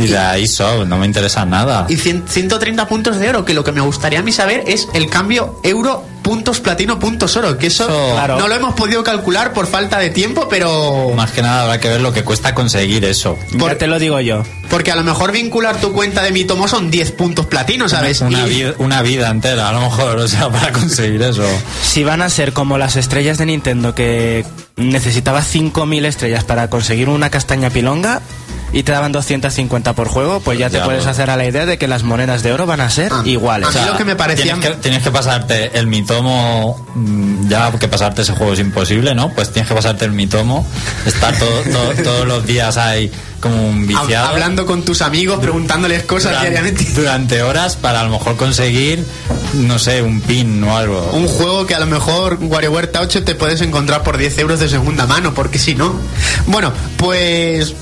Y 0.04 0.08
de 0.08 0.18
ahí 0.18 0.46
so, 0.46 0.84
no 0.84 0.96
me 0.98 1.06
interesa 1.06 1.44
nada. 1.44 1.86
Y 1.88 1.96
cien- 1.96 2.24
130 2.26 2.86
puntos 2.88 3.18
de 3.18 3.28
oro, 3.28 3.44
que 3.44 3.54
lo 3.54 3.64
que 3.64 3.72
me 3.72 3.80
gustaría 3.80 4.20
a 4.20 4.22
mí 4.22 4.32
saber 4.32 4.64
es 4.66 4.88
el 4.94 5.08
cambio 5.08 5.60
euro 5.62 6.04
puntos 6.22 6.60
platino 6.60 6.98
puntos 6.98 7.34
oro, 7.36 7.56
que 7.58 7.68
eso, 7.68 7.84
Eso- 7.84 8.12
Claro. 8.12 8.38
no 8.38 8.46
lo 8.46 8.54
hemos 8.54 8.74
podido 8.74 9.02
calcular 9.02 9.52
por 9.52 9.66
falta 9.66 9.98
de 9.98 10.10
tiempo, 10.10 10.48
pero 10.50 11.10
Más 11.16 11.30
que 11.30 11.40
nada 11.42 11.62
habrá 11.62 11.80
que 11.80 11.88
ver 11.88 12.00
lo 12.00 12.12
que 12.12 12.22
cuesta 12.24 12.54
conseguir 12.54 13.04
eso. 13.04 13.36
Por- 13.58 13.72
Ya 13.72 13.78
te 13.78 13.86
lo 13.86 13.98
digo 13.98 14.20
yo. 14.20 14.42
porque 14.68 14.92
a 14.92 14.96
lo 14.96 15.02
mejor 15.02 15.32
vincular 15.32 15.80
tu 15.80 15.92
cuenta 15.92 16.22
de 16.22 16.30
Mitomo 16.30 16.68
son 16.68 16.90
10 16.90 17.10
puntos 17.12 17.46
platino, 17.46 17.88
¿sabes? 17.88 18.20
Una, 18.20 18.46
Y- 18.46 18.50
vida, 18.50 18.74
una 18.78 19.02
vida 19.02 19.30
entera, 19.30 19.70
a 19.70 19.72
lo 19.72 19.80
mejor, 19.80 20.18
o 20.18 20.28
sea, 20.28 20.48
para 20.50 20.72
conseguir 20.72 21.22
eso. 21.22 21.42
Si 21.82 22.04
van 22.04 22.20
a 22.22 22.28
ser 22.28 22.52
como 22.52 22.76
las 22.78 22.96
estrellas 22.96 23.38
de 23.38 23.46
Nintendo 23.46 23.94
que 23.94 24.44
necesitaba 24.76 25.42
5.000 25.42 26.04
estrellas 26.04 26.44
para 26.44 26.68
conseguir 26.70 27.08
una 27.08 27.30
castaña 27.30 27.70
pilonga 27.70 28.20
y 28.72 28.82
te 28.82 28.92
daban 28.92 29.12
250 29.12 29.94
por 29.94 30.08
juego, 30.08 30.40
pues 30.40 30.58
ya 30.58 30.70
te 30.70 30.78
Ya, 30.78 30.84
puedes 30.84 31.06
hacer 31.06 31.30
a 31.30 31.36
la 31.36 31.46
idea 31.46 31.66
de 31.66 31.78
que 31.78 31.88
las 31.88 32.02
monedas 32.02 32.42
de 32.42 32.52
oro 32.52 32.66
van 32.66 32.80
a 32.80 32.90
ser 32.90 33.12
Ah. 33.12 33.22
iguales. 33.24 33.68
A 33.68 33.80
mí 33.80 33.86
lo 33.90 33.96
que 33.96 34.04
me 34.04 34.16
parecía- 34.16 34.54
Tienes 34.54 34.64
que, 34.64 34.74
tienes 34.76 35.02
que 35.02 35.10
pasarte 35.10 35.78
el 35.78 35.86
mitomo, 35.86 36.86
mm, 36.94 37.48
ya 37.48 37.70
que 37.72 37.88
pasarte 37.88 38.22
ese 38.22 38.32
juego 38.32 38.52
es 38.52 38.58
imposible, 38.60 39.14
¿no? 39.14 39.30
Pues 39.32 39.52
tienes 39.52 39.68
que 39.68 39.74
pasarte 39.74 40.04
el 40.04 40.12
mitomo, 40.12 40.66
estar 41.06 41.36
todo- 41.38 41.62
todo- 41.72 41.92
todos 42.04 42.26
los 42.26 42.46
días 42.46 42.76
ahí 42.76 43.10
como 43.40 43.68
un 43.68 43.86
viciado. 43.86 44.28
hablando 44.28 44.66
con 44.66 44.82
tus 44.84 45.00
amigos, 45.02 45.38
preguntándoles 45.40 46.02
cosas 46.02 46.32
durante, 46.32 46.50
diariamente. 46.50 46.84
durante 46.94 47.42
horas 47.42 47.76
para 47.76 48.00
a 48.00 48.04
lo 48.04 48.10
mejor 48.10 48.36
conseguir, 48.36 49.04
no 49.54 49.78
sé, 49.78 50.02
un 50.02 50.20
pin 50.20 50.62
o 50.64 50.76
algo. 50.76 51.10
Un 51.14 51.26
juego 51.26 51.66
que 51.66 51.74
a 51.74 51.80
lo 51.80 51.86
mejor 51.86 52.38
WarioWare 52.40 52.90
8 53.00 53.24
te 53.24 53.34
puedes 53.34 53.60
encontrar 53.62 54.02
por 54.02 54.18
10 54.18 54.36
euros 54.38 54.60
de 54.60 54.68
segunda 54.68 55.06
mano, 55.06 55.32
porque 55.34 55.58
si 55.58 55.74
no. 55.74 55.94
Bueno, 56.46 56.72
pues 56.98 57.74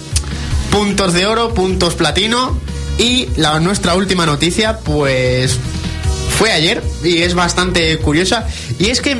puntos 0.71 1.13
de 1.13 1.27
oro, 1.27 1.55
puntos 1.55 1.95
platino 1.95 2.59
y 2.99 3.29
la, 3.37 3.61
nuestra 3.61 3.95
última 3.95 4.27
noticia, 4.27 4.79
pues 4.79 5.59
fue 6.39 6.53
ayer 6.53 6.83
y 7.03 7.23
es 7.23 7.35
bastante 7.35 7.99
curiosa 7.99 8.47
y 8.79 8.91
es 8.91 9.01
que 9.01 9.17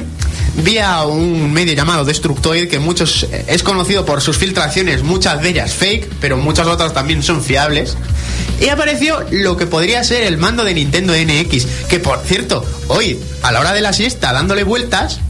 vi 0.63 0.79
a 0.79 1.05
un 1.05 1.53
medio 1.53 1.73
llamado 1.75 2.05
Destructoid 2.05 2.69
que 2.69 2.79
muchos 2.79 3.25
eh, 3.25 3.45
es 3.49 3.63
conocido 3.63 4.05
por 4.05 4.21
sus 4.21 4.37
filtraciones, 4.37 5.03
muchas 5.03 5.43
de 5.43 5.51
ellas 5.51 5.73
fake, 5.73 6.09
pero 6.21 6.37
muchas 6.37 6.67
otras 6.67 6.93
también 6.93 7.23
son 7.23 7.43
fiables. 7.43 7.97
Y 8.61 8.69
apareció 8.69 9.25
lo 9.31 9.57
que 9.57 9.67
podría 9.67 10.03
ser 10.03 10.25
el 10.25 10.37
mando 10.37 10.65
de 10.65 10.75
Nintendo 10.75 11.15
NX, 11.15 11.67
que 11.89 12.01
por 12.01 12.21
cierto, 12.25 12.65
hoy 12.89 13.19
a 13.43 13.53
la 13.53 13.61
hora 13.61 13.73
de 13.73 13.81
la 13.81 13.93
siesta 13.93 14.33
dándole 14.33 14.65
vueltas, 14.65 15.21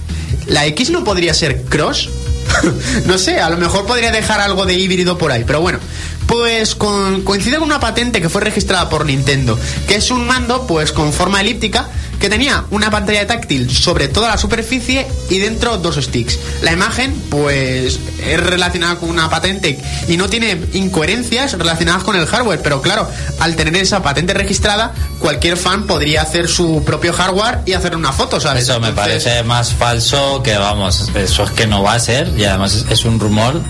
la 0.46 0.66
X 0.66 0.90
no 0.90 1.04
podría 1.04 1.34
ser 1.34 1.62
cross. 1.64 2.08
no 3.06 3.18
sé, 3.18 3.40
a 3.40 3.50
lo 3.50 3.56
mejor 3.56 3.86
podría 3.86 4.10
dejar 4.10 4.40
algo 4.40 4.66
de 4.66 4.74
híbrido 4.74 5.18
por 5.18 5.32
ahí, 5.32 5.44
pero 5.46 5.60
bueno. 5.60 5.78
Pues 6.26 6.74
con- 6.74 7.22
coincide 7.22 7.56
con 7.56 7.64
una 7.68 7.80
patente 7.80 8.20
que 8.20 8.28
fue 8.28 8.42
registrada 8.42 8.90
por 8.90 9.06
Nintendo, 9.06 9.58
que 9.86 9.94
es 9.94 10.10
un 10.10 10.26
mando 10.26 10.66
pues 10.66 10.92
con 10.92 11.14
forma 11.14 11.40
elíptica 11.40 11.88
que 12.18 12.28
tenía 12.28 12.64
una 12.70 12.90
pantalla 12.90 13.26
táctil 13.26 13.70
sobre 13.70 14.08
toda 14.08 14.28
la 14.28 14.38
superficie 14.38 15.06
y 15.30 15.38
dentro 15.38 15.78
dos 15.78 15.96
sticks. 15.96 16.38
La 16.62 16.72
imagen 16.72 17.14
pues 17.30 18.00
es 18.24 18.40
relacionada 18.40 18.96
con 18.96 19.10
una 19.10 19.30
patente 19.30 19.78
y 20.08 20.16
no 20.16 20.28
tiene 20.28 20.58
incoherencias 20.72 21.52
relacionadas 21.52 22.04
con 22.04 22.16
el 22.16 22.26
hardware, 22.26 22.60
pero 22.62 22.82
claro, 22.82 23.08
al 23.38 23.56
tener 23.56 23.76
esa 23.76 24.02
patente 24.02 24.34
registrada, 24.34 24.92
cualquier 25.18 25.56
fan 25.56 25.86
podría 25.86 26.22
hacer 26.22 26.48
su 26.48 26.82
propio 26.84 27.12
hardware 27.12 27.60
y 27.66 27.72
hacer 27.72 27.96
una 27.96 28.12
foto, 28.12 28.40
¿sabes? 28.40 28.64
Eso 28.64 28.80
me 28.80 28.92
parece 28.92 29.42
más 29.42 29.72
falso 29.72 30.42
que, 30.42 30.56
vamos, 30.56 31.10
eso 31.14 31.44
es 31.44 31.50
que 31.50 31.66
no 31.66 31.82
va 31.82 31.94
a 31.94 32.00
ser 32.00 32.32
y 32.36 32.44
además 32.44 32.84
es, 32.88 33.04
un 33.04 33.20
rumor 33.20 33.60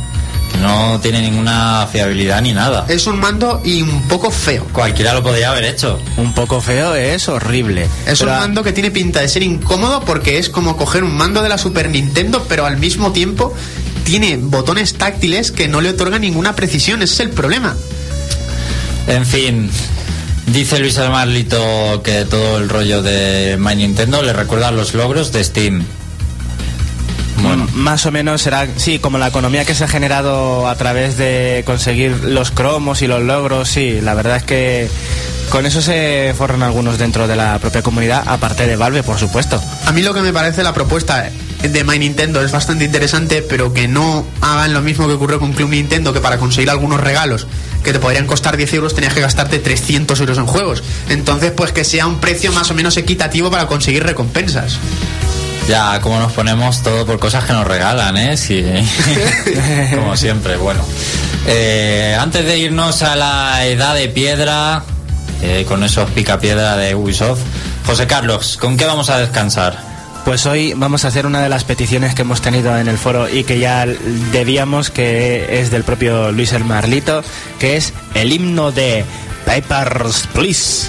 no 0.60 0.98
tiene 1.00 1.20
ninguna 1.22 1.86
fiabilidad 1.90 2.42
ni 2.42 2.52
nada. 2.52 2.86
Es 2.88 3.06
un 3.06 3.18
mando 3.18 3.60
y 3.64 3.82
un 3.82 4.02
poco 4.08 4.30
feo. 4.30 4.66
Cualquiera 4.72 5.14
lo 5.14 5.22
podría 5.22 5.50
haber 5.50 5.64
hecho. 5.64 6.00
Un 6.16 6.32
poco 6.32 6.60
feo 6.60 6.94
es 6.94 7.28
horrible. 7.28 7.86
Es 8.06 8.18
Pero 8.18 8.32
un 8.32 8.38
mando 8.38 8.62
que 8.62 8.72
tiene 8.72 8.90
pinta 8.90 9.20
de 9.20 9.28
ser 9.28 9.42
incómodo 9.42 10.00
porque 10.00 10.38
es 10.38 10.48
como 10.48 10.76
coger 10.76 11.04
un 11.04 11.16
mando 11.16 11.42
de 11.42 11.48
la 11.48 11.58
Super 11.58 11.88
Nintendo, 11.90 12.44
pero 12.48 12.66
al 12.66 12.78
mismo 12.78 13.12
tiempo 13.12 13.54
tiene 14.04 14.36
botones 14.36 14.94
táctiles 14.94 15.52
que 15.52 15.68
no 15.68 15.80
le 15.80 15.90
otorgan 15.90 16.22
ninguna 16.22 16.56
precisión. 16.56 17.02
Ese 17.02 17.14
es 17.14 17.20
el 17.20 17.30
problema. 17.30 17.76
En 19.06 19.24
fin, 19.24 19.70
dice 20.46 20.78
Luis 20.78 20.98
Almarlito 20.98 22.02
que 22.02 22.24
todo 22.24 22.58
el 22.58 22.68
rollo 22.68 23.02
de 23.02 23.56
My 23.58 23.76
Nintendo 23.76 24.22
le 24.22 24.32
recuerda 24.32 24.68
a 24.68 24.70
los 24.72 24.94
logros 24.94 25.32
de 25.32 25.44
Steam. 25.44 25.84
Bueno, 27.42 27.66
Más 27.74 28.06
o 28.06 28.10
menos 28.12 28.42
será, 28.42 28.66
sí, 28.76 28.98
como 28.98 29.18
la 29.18 29.28
economía 29.28 29.64
que 29.64 29.74
se 29.74 29.84
ha 29.84 29.88
generado 29.88 30.68
a 30.68 30.74
través 30.76 31.16
de 31.16 31.62
conseguir 31.66 32.24
los 32.24 32.50
cromos 32.50 33.02
y 33.02 33.06
los 33.06 33.22
logros, 33.22 33.68
sí, 33.68 34.00
la 34.00 34.14
verdad 34.14 34.38
es 34.38 34.42
que 34.42 34.88
con 35.50 35.64
eso 35.64 35.80
se 35.80 36.34
forran 36.36 36.62
algunos 36.62 36.98
dentro 36.98 37.26
de 37.26 37.34
la 37.34 37.58
propia 37.58 37.82
comunidad, 37.82 38.22
aparte 38.26 38.66
de 38.66 38.76
Valve, 38.76 39.02
por 39.02 39.18
supuesto. 39.18 39.62
A 39.86 39.92
mí 39.92 40.02
lo 40.02 40.12
que 40.12 40.20
me 40.20 40.32
parece 40.32 40.62
la 40.62 40.74
propuesta 40.74 41.30
de 41.62 41.84
My 41.84 41.98
Nintendo 41.98 42.42
es 42.42 42.52
bastante 42.52 42.84
interesante, 42.84 43.42
pero 43.42 43.72
que 43.72 43.88
no 43.88 44.26
hagan 44.40 44.74
lo 44.74 44.82
mismo 44.82 45.06
que 45.06 45.14
ocurrió 45.14 45.40
con 45.40 45.52
Club 45.52 45.70
Nintendo, 45.70 46.12
que 46.12 46.20
para 46.20 46.38
conseguir 46.38 46.70
algunos 46.70 47.00
regalos 47.00 47.46
que 47.82 47.92
te 47.92 47.98
podrían 47.98 48.26
costar 48.26 48.56
10 48.56 48.74
euros 48.74 48.94
tenías 48.94 49.14
que 49.14 49.20
gastarte 49.20 49.58
300 49.58 50.20
euros 50.20 50.38
en 50.38 50.46
juegos. 50.46 50.82
Entonces, 51.08 51.52
pues 51.52 51.72
que 51.72 51.84
sea 51.84 52.06
un 52.06 52.20
precio 52.20 52.52
más 52.52 52.70
o 52.70 52.74
menos 52.74 52.96
equitativo 52.96 53.50
para 53.50 53.66
conseguir 53.66 54.02
recompensas. 54.04 54.78
Ya 55.68 56.00
como 56.00 56.18
nos 56.18 56.32
ponemos 56.32 56.82
todo 56.82 57.04
por 57.04 57.18
cosas 57.18 57.44
que 57.44 57.52
nos 57.52 57.66
regalan, 57.66 58.16
¿eh? 58.16 58.36
Sí. 58.36 58.64
como 59.94 60.16
siempre, 60.16 60.56
bueno. 60.56 60.80
Eh, 61.46 62.16
antes 62.18 62.44
de 62.44 62.58
irnos 62.58 63.02
a 63.02 63.14
la 63.14 63.66
edad 63.66 63.94
de 63.94 64.08
piedra, 64.08 64.82
eh, 65.42 65.64
con 65.68 65.84
esos 65.84 66.10
picapiedra 66.10 66.76
de 66.76 66.94
Ubisoft, 66.94 67.40
José 67.86 68.06
Carlos, 68.06 68.56
¿con 68.56 68.76
qué 68.76 68.86
vamos 68.86 69.10
a 69.10 69.18
descansar? 69.18 69.78
Pues 70.24 70.46
hoy 70.46 70.74
vamos 70.74 71.04
a 71.04 71.08
hacer 71.08 71.26
una 71.26 71.42
de 71.42 71.48
las 71.48 71.64
peticiones 71.64 72.14
que 72.14 72.22
hemos 72.22 72.40
tenido 72.40 72.76
en 72.76 72.88
el 72.88 72.98
foro 72.98 73.28
y 73.28 73.44
que 73.44 73.58
ya 73.58 73.86
debíamos, 73.86 74.90
que 74.90 75.60
es 75.60 75.70
del 75.70 75.84
propio 75.84 76.32
Luis 76.32 76.52
El 76.52 76.64
Marlito, 76.64 77.22
que 77.58 77.76
es 77.76 77.92
el 78.14 78.32
himno 78.32 78.72
de 78.72 79.04
Papers, 79.46 80.26
Please. 80.32 80.88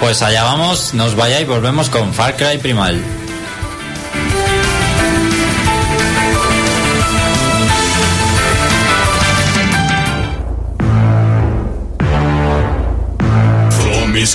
Pues 0.00 0.22
allá 0.22 0.44
vamos, 0.44 0.94
nos 0.94 1.14
vaya 1.14 1.40
y 1.40 1.44
volvemos 1.44 1.90
con 1.90 2.14
Far 2.14 2.36
Cry 2.36 2.58
Primal. 2.58 3.00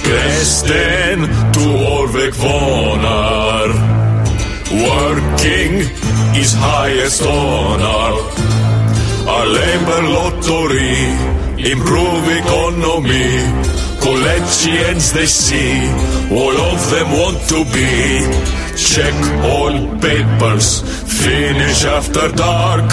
Kresten 0.06 1.20
to 1.56 1.66
Orvek 1.98 2.34
Vonar 2.42 3.70
Working 4.86 5.74
is 6.42 6.54
highest 6.54 7.24
honor. 7.24 8.14
A 9.38 9.42
labor 9.58 10.02
lottery 10.16 11.02
Improve 11.72 12.26
economy. 12.44 13.34
Collegians 14.06 15.12
they 15.14 15.26
see 15.26 15.90
All 16.30 16.58
of 16.72 16.80
them 16.92 17.08
want 17.20 17.40
to 17.50 17.66
be. 17.74 17.96
Check 18.78 19.16
all 19.54 19.74
papers 20.06 20.68
Finish 21.24 21.84
after 21.86 22.28
dark. 22.34 22.90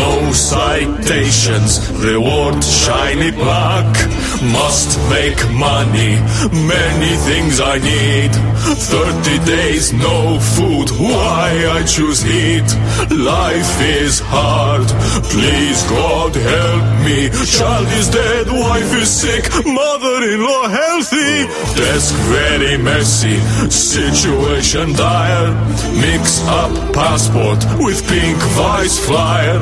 No 0.00 0.30
citations 0.32 1.80
Reward 1.98 2.62
shiny 2.62 3.32
plaque 3.32 4.23
Must 4.42 4.98
make 5.10 5.38
money. 5.52 6.18
Many 6.50 7.12
things 7.28 7.60
I 7.60 7.78
need. 7.78 8.32
30 8.64 9.44
days 9.44 9.92
no 9.92 10.38
food. 10.40 10.90
Why 10.98 11.48
I 11.70 11.84
choose 11.84 12.20
heat? 12.22 12.66
Life 13.10 13.80
is 13.80 14.20
hard. 14.20 14.86
Please 15.30 15.82
God 15.84 16.34
help 16.34 16.84
me. 17.06 17.30
Child 17.46 17.88
is 17.92 18.08
dead 18.10 18.46
Wife 18.48 18.94
is 18.94 19.10
sick. 19.10 19.44
Mother-in-law 19.64 20.68
healthy. 20.68 21.46
Desk 21.78 22.14
very 22.34 22.76
messy. 22.76 23.38
Situation 23.70 24.92
dire. 24.94 25.54
Mix 26.00 26.42
up 26.48 26.72
passport 26.92 27.60
with 27.78 28.06
pink 28.08 28.38
vice 28.58 28.98
flyer. 28.98 29.58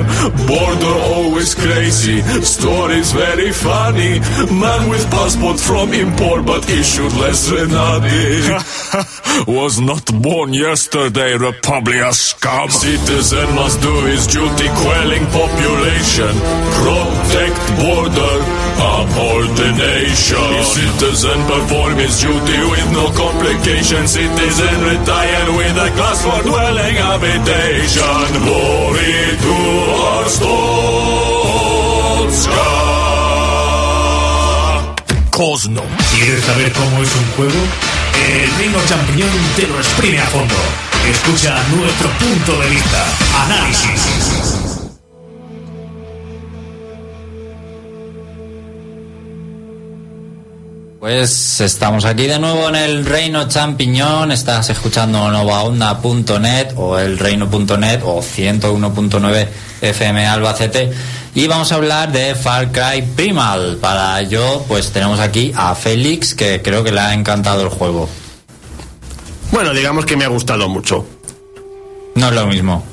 Border 0.46 0.96
always 1.12 1.54
crazy. 1.54 2.22
Stories 2.42 3.12
very 3.12 3.52
funny 3.52 4.20
Man 4.62 4.88
with 4.88 5.11
passport 5.11 5.59
from 5.59 5.92
import 5.92 6.46
But 6.46 6.70
issued 6.70 7.12
less 7.18 7.51
than 7.51 7.70
Was 9.59 9.81
not 9.81 10.07
born 10.22 10.55
yesterday 10.55 11.35
Republic 11.35 11.98
scum. 12.14 12.70
Citizen 12.70 13.55
must 13.57 13.83
do 13.83 13.92
his 14.07 14.29
duty 14.29 14.68
Quelling 14.79 15.27
population. 15.35 16.31
Protect 16.79 17.59
border 17.83 18.37
Uphold 18.79 19.51
the 19.59 19.70
nation. 19.83 20.51
If 20.62 20.66
citizen 20.79 21.42
perform 21.51 21.98
his 21.98 22.20
duty 22.22 22.59
With 22.70 22.88
no 22.94 23.11
complications 23.18 24.12
Citizen 24.14 24.77
retire 24.87 25.46
with 25.59 25.75
a 25.75 25.90
class 25.98 26.22
for 26.22 26.38
dwelling 26.46 26.96
habitation. 27.03 28.27
Glory 28.46 29.35
to 29.42 29.55
our 30.07 30.27
stolz 30.31 31.33
Cosno. 35.32 35.82
¿Quieres 36.14 36.44
saber 36.44 36.70
cómo 36.72 37.02
es 37.02 37.08
un 37.16 37.24
juego? 37.36 37.58
El 38.28 38.54
Reino 38.58 38.78
Champiñón 38.86 39.30
te 39.56 39.66
lo 39.66 39.78
exprime 39.78 40.18
a 40.20 40.26
fondo. 40.26 40.54
Escucha 41.10 41.56
nuestro 41.74 42.10
punto 42.18 42.60
de 42.60 42.68
vista. 42.68 43.06
Análisis. 43.46 44.62
Pues 51.00 51.60
estamos 51.60 52.04
aquí 52.04 52.26
de 52.26 52.38
nuevo 52.38 52.68
en 52.68 52.76
el 52.76 53.04
Reino 53.04 53.48
Champiñón, 53.48 54.30
estás 54.30 54.70
escuchando 54.70 55.30
novaonda.net 55.30 56.74
o 56.76 56.96
el 56.96 57.18
reino.net 57.18 58.00
o 58.04 58.20
101.9 58.22 59.48
FM 59.80 60.26
Albacete 60.26 60.92
y 61.34 61.46
vamos 61.46 61.72
a 61.72 61.76
hablar 61.76 62.12
de 62.12 62.34
Far 62.34 62.72
Cry 62.72 63.02
Primal. 63.16 63.78
Para 63.80 64.20
ello 64.20 64.64
pues 64.68 64.92
tenemos 64.92 65.20
aquí 65.20 65.52
a 65.54 65.74
Félix 65.74 66.34
que 66.34 66.60
creo 66.62 66.84
que 66.84 66.92
le 66.92 67.00
ha 67.00 67.14
encantado 67.14 67.62
el 67.62 67.68
juego. 67.68 68.08
Bueno, 69.50 69.72
digamos 69.72 70.06
que 70.06 70.16
me 70.16 70.24
ha 70.24 70.28
gustado 70.28 70.68
mucho. 70.68 71.06
No 72.14 72.28
es 72.28 72.34
lo 72.34 72.46
mismo. 72.46 72.84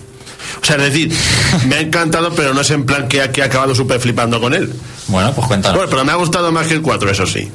O 0.61 0.65
sea, 0.65 0.75
es 0.77 0.83
decir, 0.83 1.13
me 1.67 1.75
ha 1.75 1.79
encantado, 1.81 2.31
pero 2.33 2.53
no 2.53 2.61
es 2.61 2.71
en 2.71 2.85
plan 2.85 3.07
que, 3.07 3.29
que 3.31 3.41
he 3.41 3.43
acabado 3.43 3.73
súper 3.75 3.99
flipando 3.99 4.39
con 4.41 4.53
él. 4.53 4.73
Bueno, 5.07 5.33
pues 5.33 5.47
cuéntanos. 5.47 5.77
Bueno, 5.77 5.89
pero 5.89 6.05
me 6.05 6.11
ha 6.11 6.15
gustado 6.15 6.51
más 6.51 6.67
que 6.67 6.75
el 6.75 6.81
4, 6.81 7.11
eso 7.11 7.25
sí. 7.25 7.49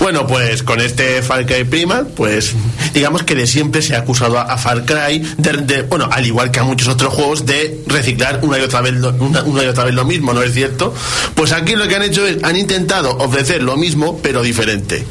Bueno, 0.00 0.26
pues 0.26 0.62
con 0.62 0.80
este 0.80 1.22
Far 1.22 1.44
Cry 1.44 1.64
Primal, 1.64 2.06
pues 2.16 2.54
digamos 2.94 3.24
que 3.24 3.34
de 3.34 3.46
siempre 3.46 3.82
se 3.82 3.96
ha 3.96 3.98
acusado 3.98 4.38
a, 4.38 4.56
Far 4.56 4.84
Cry, 4.84 5.18
de, 5.38 5.52
de- 5.62 5.82
bueno, 5.82 6.08
al 6.10 6.24
igual 6.24 6.50
que 6.50 6.60
a 6.60 6.62
muchos 6.62 6.88
otros 6.88 7.12
juegos, 7.12 7.44
de 7.46 7.82
reciclar 7.86 8.38
una 8.42 8.58
y 8.58 8.62
otra 8.62 8.80
vez 8.80 8.94
lo, 8.94 9.10
una, 9.14 9.42
y 9.64 9.66
otra 9.66 9.84
vez 9.84 9.94
lo 9.94 10.04
mismo, 10.04 10.32
¿no 10.32 10.42
es 10.42 10.54
cierto? 10.54 10.94
Pues 11.34 11.52
aquí 11.52 11.74
lo 11.74 11.88
que 11.88 11.96
han 11.96 12.02
hecho 12.02 12.26
es, 12.26 12.42
han 12.44 12.56
intentado 12.56 13.16
ofrecer 13.18 13.62
lo 13.62 13.76
mismo, 13.76 14.18
pero 14.22 14.42
diferente. 14.42 15.04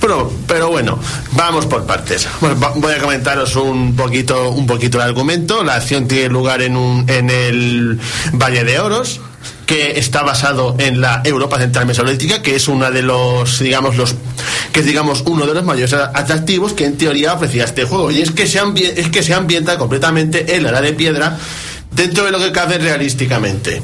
Bueno, 0.00 0.30
pero 0.46 0.68
bueno, 0.68 0.98
vamos 1.32 1.66
por 1.66 1.86
partes. 1.86 2.26
Voy 2.76 2.92
a 2.92 2.98
comentaros 2.98 3.56
un 3.56 3.94
poquito, 3.96 4.50
un 4.50 4.66
poquito 4.66 4.98
el 4.98 5.04
argumento. 5.04 5.64
La 5.64 5.76
acción 5.76 6.08
tiene 6.08 6.28
lugar 6.28 6.60
en, 6.60 6.76
un, 6.76 7.08
en 7.08 7.30
el 7.30 7.98
Valle 8.32 8.64
de 8.64 8.80
Oros, 8.80 9.20
que 9.66 9.98
está 9.98 10.22
basado 10.22 10.76
en 10.78 11.00
la 11.00 11.22
Europa 11.24 11.58
Central 11.58 11.86
Mesolítica, 11.86 12.42
que 12.42 12.56
es 12.56 12.68
una 12.68 12.90
de 12.90 13.02
los, 13.02 13.58
digamos, 13.58 13.96
los, 13.96 14.14
que 14.72 14.82
digamos 14.82 15.22
uno 15.26 15.46
de 15.46 15.54
los 15.54 15.64
mayores 15.64 15.94
atractivos 15.94 16.72
que 16.72 16.84
en 16.84 16.96
teoría 16.96 17.34
ofrecía 17.34 17.64
este 17.64 17.84
juego. 17.84 18.10
Y 18.10 18.20
es 18.20 18.30
que 18.30 18.46
se, 18.46 18.60
es 18.96 19.08
que 19.08 19.22
se 19.22 19.34
ambienta 19.34 19.78
completamente 19.78 20.56
en 20.56 20.62
la 20.62 20.70
edad 20.70 20.82
de 20.82 20.92
piedra 20.92 21.38
dentro 21.90 22.24
de 22.24 22.30
lo 22.30 22.38
que 22.38 22.52
cabe 22.52 22.78
realísticamente. 22.78 23.82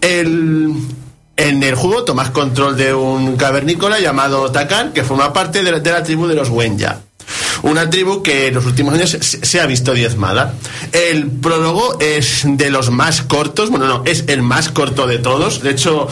El, 0.00 0.72
en 1.36 1.62
el 1.62 1.74
juego 1.74 2.04
tomas 2.04 2.30
control 2.30 2.76
de 2.76 2.94
un 2.94 3.36
cavernícola 3.36 4.00
llamado 4.00 4.50
Takan, 4.50 4.92
que 4.92 5.04
forma 5.04 5.32
parte 5.32 5.62
de 5.62 5.72
la, 5.72 5.80
de 5.80 5.90
la 5.90 6.02
tribu 6.02 6.26
de 6.26 6.34
los 6.34 6.48
Wenya. 6.48 7.00
Una 7.66 7.90
tribu 7.90 8.22
que 8.22 8.46
en 8.46 8.54
los 8.54 8.64
últimos 8.64 8.94
años 8.94 9.10
se, 9.20 9.60
ha 9.60 9.66
visto 9.66 9.92
diezmada. 9.92 10.54
El 10.92 11.26
prólogo 11.30 11.98
es 12.00 12.42
de 12.44 12.70
los 12.70 12.90
más 12.90 13.22
cortos, 13.22 13.70
bueno, 13.70 13.86
no, 13.86 14.02
es 14.06 14.24
el 14.28 14.40
más 14.42 14.68
corto 14.68 15.06
de 15.08 15.18
todos. 15.18 15.62
De 15.62 15.70
hecho, 15.70 16.06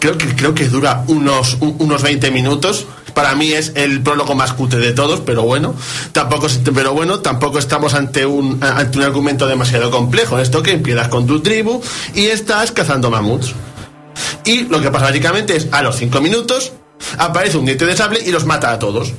creo 0.00 0.18
que, 0.18 0.26
creo 0.36 0.54
que 0.54 0.68
dura 0.68 1.02
unos, 1.08 1.56
un- 1.60 1.76
unos 1.78 2.02
20 2.02 2.30
minutos. 2.30 2.86
Para 3.14 3.34
mí 3.34 3.52
es 3.52 3.72
el 3.74 4.02
prólogo 4.02 4.34
más 4.34 4.52
cutre 4.52 4.80
de 4.80 4.92
todos, 4.92 5.20
pero 5.20 5.42
bueno, 5.42 5.74
tampoco, 6.12 6.46
pero 6.74 6.92
bueno, 6.94 7.20
tampoco 7.20 7.58
estamos 7.58 7.92
ante 7.94 8.24
un, 8.24 8.62
ante 8.62 8.96
un 8.98 9.04
argumento 9.04 9.46
demasiado 9.46 9.90
complejo. 9.90 10.38
Esto 10.38 10.62
que 10.62 10.72
empiezas 10.72 11.08
con 11.08 11.26
tu 11.26 11.40
tribu 11.40 11.80
y 12.14 12.26
estás 12.26 12.70
cazando 12.72 13.10
mamuts. 13.10 13.52
Y 14.44 14.64
lo 14.64 14.80
que 14.82 14.90
pasa 14.90 15.06
básicamente 15.06 15.56
es, 15.56 15.68
a 15.72 15.82
los 15.82 15.96
5 15.96 16.20
minutos, 16.20 16.72
aparece 17.18 17.56
un 17.56 17.64
diente 17.66 17.86
de 17.86 17.96
sable 17.96 18.20
y 18.24 18.30
los 18.30 18.44
mata 18.46 18.72
a 18.72 18.78
todos. 18.78 19.12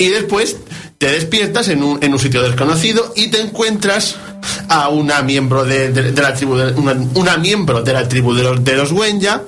Y 0.00 0.08
después 0.08 0.56
te 0.96 1.08
despiertas 1.12 1.68
en 1.68 1.82
un, 1.82 2.02
en 2.02 2.12
un 2.14 2.18
sitio 2.18 2.40
desconocido 2.42 3.12
y 3.16 3.28
te 3.28 3.38
encuentras 3.40 4.16
a 4.68 4.88
una 4.88 5.20
miembro 5.20 5.64
de, 5.66 5.90
de- 5.92 6.12
la 6.22 6.32
tribu, 6.32 6.56
de, 6.56 6.72
una, 6.72 7.36
miembro 7.36 7.82
de 7.82 7.92
la 7.92 8.08
tribu 8.08 8.32
de 8.32 8.42
los, 8.42 8.64
de 8.64 8.76
los 8.76 8.92
Wenya, 8.92 9.42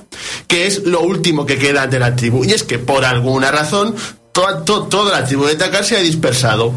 que 0.47 0.67
es 0.67 0.83
lo 0.85 1.01
último 1.01 1.47
que 1.47 1.57
queda 1.57 1.87
de 1.87 1.97
la 1.97 2.15
tribu. 2.15 2.43
Y 2.45 2.51
es 2.51 2.61
que 2.61 2.77
por 2.77 3.03
alguna 3.03 3.49
razón 3.51 3.95
toda, 4.31 4.63
to- 4.63 4.83
toda 4.83 5.19
la 5.19 5.25
tribu 5.25 5.45
de 5.45 5.55
Takar 5.55 5.83
se 5.83 5.97
ha 5.97 6.01
dispersado. 6.01 6.71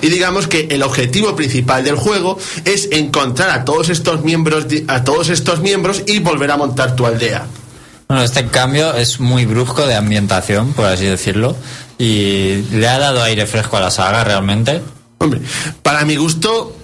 Y 0.00 0.08
digamos 0.08 0.46
que 0.46 0.68
el 0.70 0.84
objetivo 0.84 1.34
principal 1.34 1.82
del 1.82 1.96
juego 1.96 2.38
es 2.64 2.88
encontrar 2.92 3.50
a 3.50 3.64
todos 3.64 3.88
estos 3.88 4.22
miembros, 4.22 4.66
a 4.86 5.02
todos 5.02 5.30
estos 5.30 5.60
miembros 5.60 6.02
y 6.06 6.20
volver 6.20 6.52
a 6.52 6.56
montar 6.56 6.94
tu 6.94 7.06
aldea. 7.06 7.46
Bueno, 8.06 8.22
este 8.22 8.46
cambio 8.46 8.94
es 8.94 9.18
muy 9.18 9.46
brusco 9.46 9.86
de 9.86 9.94
ambientación, 9.94 10.74
por 10.74 10.84
así 10.84 11.06
decirlo, 11.06 11.56
y 12.04 12.66
le 12.72 12.86
ha 12.86 12.98
dado 12.98 13.22
aire 13.22 13.46
fresco 13.46 13.78
a 13.78 13.80
la 13.80 13.90
saga 13.90 14.24
realmente. 14.24 14.82
Hombre, 15.18 15.40
para 15.82 16.04
mi 16.04 16.16
gusto, 16.16 16.76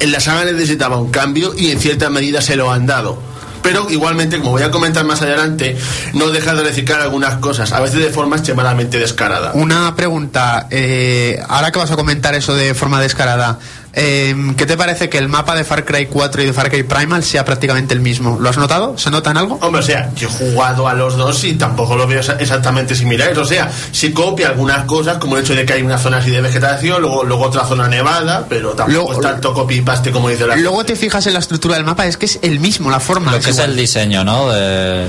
en 0.00 0.10
la 0.10 0.18
saga 0.18 0.44
necesitaba 0.44 0.96
un 0.96 1.10
cambio 1.10 1.54
y 1.56 1.70
en 1.70 1.78
cierta 1.78 2.10
medida 2.10 2.40
se 2.40 2.56
lo 2.56 2.72
han 2.72 2.86
dado. 2.86 3.18
Pero 3.62 3.88
igualmente, 3.88 4.38
como 4.38 4.50
voy 4.50 4.62
a 4.62 4.70
comentar 4.70 5.04
más 5.04 5.22
adelante, 5.22 5.76
no 6.12 6.28
deja 6.28 6.54
de 6.54 6.64
reciclar 6.64 7.00
algunas 7.00 7.36
cosas, 7.36 7.72
a 7.72 7.80
veces 7.80 8.00
de 8.00 8.10
forma 8.10 8.36
extremadamente 8.36 8.98
descarada. 8.98 9.52
Una 9.54 9.96
pregunta, 9.96 10.66
eh, 10.70 11.40
ahora 11.48 11.70
que 11.72 11.78
vas 11.78 11.90
a 11.90 11.96
comentar 11.96 12.34
eso 12.34 12.54
de 12.54 12.74
forma 12.74 13.00
descarada, 13.00 13.58
eh, 13.96 14.34
¿qué 14.56 14.66
te 14.66 14.76
parece 14.76 15.08
que 15.08 15.18
el 15.18 15.28
mapa 15.28 15.54
de 15.54 15.64
Far 15.64 15.84
Cry 15.84 16.06
4 16.06 16.42
y 16.42 16.46
de 16.46 16.52
Far 16.52 16.70
Cry 16.70 16.82
Primal 16.82 17.22
sea 17.24 17.44
prácticamente 17.44 17.94
el 17.94 18.00
mismo? 18.00 18.38
¿Lo 18.40 18.48
has 18.50 18.56
notado? 18.56 18.98
¿Se 18.98 19.10
nota 19.10 19.30
en 19.30 19.36
algo? 19.36 19.58
Hombre, 19.62 19.80
o 19.80 19.84
sea, 19.84 20.10
yo 20.16 20.28
he 20.28 20.30
jugado 20.30 20.88
a 20.88 20.94
los 20.94 21.16
dos 21.16 21.42
y 21.44 21.54
tampoco 21.54 21.96
lo 21.96 22.06
veo 22.06 22.20
exa- 22.20 22.36
exactamente 22.40 22.94
similares. 22.94 23.36
O 23.38 23.44
sea, 23.44 23.70
sí 23.92 24.12
copia 24.12 24.48
algunas 24.48 24.84
cosas, 24.84 25.18
como 25.18 25.36
el 25.36 25.44
hecho 25.44 25.54
de 25.54 25.64
que 25.64 25.72
hay 25.74 25.82
una 25.82 25.98
zona 25.98 26.18
así 26.18 26.30
de 26.30 26.40
vegetación, 26.40 27.00
luego, 27.02 27.24
luego 27.24 27.44
otra 27.44 27.64
zona 27.66 27.88
nevada, 27.88 28.46
pero 28.48 28.70
tampoco 28.70 28.90
Luego- 28.92 29.12
es 29.12 29.20
tanto 29.20 29.52
copy 29.54 29.76
y 29.76 29.80
paste 29.82 30.10
como 30.10 30.28
dice 30.28 30.46
la 30.46 30.56
Luego 30.56 30.84
te 30.84 30.96
fijas 30.96 31.26
en 31.26 31.32
la 31.34 31.38
estructura 31.40 31.76
del 31.76 31.84
mapa, 31.84 32.06
es 32.06 32.16
que 32.16 32.26
es 32.26 32.38
el 32.42 32.60
mismo, 32.60 32.90
la 32.90 33.00
forma. 33.00 33.32
Lo 33.32 33.40
que 33.40 33.50
es 33.50 33.58
el 33.58 33.76
diseño, 33.76 34.24
¿no? 34.24 34.48
De, 34.50 35.06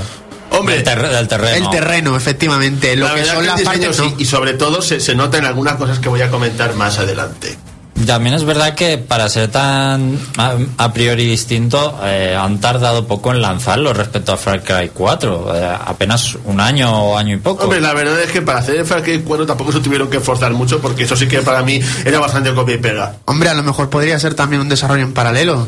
Hombre, 0.52 0.76
del, 0.76 0.84
terre- 0.84 1.10
del 1.10 1.28
terreno. 1.28 1.66
El 1.66 1.70
terreno, 1.72 2.16
efectivamente. 2.16 2.96
Lo 2.96 3.08
la 3.08 3.16
que 3.16 3.26
son 3.26 3.40
el 3.40 3.46
las 3.48 3.62
partes. 3.62 4.02
y 4.20 4.26
sobre 4.26 4.54
todo 4.54 4.82
se, 4.82 5.00
se 5.00 5.16
nota 5.16 5.38
en 5.38 5.46
algunas 5.46 5.76
cosas 5.76 6.00
que 6.00 6.08
voy 6.08 6.22
a 6.22 6.30
comentar 6.30 6.76
más 6.76 6.98
adelante. 7.00 7.58
También 8.06 8.36
es 8.36 8.44
verdad 8.44 8.76
que 8.76 8.98
para 8.98 9.30
ser 9.30 9.50
tan 9.50 10.20
a, 10.38 10.58
a 10.78 10.94
priori 10.94 11.26
distinto, 11.26 12.00
eh, 12.04 12.36
han 12.40 12.60
tardado 12.60 13.08
poco 13.08 13.32
en 13.32 13.42
lanzarlo 13.42 13.94
respecto 13.94 14.34
a 14.34 14.38
Far 14.38 14.64
Cry 14.64 14.92
4. 14.94 15.56
eh, 15.56 15.78
apenas 15.86 16.38
un 16.46 16.60
año 16.60 16.92
o 16.92 17.18
año 17.18 17.36
y 17.36 17.38
poco. 17.38 17.64
Hombre, 17.64 17.82
la 17.82 17.94
verdad 17.94 18.22
es 18.22 18.32
que 18.32 18.42
para 18.42 18.60
hacer 18.60 18.86
Far 18.86 19.02
Cry 19.02 19.22
4 19.22 19.46
tampoco 19.46 19.72
se 19.72 19.80
tuvieron 19.80 20.10
que 20.10 20.18
esforzar 20.18 20.52
mucho 20.54 20.80
porque 20.82 21.04
eso 21.04 21.16
sí 21.16 21.28
que 21.28 21.42
para 21.42 21.64
mí 21.64 21.80
era 22.06 22.20
bastante 22.20 22.54
copia 22.54 22.76
y 22.76 22.80
pega. 22.80 23.16
Hombre, 23.26 23.50
a 23.50 23.54
lo 23.54 23.64
mejor 23.64 23.90
podría 23.90 24.20
ser 24.20 24.36
también 24.36 24.62
un 24.62 24.70
desarrollo 24.70 25.04
en 25.04 25.14
paralelo. 25.14 25.66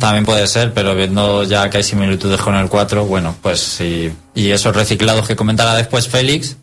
También 0.00 0.24
puede 0.24 0.46
ser, 0.46 0.72
pero 0.72 0.94
viendo 0.94 1.44
ya 1.44 1.70
que 1.70 1.78
hay 1.78 1.82
similitudes 1.84 2.40
con 2.40 2.54
el 2.56 2.68
4, 2.68 3.04
bueno, 3.04 3.36
pues 3.42 3.60
sí. 3.60 4.12
Y 4.34 4.50
esos 4.50 4.74
reciclados 4.74 5.26
que 5.28 5.36
comentará 5.36 5.74
después 5.74 6.08
Félix, 6.08 6.56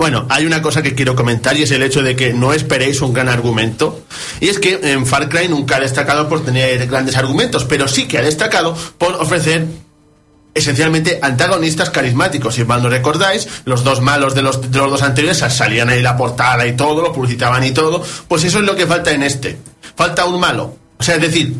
Bueno, 0.00 0.24
hay 0.30 0.46
una 0.46 0.62
cosa 0.62 0.82
que 0.82 0.94
quiero 0.94 1.14
comentar 1.14 1.54
y 1.58 1.64
es 1.64 1.70
el 1.72 1.82
hecho 1.82 2.02
de 2.02 2.16
que 2.16 2.32
no 2.32 2.54
esperéis 2.54 3.02
un 3.02 3.12
gran 3.12 3.28
argumento. 3.28 4.00
Y 4.40 4.48
es 4.48 4.58
que 4.58 4.80
en 4.82 5.04
Far 5.04 5.28
Cry 5.28 5.46
nunca 5.46 5.76
ha 5.76 5.80
destacado 5.80 6.26
por 6.26 6.42
tener 6.42 6.86
grandes 6.86 7.18
argumentos, 7.18 7.66
pero 7.66 7.86
sí 7.86 8.08
que 8.08 8.16
ha 8.16 8.22
destacado 8.22 8.74
por 8.96 9.16
ofrecer 9.16 9.66
esencialmente 10.54 11.18
antagonistas 11.20 11.90
carismáticos. 11.90 12.54
Si 12.54 12.64
mal 12.64 12.82
no 12.82 12.88
recordáis, 12.88 13.46
los 13.66 13.84
dos 13.84 14.00
malos 14.00 14.34
de 14.34 14.40
los, 14.40 14.70
de 14.70 14.78
los 14.78 14.90
dos 14.90 15.02
anteriores 15.02 15.36
salían 15.36 15.90
ahí 15.90 16.00
la 16.00 16.16
portada 16.16 16.66
y 16.66 16.74
todo, 16.74 17.02
lo 17.02 17.12
publicitaban 17.12 17.62
y 17.62 17.72
todo. 17.72 18.02
Pues 18.26 18.42
eso 18.44 18.60
es 18.60 18.64
lo 18.64 18.74
que 18.74 18.86
falta 18.86 19.10
en 19.10 19.22
este. 19.22 19.58
Falta 19.96 20.24
un 20.24 20.40
malo. 20.40 20.76
O 20.96 21.02
sea, 21.02 21.16
es 21.16 21.20
decir, 21.20 21.54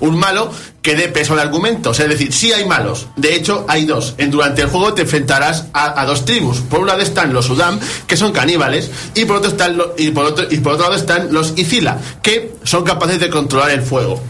un 0.00 0.18
malo 0.18 0.50
que 0.84 0.94
dé 0.94 1.08
peso 1.08 1.32
al 1.32 1.38
argumento. 1.40 1.92
Es 1.92 1.96
decir, 1.98 2.30
sí 2.30 2.52
hay 2.52 2.66
malos. 2.66 3.06
De 3.16 3.34
hecho, 3.34 3.64
hay 3.68 3.86
dos. 3.86 4.14
En, 4.18 4.30
durante 4.30 4.60
el 4.60 4.68
juego 4.68 4.92
te 4.92 5.00
enfrentarás 5.02 5.64
a, 5.72 6.04
dos 6.04 6.26
tribus. 6.26 6.58
Por 6.58 6.80
un 6.80 6.86
lado 6.88 7.00
están 7.00 7.32
los 7.32 7.48
Udam, 7.48 7.80
que 8.06 8.18
son 8.18 8.32
caníbales, 8.32 8.90
y 9.14 9.24
por 9.24 9.36
otro 9.36 9.50
están 9.50 9.78
lo- 9.78 9.94
y 9.96 10.10
por 10.10 10.26
otro, 10.26 10.44
y 10.50 10.58
por 10.58 10.74
otro 10.74 10.84
lado 10.84 10.96
están 11.00 11.32
los 11.32 11.54
Izila, 11.56 11.96
que 12.22 12.52
son 12.64 12.84
capaces 12.84 13.18
de 13.18 13.30
controlar 13.30 13.70
el 13.70 13.80
fuego. 13.80 14.22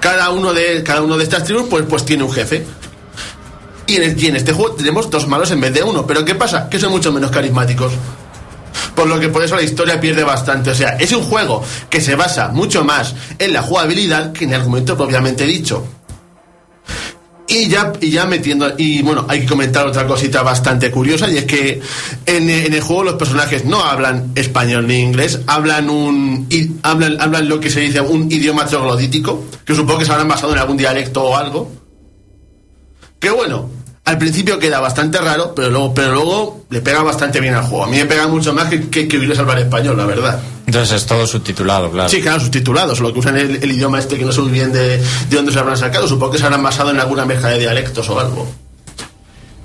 Cada 0.00 0.30
uno 0.30 0.52
de, 0.52 0.82
cada 0.82 1.02
uno 1.02 1.16
de 1.16 1.22
estas 1.22 1.44
tribus 1.44 1.66
pues, 1.70 1.84
pues 1.88 2.04
tiene 2.04 2.24
un 2.24 2.32
jefe. 2.32 2.66
Y 3.86 3.96
en 4.26 4.36
este 4.36 4.52
juego 4.52 4.72
tenemos 4.74 5.08
dos 5.08 5.28
malos 5.28 5.52
en 5.52 5.60
vez 5.60 5.72
de 5.72 5.84
uno. 5.84 6.04
Pero 6.04 6.24
¿qué 6.24 6.34
pasa? 6.34 6.68
Que 6.68 6.80
son 6.80 6.90
mucho 6.90 7.12
menos 7.12 7.30
carismáticos. 7.30 7.92
Por 8.94 9.08
lo 9.08 9.18
que 9.18 9.28
por 9.28 9.42
eso 9.42 9.56
la 9.56 9.62
historia 9.62 10.00
pierde 10.00 10.24
bastante. 10.24 10.70
O 10.70 10.74
sea, 10.74 10.90
es 10.96 11.12
un 11.12 11.22
juego 11.22 11.64
que 11.88 12.00
se 12.00 12.14
basa 12.14 12.48
mucho 12.48 12.84
más 12.84 13.14
en 13.38 13.52
la 13.52 13.62
jugabilidad 13.62 14.32
que 14.32 14.44
en 14.44 14.50
el 14.50 14.60
argumento 14.60 14.96
propiamente 14.96 15.44
dicho. 15.44 15.86
Y 17.48 17.68
ya, 17.68 17.92
y 18.00 18.10
ya 18.10 18.24
metiendo, 18.24 18.72
y 18.78 19.02
bueno, 19.02 19.26
hay 19.28 19.40
que 19.40 19.46
comentar 19.46 19.86
otra 19.86 20.06
cosita 20.06 20.42
bastante 20.42 20.90
curiosa, 20.90 21.28
y 21.28 21.36
es 21.36 21.44
que 21.44 21.82
en, 22.24 22.48
el 22.48 22.80
juego 22.80 23.04
los 23.04 23.14
personajes 23.16 23.66
no 23.66 23.82
hablan 23.82 24.32
español 24.36 24.86
ni 24.86 25.00
inglés, 25.00 25.40
hablan 25.46 25.90
un 25.90 26.48
hablan, 26.82 27.20
hablan 27.20 27.48
lo 27.50 27.60
que 27.60 27.68
se 27.68 27.80
dice 27.80 28.00
un 28.00 28.32
idioma 28.32 28.64
troglodítico, 28.64 29.44
que 29.66 29.74
supongo 29.74 29.98
que 29.98 30.06
se 30.06 30.12
habrán 30.12 30.28
basado 30.28 30.54
en 30.54 30.60
algún 30.60 30.78
dialecto 30.78 31.24
o 31.24 31.36
algo. 31.36 31.70
Que 33.20 33.28
bueno, 33.28 33.68
Al 34.04 34.18
principio 34.18 34.58
queda 34.58 34.80
bastante 34.80 35.18
raro, 35.18 35.54
pero 35.54 35.70
luego, 35.70 35.94
pero 35.94 36.12
luego 36.12 36.64
le 36.70 36.80
pega 36.80 37.02
bastante 37.02 37.40
bien 37.40 37.54
al 37.54 37.62
juego. 37.62 37.84
A 37.84 37.86
mí 37.86 37.96
me 37.98 38.04
pega 38.04 38.26
mucho 38.26 38.52
más 38.52 38.68
que, 38.68 38.88
que, 38.88 39.06
que 39.06 39.34
Salvar 39.34 39.58
Español, 39.60 39.96
la 39.96 40.06
verdad. 40.06 40.40
Entonces 40.66 40.96
es 41.02 41.06
todo 41.06 41.24
subtitulado, 41.26 41.90
claro. 41.90 42.08
Sí, 42.08 42.20
claro, 42.20 42.40
subtitulados, 42.40 42.98
lo 42.98 43.12
que 43.12 43.20
usan 43.20 43.36
el, 43.36 43.62
el 43.62 43.70
idioma 43.72 44.00
este 44.00 44.18
que 44.18 44.24
no 44.24 44.32
sé 44.32 44.40
muy 44.40 44.50
bien 44.50 44.72
de, 44.72 44.98
de 44.98 45.36
dónde 45.36 45.52
se 45.52 45.58
habrán 45.60 45.76
sacado. 45.76 46.08
Supongo 46.08 46.32
que 46.32 46.38
se 46.38 46.44
habrán 46.44 46.62
basado 46.62 46.90
en 46.90 46.98
alguna 46.98 47.24
mezcla 47.24 47.50
de 47.50 47.60
dialectos 47.60 48.08
o 48.08 48.18
algo. 48.18 48.48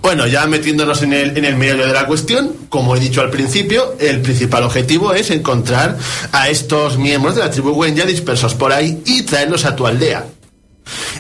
Bueno, 0.03 0.27
ya 0.27 0.45
metiéndonos 0.45 1.01
en 1.01 1.13
el, 1.13 1.37
en 1.37 1.43
el 1.43 1.55
meollo 1.55 1.87
de 1.87 1.93
la 1.93 2.05
cuestión, 2.05 2.53
como 2.69 2.95
he 2.95 2.99
dicho 2.99 3.21
al 3.21 3.31
principio, 3.31 3.95
el 3.99 4.21
principal 4.21 4.63
objetivo 4.63 5.13
es 5.13 5.31
encontrar 5.31 5.97
a 6.31 6.47
estos 6.47 6.97
miembros 6.97 7.35
de 7.35 7.41
la 7.41 7.49
tribu 7.49 7.71
Wenya 7.71 8.05
dispersos 8.05 8.53
por 8.53 8.71
ahí 8.71 9.01
y 9.05 9.23
traerlos 9.23 9.65
a 9.65 9.75
tu 9.75 9.87
aldea. 9.87 10.25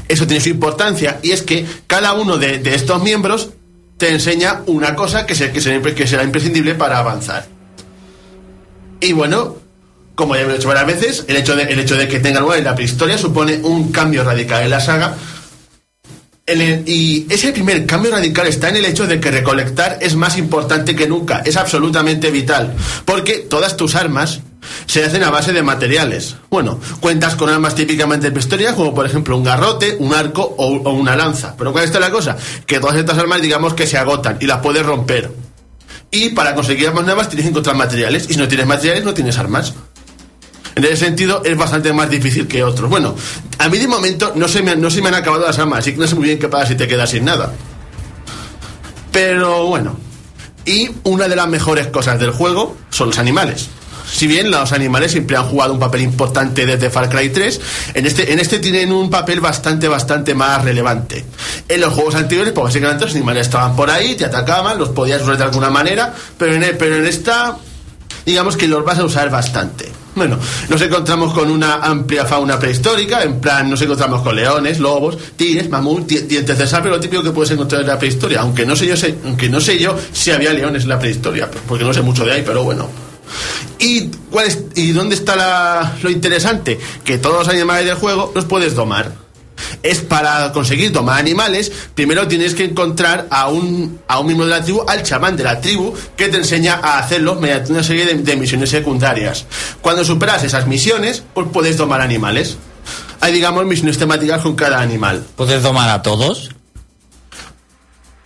Eso 0.07 0.25
tiene 0.27 0.41
su 0.41 0.49
importancia 0.49 1.19
y 1.21 1.31
es 1.31 1.41
que 1.41 1.65
cada 1.87 2.13
uno 2.13 2.37
de, 2.37 2.59
de 2.59 2.75
estos 2.75 3.01
miembros 3.03 3.49
te 3.97 4.09
enseña 4.11 4.61
una 4.67 4.95
cosa 4.95 5.25
que, 5.25 5.33
que 5.33 5.61
será, 5.61 5.81
que 5.95 6.07
será 6.07 6.23
imprescindible 6.23 6.75
para 6.75 6.99
avanzar. 6.99 7.47
Y 8.99 9.13
bueno, 9.13 9.57
como 10.15 10.35
ya 10.35 10.41
he 10.41 10.53
dicho 10.53 10.67
varias 10.67 10.87
veces, 10.87 11.25
el 11.27 11.35
hecho 11.35 11.55
de, 11.55 11.63
el 11.63 11.79
hecho 11.79 11.95
de 11.95 12.07
que 12.07 12.19
tenga 12.19 12.39
lugar 12.39 12.59
en 12.59 12.65
la 12.65 12.75
prehistoria 12.75 13.17
supone 13.17 13.59
un 13.63 13.91
cambio 13.91 14.23
radical 14.23 14.63
en 14.63 14.69
la 14.69 14.79
saga. 14.79 15.15
Y 16.85 17.25
ese 17.29 17.51
primer 17.51 17.85
cambio 17.85 18.11
radical 18.11 18.47
está 18.47 18.69
en 18.69 18.77
el 18.77 18.85
hecho 18.85 19.05
de 19.05 19.19
que 19.19 19.31
recolectar 19.31 19.99
es 20.01 20.15
más 20.15 20.37
importante 20.37 20.95
que 20.95 21.05
nunca, 21.05 21.41
es 21.45 21.57
absolutamente 21.57 22.31
vital, 22.31 22.73
porque 23.03 23.39
todas 23.39 23.75
tus 23.75 23.95
armas 23.95 24.39
se 24.85 25.03
hacen 25.03 25.23
a 25.23 25.29
base 25.29 25.53
de 25.53 25.61
materiales. 25.61 26.35
Bueno, 26.49 26.79
cuentas 26.99 27.35
con 27.35 27.49
armas 27.49 27.75
típicamente 27.75 28.31
prehistoria, 28.31 28.75
como 28.75 28.93
por 28.93 29.05
ejemplo 29.05 29.37
un 29.37 29.43
garrote, 29.43 29.97
un 29.99 30.13
arco 30.13 30.55
o, 30.57 30.67
una 30.91 31.15
lanza. 31.15 31.55
Pero 31.57 31.71
¿cuál 31.71 31.85
está 31.85 31.99
la 31.99 32.11
cosa? 32.11 32.37
Que 32.65 32.79
todas 32.79 32.95
estas 32.95 33.17
armas 33.17 33.41
digamos 33.41 33.73
que 33.73 33.87
se 33.87 33.97
agotan 33.97 34.37
y 34.39 34.45
las 34.45 34.59
puedes 34.59 34.85
romper. 34.85 35.31
Y 36.11 36.29
para 36.29 36.55
conseguir 36.55 36.87
armas 36.87 37.29
tienes 37.29 37.45
que 37.45 37.49
encontrar 37.49 37.75
materiales, 37.75 38.25
y 38.29 38.33
si 38.33 38.39
no 38.39 38.47
tienes 38.47 38.65
materiales 38.65 39.03
no 39.03 39.13
tienes 39.13 39.37
armas. 39.37 39.73
En 40.75 40.83
ese 40.83 40.97
sentido 40.97 41.41
es 41.43 41.57
bastante 41.57 41.91
más 41.91 42.09
difícil 42.09 42.47
que 42.47 42.63
otros. 42.63 42.89
Bueno, 42.89 43.15
a 43.57 43.67
mí 43.67 43.79
de 43.79 43.87
momento 43.87 44.33
no 44.35 44.47
se 44.47 44.61
me, 44.61 44.75
no 44.75 44.91
se 44.91 45.01
me 45.01 45.07
han 45.07 45.15
acabado 45.15 45.45
las 45.45 45.57
armas, 45.57 45.79
así 45.79 45.93
que 45.93 45.97
no 45.97 46.07
sé 46.07 46.15
muy 46.15 46.25
bien 46.25 46.37
qué 46.37 46.47
pasa 46.47 46.67
si 46.67 46.75
te 46.75 46.87
quedas 46.87 47.09
sin 47.09 47.25
nada. 47.25 47.51
Pero 49.11 49.65
bueno, 49.65 49.97
y 50.67 50.91
una 51.03 51.27
de 51.27 51.35
las 51.35 51.47
mejores 51.47 51.87
cosas 51.87 52.19
del 52.19 52.29
juego 52.29 52.77
son 52.91 53.07
los 53.07 53.17
animales. 53.17 53.69
Si 54.09 54.25
bien 54.27 54.49
los 54.49 54.71
animales 54.71 55.11
siempre 55.11 55.35
han 55.37 55.43
jugado 55.45 55.73
un 55.73 55.79
papel 55.79 56.01
importante 56.01 56.65
desde 56.65 56.89
Far 56.89 57.09
Cry 57.09 57.29
3, 57.29 57.61
en 57.93 58.05
este, 58.05 58.31
en 58.31 58.39
este 58.39 58.59
tienen 58.59 58.91
un 58.91 59.09
papel 59.09 59.39
bastante, 59.41 59.87
bastante 59.87 60.33
más 60.33 60.63
relevante. 60.63 61.25
En 61.67 61.81
los 61.81 61.93
juegos 61.93 62.15
anteriores, 62.15 62.53
pues 62.53 62.65
básicamente 62.65 63.05
los 63.05 63.13
animales 63.15 63.47
estaban 63.47 63.75
por 63.75 63.89
ahí, 63.89 64.15
te 64.15 64.25
atacaban, 64.25 64.77
los 64.77 64.89
podías 64.89 65.21
usar 65.21 65.37
de 65.37 65.43
alguna 65.43 65.69
manera, 65.69 66.13
pero 66.37 66.53
en, 66.55 66.77
pero 66.77 66.95
en 66.95 67.05
esta, 67.05 67.57
digamos 68.25 68.55
que 68.55 68.67
los 68.67 68.83
vas 68.85 68.97
a 68.99 69.03
usar 69.05 69.29
bastante. 69.29 69.91
Bueno, 70.15 70.39
nos 70.69 70.81
encontramos 70.81 71.31
con 71.31 71.51
una 71.51 71.75
amplia 71.75 72.25
fauna 72.25 72.57
prehistórica, 72.57 73.21
en 73.21 73.39
plan, 73.39 73.69
nos 73.69 73.79
encontramos 73.83 74.23
con 74.23 74.35
leones, 74.35 74.79
lobos, 74.79 75.15
tigres, 75.35 75.69
mamut, 75.69 76.07
di- 76.07 76.21
dientes 76.21 76.57
de 76.57 76.65
sable, 76.65 76.89
lo 76.89 76.99
típico 76.99 77.21
que 77.21 77.29
puedes 77.29 77.51
encontrar 77.51 77.81
en 77.81 77.87
la 77.87 77.99
prehistoria, 77.99 78.39
aunque 78.41 78.65
no 78.65 78.75
sé 78.75 78.87
yo, 78.87 78.97
sé- 78.97 79.15
aunque 79.25 79.47
no 79.47 79.61
sé 79.61 79.77
yo 79.77 79.95
si 80.13 80.31
había 80.31 80.53
leones 80.53 80.83
en 80.83 80.89
la 80.89 80.97
prehistoria, 80.97 81.47
porque 81.67 81.83
no 81.83 81.93
sé 81.93 82.01
mucho 82.01 82.25
de 82.25 82.31
ahí, 82.31 82.43
pero 82.43 82.63
bueno. 82.63 82.89
¿Y, 83.79 84.07
cuál 84.31 84.47
es, 84.47 84.59
¿Y 84.75 84.91
dónde 84.91 85.15
está 85.15 85.35
la- 85.35 85.95
lo 86.01 86.09
interesante? 86.09 86.79
Que 87.03 87.17
todos 87.17 87.39
los 87.39 87.47
animales 87.47 87.85
del 87.85 87.95
juego 87.95 88.31
los 88.33 88.45
puedes 88.45 88.75
domar. 88.75 89.13
Es 89.81 90.01
para 90.01 90.51
conseguir 90.51 90.91
domar 90.91 91.19
animales, 91.19 91.71
primero 91.95 92.27
tienes 92.27 92.53
que 92.53 92.65
encontrar 92.65 93.27
a 93.31 93.47
un, 93.49 93.99
a 94.07 94.19
un 94.19 94.27
miembro 94.27 94.45
de 94.45 94.51
la 94.51 94.63
tribu, 94.63 94.83
al 94.87 95.01
chamán 95.03 95.35
de 95.35 95.43
la 95.43 95.61
tribu, 95.61 95.93
que 96.15 96.29
te 96.29 96.37
enseña 96.37 96.79
a 96.81 96.99
hacerlo 96.99 97.35
mediante 97.35 97.71
una 97.71 97.83
serie 97.83 98.05
de, 98.05 98.35
misiones 98.35 98.69
secundarias. 98.69 99.45
Cuando 99.81 100.05
superas 100.05 100.43
esas 100.43 100.67
misiones, 100.67 101.23
pues 101.33 101.47
puedes 101.51 101.77
domar 101.77 102.01
animales. 102.01 102.57
Hay, 103.19 103.33
digamos, 103.33 103.65
misiones 103.65 103.97
temáticas 103.97 104.41
con 104.41 104.55
cada 104.55 104.79
animal. 104.79 105.25
¿Puedes 105.35 105.63
domar 105.63 105.89
a 105.89 106.03
todos? 106.03 106.51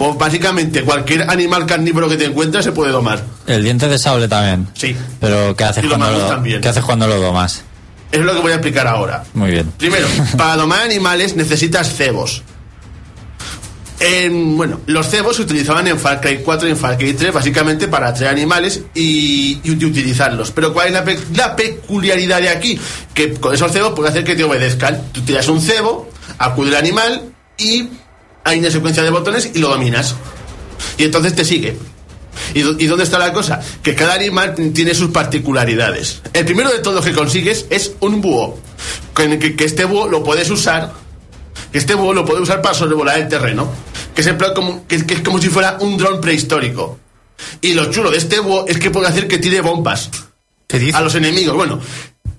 Pues 0.02 0.18
básicamente 0.18 0.82
cualquier 0.82 1.30
animal 1.30 1.68
carnívoro 1.68 2.10
que 2.10 2.18
te 2.18 2.26
encuentres 2.26 2.66
se 2.66 2.72
puede 2.72 2.92
domar. 2.92 3.24
El 3.46 3.64
diente 3.64 3.88
de 3.88 4.00
sable 4.00 4.28
también. 4.28 4.68
Sí. 4.74 4.96
Pero 5.20 5.56
¿qué 5.56 5.64
haces, 5.64 5.86
cuando 5.88 6.10
lo, 6.12 6.18
también. 6.26 6.60
¿qué 6.60 6.70
haces 6.70 6.84
cuando 6.84 7.06
lo 7.06 7.20
domas? 7.20 7.62
Es 8.12 8.20
lo 8.20 8.34
que 8.34 8.40
voy 8.40 8.52
a 8.52 8.56
explicar 8.56 8.88
ahora. 8.88 9.24
Muy 9.36 9.52
bien. 9.52 9.72
Primero, 9.78 10.08
para 10.38 10.56
domar 10.56 10.82
animales 10.82 11.36
necesitas 11.36 11.94
cebos. 11.96 12.42
En- 14.00 14.58
bueno, 14.58 14.80
los 14.88 15.08
cebos 15.08 15.36
se 15.36 15.44
utilizaban 15.44 15.86
en 15.88 16.00
Far 16.00 16.20
Cry 16.20 16.40
4 16.44 16.68
y 16.68 16.72
en 16.72 16.78
Far 16.78 16.98
Cry 16.98 17.14
3 17.14 17.32
básicamente 17.32 17.88
para 17.88 18.08
atraer 18.08 18.32
animales 18.32 18.82
y, 18.96 19.60
y 19.64 19.70
ut- 19.70 19.86
utilizarlos. 19.88 20.50
Pero 20.50 20.74
¿cuál 20.74 20.88
es 20.88 20.94
la, 20.94 21.04
pe- 21.04 21.20
la 21.36 21.56
peculiaridad 21.56 22.42
de 22.42 22.50
aquí? 22.50 22.80
Que 23.14 23.36
con 23.36 23.54
esos 23.54 23.72
cebos 23.72 23.94
puede 23.94 24.10
hacer 24.10 24.24
que 24.24 24.34
te 24.36 24.44
obedezcan. 24.44 25.00
Tú 25.12 25.22
tiras 25.22 25.48
un 25.48 25.62
cebo, 25.62 26.10
acude 26.40 26.70
el 26.70 26.76
animal 26.78 27.22
y 27.60 27.90
hay 28.44 28.60
una 28.60 28.72
secuencia 28.72 29.04
de 29.04 29.10
botones 29.10 29.52
y 29.54 29.60
lo 29.60 29.70
dominas. 29.70 30.16
Y 30.98 31.04
entonces 31.06 31.36
te 31.36 31.46
sigue. 31.46 31.78
¿Y, 32.54 32.62
dó- 32.62 32.76
y 32.80 32.86
dónde 32.88 33.04
está 33.04 33.20
la 33.20 33.34
cosa? 33.34 33.62
Que 33.84 33.94
cada 33.96 34.14
animal 34.14 34.56
tiene 34.74 34.94
sus 34.96 35.12
particularidades. 35.12 36.22
El 36.34 36.46
primero 36.46 36.70
de 36.72 36.80
todos 36.80 37.04
que 37.06 37.14
consigues 37.14 37.66
es 37.70 37.94
un 38.00 38.22
búho. 38.22 38.60
Que, 39.16 39.56
que 39.56 39.66
este 39.66 39.86
búho 39.86 40.08
lo 40.08 40.24
puedes 40.24 40.50
usar. 40.50 40.92
Que 41.72 41.78
este 41.78 41.94
búho 41.94 42.14
lo 42.14 42.26
puedes 42.26 42.42
usar 42.44 42.62
para 42.62 42.74
sobrevolar 42.74 43.20
el 43.20 43.28
terreno. 43.28 43.70
Que 44.16 44.22
es, 44.22 44.28
en 44.28 44.38
plan 44.38 44.54
como, 44.54 44.88
que, 44.88 45.06
que 45.06 45.16
es 45.16 45.22
como 45.22 45.40
si 45.40 45.50
fuera 45.50 45.78
un 45.80 45.98
dron 45.98 46.20
prehistórico. 46.22 47.00
Y 47.62 47.74
lo 47.74 47.90
chulo 47.92 48.12
de 48.12 48.18
este 48.18 48.40
búho 48.40 48.66
es 48.68 48.78
que 48.78 48.92
puede 48.92 49.08
hacer 49.08 49.28
que 49.28 49.38
tire 49.40 49.62
bombas 49.62 50.10
¿Qué 50.68 50.80
dices? 50.80 50.96
a 50.96 51.02
los 51.02 51.16
enemigos. 51.16 51.56
Bueno, 51.56 51.80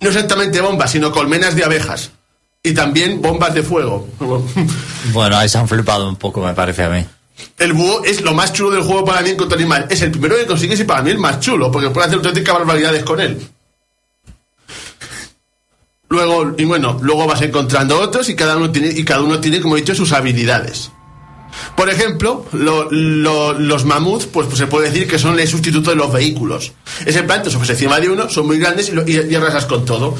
no 0.01 0.09
exactamente 0.09 0.61
bombas, 0.61 0.91
sino 0.93 1.11
colmenas 1.13 1.55
de 1.55 1.65
abejas. 1.65 2.11
Y 2.63 2.75
también 2.75 3.21
bombas 3.21 3.55
de 3.55 3.63
fuego. 3.63 4.09
Bueno, 5.13 5.37
ahí 5.37 5.49
se 5.49 5.59
han 5.59 5.67
flipado 5.67 6.09
un 6.09 6.15
poco, 6.15 6.41
me 6.41 6.55
parece 6.55 6.85
a 6.85 6.89
mí. 6.89 7.05
El 7.59 7.73
búho 7.73 8.05
es 8.05 8.21
lo 8.21 8.35
más 8.35 8.53
chulo 8.53 8.71
del 8.71 8.85
juego 8.85 9.05
para 9.05 9.21
mí 9.21 9.31
en 9.31 9.37
cuanto 9.37 9.57
a 9.57 9.59
animal. 9.59 9.87
Es 9.91 10.01
el 10.01 10.13
primero 10.13 10.37
que 10.37 10.47
consigues 10.47 10.79
y 10.79 10.85
para 10.85 11.03
mí 11.03 11.11
el 11.11 11.19
más 11.19 11.41
chulo, 11.41 11.73
porque 11.73 11.91
puedes 11.91 12.07
hacer 12.07 12.19
auténticas 12.19 12.55
barbaridades 12.55 13.03
con 13.03 13.21
él. 13.21 13.45
Luego, 16.09 16.55
y 16.57 16.65
bueno, 16.65 16.99
luego 17.03 17.27
vas 17.27 17.43
encontrando 17.43 17.99
otros 17.99 18.29
y 18.29 18.37
cada 18.37 18.57
uno 18.57 18.71
tiene, 18.71 18.89
y 18.89 19.05
cada 19.05 19.23
uno 19.23 19.41
tiene, 19.41 19.61
como 19.61 19.77
he 19.77 19.81
dicho, 19.81 19.95
sus 19.95 20.13
habilidades. 20.13 20.93
Por 21.77 21.91
ejemplo, 21.91 22.47
lo- 22.53 22.89
lo- 22.91 23.53
los 23.53 23.85
mamuts, 23.85 24.27
pues, 24.27 24.47
pues 24.47 24.59
se 24.59 24.67
puede 24.67 24.91
decir 24.91 25.07
que 25.09 25.19
son 25.19 25.39
el 25.39 25.47
sustituto 25.49 25.91
de 25.91 25.97
los 25.97 26.13
vehículos. 26.13 26.73
Es 27.05 27.17
en 27.17 27.27
plan, 27.27 27.43
te 27.43 27.51
encima 27.51 28.01
de 28.01 28.09
uno, 28.09 28.29
son 28.29 28.47
muy 28.47 28.59
grandes 28.59 28.89
y, 28.89 28.93
lo- 28.93 29.07
y- 29.07 29.27
y 29.31 29.35
arrasas 29.35 29.67
con 29.67 29.85
todo. 29.85 30.15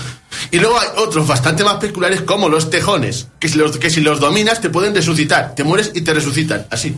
Y 0.51 0.59
luego 0.59 0.79
hay 0.79 0.89
otros 0.97 1.27
bastante 1.27 1.65
más 1.65 1.75
peculiares 1.77 2.23
como 2.23 2.49
los 2.49 2.71
tejones, 2.71 3.29
que 3.39 3.49
si 3.49 3.59
los, 3.59 3.79
que 3.79 3.91
si 3.91 4.01
los 4.01 4.21
dominas 4.21 4.61
te 4.61 4.71
pueden 4.71 4.95
resucitar. 4.95 5.55
Te 5.55 5.65
mueres 5.65 5.93
y 5.95 6.03
te 6.03 6.13
resucitan, 6.15 6.67
así. 6.71 6.97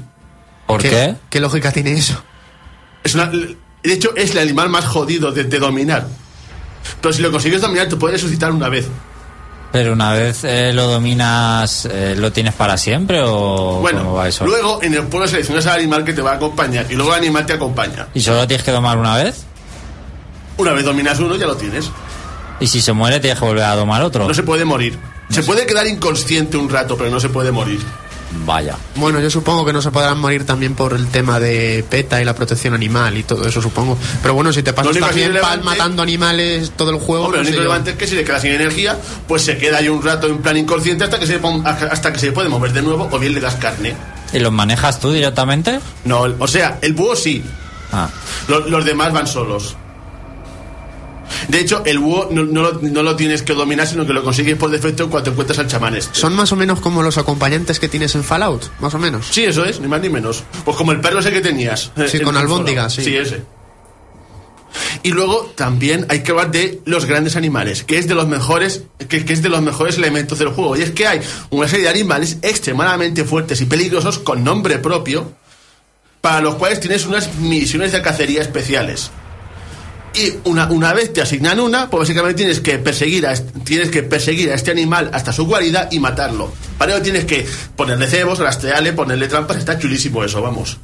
¿Por 0.66 0.80
qué? 0.80 1.16
¿Qué 1.30 1.40
lógica 1.40 1.70
tiene 1.72 1.92
eso? 1.92 2.22
Es 3.02 3.14
una- 3.14 3.26
de 3.30 3.56
hecho, 3.92 4.14
es 4.16 4.30
el 4.32 4.38
animal 4.38 4.68
más 4.70 4.84
jodido 4.86 5.30
de, 5.30 5.44
de 5.44 5.58
dominar. 5.58 6.06
Pero 7.00 7.12
si 7.12 7.22
lo 7.22 7.30
consigues 7.30 7.60
dominar, 7.60 7.88
te 7.88 7.96
puedes 7.96 8.20
resucitar 8.20 8.50
una 8.52 8.68
vez. 8.68 8.86
Pero 9.74 9.92
una 9.92 10.12
vez 10.12 10.44
eh, 10.44 10.72
lo 10.72 10.86
dominas, 10.86 11.84
eh, 11.86 12.14
¿lo 12.16 12.30
tienes 12.30 12.54
para 12.54 12.76
siempre 12.76 13.20
o 13.24 13.80
Bueno, 13.80 14.04
cómo 14.04 14.14
va 14.14 14.28
eso? 14.28 14.46
luego 14.46 14.80
en 14.80 14.94
el 14.94 15.02
pueblo 15.08 15.26
seleccionas 15.26 15.66
al 15.66 15.80
animal 15.80 16.04
que 16.04 16.12
te 16.12 16.22
va 16.22 16.30
a 16.30 16.34
acompañar 16.36 16.86
y 16.88 16.94
luego 16.94 17.12
el 17.12 17.18
animal 17.18 17.44
te 17.44 17.54
acompaña. 17.54 18.06
¿Y 18.14 18.20
solo 18.20 18.46
tienes 18.46 18.64
que 18.64 18.70
domar 18.70 18.98
una 18.98 19.16
vez? 19.16 19.42
Una 20.58 20.74
vez 20.74 20.84
dominas 20.84 21.18
uno, 21.18 21.34
ya 21.34 21.48
lo 21.48 21.56
tienes. 21.56 21.90
¿Y 22.60 22.68
si 22.68 22.80
se 22.80 22.92
muere 22.92 23.18
tienes 23.18 23.36
que 23.36 23.44
volver 23.44 23.64
a 23.64 23.74
domar 23.74 24.00
otro? 24.02 24.28
No 24.28 24.32
se 24.34 24.44
puede 24.44 24.64
morir. 24.64 24.96
Se 25.30 25.42
puede 25.42 25.66
quedar 25.66 25.88
inconsciente 25.88 26.56
un 26.56 26.70
rato, 26.70 26.96
pero 26.96 27.10
no 27.10 27.18
se 27.18 27.30
puede 27.30 27.50
morir. 27.50 27.80
Vaya. 28.46 28.76
Bueno, 28.96 29.20
yo 29.20 29.30
supongo 29.30 29.64
que 29.64 29.72
no 29.72 29.80
se 29.80 29.90
podrán 29.90 30.18
morir 30.18 30.44
también 30.44 30.74
por 30.74 30.92
el 30.92 31.06
tema 31.08 31.40
de 31.40 31.84
PETA 31.88 32.20
y 32.20 32.24
la 32.24 32.34
protección 32.34 32.74
animal 32.74 33.16
y 33.16 33.22
todo 33.22 33.46
eso, 33.46 33.62
supongo. 33.62 33.96
Pero 34.22 34.34
bueno, 34.34 34.52
si 34.52 34.62
te 34.62 34.72
pasas 34.72 34.92
también 34.98 35.32
relevante- 35.32 35.64
matando 35.64 36.02
animales 36.02 36.72
todo 36.76 36.90
el 36.90 36.96
juego, 36.98 37.24
Hombre, 37.26 37.38
no 37.38 37.42
lo 37.44 37.48
único 37.48 37.60
relevante 37.62 37.90
es 37.92 37.96
que 37.96 38.06
si 38.06 38.14
le 38.16 38.24
queda 38.24 38.40
sin 38.40 38.50
energía, 38.52 38.98
pues 39.28 39.42
se 39.42 39.56
queda 39.56 39.78
ahí 39.78 39.88
un 39.88 40.02
rato 40.02 40.26
en 40.26 40.38
plan 40.38 40.56
inconsciente 40.56 41.04
hasta 41.04 41.18
que 41.18 41.26
se, 41.26 41.40
hasta 41.64 42.12
que 42.12 42.18
se 42.18 42.32
puede 42.32 42.48
mover 42.48 42.72
de 42.72 42.82
nuevo 42.82 43.08
o 43.10 43.18
bien 43.18 43.34
le 43.34 43.40
das 43.40 43.54
carne. 43.54 43.94
¿Y 44.32 44.38
los 44.40 44.52
manejas 44.52 44.98
tú 45.00 45.12
directamente? 45.12 45.78
No, 46.04 46.22
o 46.38 46.48
sea, 46.48 46.78
el 46.82 46.92
búho 46.94 47.14
sí, 47.16 47.42
Ah, 47.92 48.08
Los, 48.48 48.68
los 48.68 48.84
demás 48.84 49.12
van 49.12 49.28
solos. 49.28 49.76
De 51.48 51.60
hecho, 51.60 51.82
el 51.84 51.98
búho 51.98 52.28
no, 52.30 52.42
no 52.44 52.62
lo, 52.62 52.72
no 52.82 53.02
lo 53.02 53.16
tienes 53.16 53.42
que 53.42 53.52
dominar, 53.54 53.86
sino 53.86 54.06
que 54.06 54.12
lo 54.12 54.22
consigues 54.24 54.56
por 54.56 54.70
defecto 54.70 55.08
cuando 55.10 55.30
encuentras 55.30 55.58
al 55.58 55.66
chamán 55.68 55.94
este. 55.96 56.18
Son 56.18 56.34
más 56.34 56.50
o 56.52 56.56
menos 56.56 56.80
como 56.80 57.02
los 57.02 57.18
acompañantes 57.18 57.78
que 57.80 57.88
tienes 57.88 58.14
en 58.14 58.24
Fallout, 58.24 58.64
más 58.80 58.94
o 58.94 58.98
menos. 58.98 59.26
Sí, 59.30 59.44
eso 59.44 59.64
es, 59.64 59.80
ni 59.80 59.88
más 59.88 60.00
ni 60.00 60.08
menos. 60.08 60.44
Pues 60.64 60.76
como 60.76 60.92
el 60.92 61.00
perro 61.00 61.18
ese 61.20 61.32
que 61.32 61.40
tenías. 61.40 61.92
eh, 61.96 62.08
Sí, 62.08 62.18
en- 62.18 62.24
con 62.24 62.34
en 62.36 62.40
albóndiga, 62.42 62.82
Fallout. 62.88 62.96
sí. 62.96 63.04
Sí, 63.04 63.16
ese. 63.16 63.42
Y 65.04 65.10
luego 65.12 65.52
también 65.54 66.06
hay 66.08 66.22
que 66.22 66.32
hablar 66.32 66.50
de 66.50 66.80
los 66.84 67.04
grandes 67.04 67.36
animales, 67.36 67.84
que 67.84 67.98
es 67.98 68.08
de 68.08 68.14
los 68.14 68.26
mejores, 68.26 68.82
que, 69.08 69.24
que 69.24 69.32
es 69.32 69.42
de 69.42 69.48
los 69.48 69.62
mejores 69.62 69.98
elementos 69.98 70.38
del 70.40 70.48
juego. 70.48 70.76
Y 70.76 70.82
es 70.82 70.90
que 70.90 71.06
hay 71.06 71.20
una 71.50 71.68
serie 71.68 71.84
de 71.84 71.90
animales 71.90 72.38
extremadamente 72.42 73.24
fuertes 73.24 73.60
y 73.60 73.66
peligrosos 73.66 74.18
con 74.18 74.42
nombre 74.42 74.78
propio, 74.78 75.32
para 76.20 76.40
los 76.40 76.56
cuales 76.56 76.80
tienes 76.80 77.06
unas 77.06 77.34
misiones 77.36 77.92
de 77.92 78.02
cacería 78.02 78.40
especiales. 78.42 79.10
Y 80.14 80.32
una, 80.44 80.66
una 80.70 80.92
vez 80.92 81.12
te 81.12 81.20
asignan 81.22 81.58
una, 81.58 81.90
pues 81.90 82.00
básicamente 82.02 82.36
tienes 82.36 82.60
que 82.60 82.78
perseguir 82.78 83.26
a, 83.26 83.32
est- 83.32 83.48
tienes 83.64 83.90
que 83.90 84.02
perseguir 84.04 84.50
a 84.50 84.54
este 84.54 84.70
animal 84.70 85.10
hasta 85.12 85.32
su 85.32 85.44
guarida 85.44 85.88
y 85.90 85.98
matarlo. 85.98 86.52
Para 86.78 86.92
ello 86.94 87.02
tienes 87.02 87.24
que 87.24 87.44
ponerle 87.74 88.06
cebos, 88.06 88.38
rastrearle, 88.38 88.92
ponerle 88.92 89.26
trampas, 89.26 89.56
está 89.56 89.76
chulísimo 89.78 90.22
eso, 90.22 90.40
vamos. 90.40 90.78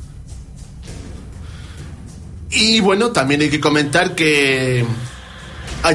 Y 2.50 2.80
bueno, 2.80 3.10
también 3.10 3.40
hay 3.42 3.50
que 3.50 3.60
comentar 3.60 4.14
que. 4.14 4.84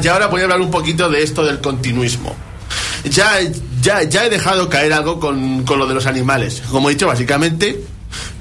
Y 0.02 0.08
ahora 0.08 0.28
voy 0.28 0.42
a 0.42 0.44
hablar 0.46 0.62
un 0.62 0.72
poquito 0.72 1.10
de 1.10 1.22
esto 1.22 1.44
del 1.46 1.60
continuismo. 1.60 2.34
Ya, 3.04 3.38
ya, 3.82 4.04
ya 4.04 4.26
he 4.26 4.30
dejado 4.30 4.70
caer 4.70 4.94
algo 4.94 5.20
con, 5.20 5.64
con 5.64 5.78
lo 5.78 5.86
de 5.86 5.94
los 5.94 6.06
animales. 6.08 6.64
Como 6.72 6.90
he 6.90 6.94
dicho, 6.94 7.08
básicamente, 7.08 7.84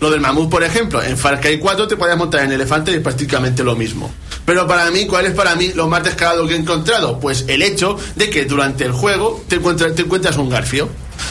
lo 0.00 0.10
del 0.10 0.20
mamut, 0.20 0.48
por 0.48 0.62
ejemplo, 0.62 1.02
en 1.02 1.18
Far 1.18 1.40
Cry 1.40 1.58
4 1.58 1.88
te 1.88 1.96
puedes 1.96 2.16
montar 2.16 2.44
en 2.44 2.52
elefante 2.52 2.92
y 2.92 2.94
es 2.94 3.00
prácticamente 3.00 3.62
lo 3.64 3.74
mismo. 3.76 4.10
Pero 4.44 4.66
para 4.66 4.90
mí, 4.90 5.06
¿cuál 5.06 5.26
es 5.26 5.32
para 5.32 5.54
mí 5.54 5.72
lo 5.74 5.88
más 5.88 6.02
descarado 6.02 6.46
que 6.46 6.54
he 6.54 6.58
encontrado? 6.58 7.18
Pues 7.18 7.44
el 7.48 7.62
hecho 7.62 7.96
de 8.16 8.28
que 8.28 8.44
durante 8.44 8.84
el 8.84 8.92
juego 8.92 9.42
te 9.48 9.56
encuentras, 9.56 10.36
un 10.36 10.50
garfio. 10.50 10.88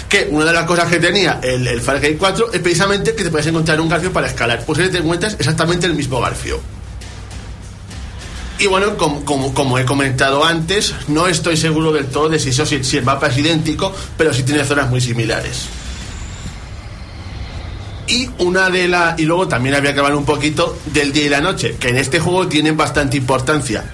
Que 0.09 0.27
una 0.31 0.45
de 0.45 0.53
las 0.53 0.65
cosas 0.65 0.89
que 0.89 0.99
tenía 0.99 1.39
el, 1.43 1.67
el 1.67 1.81
Far 1.81 1.99
Cry 1.99 2.15
4 2.15 2.53
es 2.53 2.59
precisamente 2.61 3.13
que 3.13 3.23
te 3.23 3.29
puedes 3.29 3.45
encontrar 3.47 3.79
un 3.81 3.89
garfio 3.89 4.11
para 4.11 4.27
escalar. 4.27 4.63
Pues 4.65 4.79
ahí 4.79 4.89
te 4.89 4.97
encuentras 4.99 5.35
exactamente 5.37 5.85
el 5.85 5.93
mismo 5.93 6.19
garfio. 6.21 6.59
Y 8.59 8.67
bueno, 8.67 8.95
como 8.97 9.77
he 9.77 9.85
comentado 9.85 10.45
antes, 10.45 10.95
no 11.07 11.27
estoy 11.27 11.57
seguro 11.57 11.91
del 11.91 12.07
todo 12.07 12.29
de 12.29 12.39
si, 12.39 12.49
eso, 12.49 12.65
si, 12.65 12.83
si 12.83 12.97
el 12.97 13.03
mapa 13.03 13.27
es 13.27 13.37
idéntico, 13.37 13.93
pero 14.17 14.33
sí 14.33 14.43
tiene 14.43 14.63
zonas 14.63 14.89
muy 14.89 15.01
similares. 15.01 15.67
Y 18.07 18.29
una 18.39 18.69
de 18.69 18.87
la 18.87 19.15
y 19.17 19.23
luego 19.23 19.47
también 19.47 19.75
había 19.75 19.93
que 19.93 19.99
hablar 19.99 20.15
un 20.15 20.25
poquito 20.25 20.77
del 20.87 21.13
día 21.13 21.25
y 21.25 21.29
la 21.29 21.41
noche, 21.41 21.77
que 21.79 21.89
en 21.89 21.97
este 21.97 22.19
juego 22.19 22.47
tienen 22.47 22.75
bastante 22.75 23.15
importancia. 23.17 23.85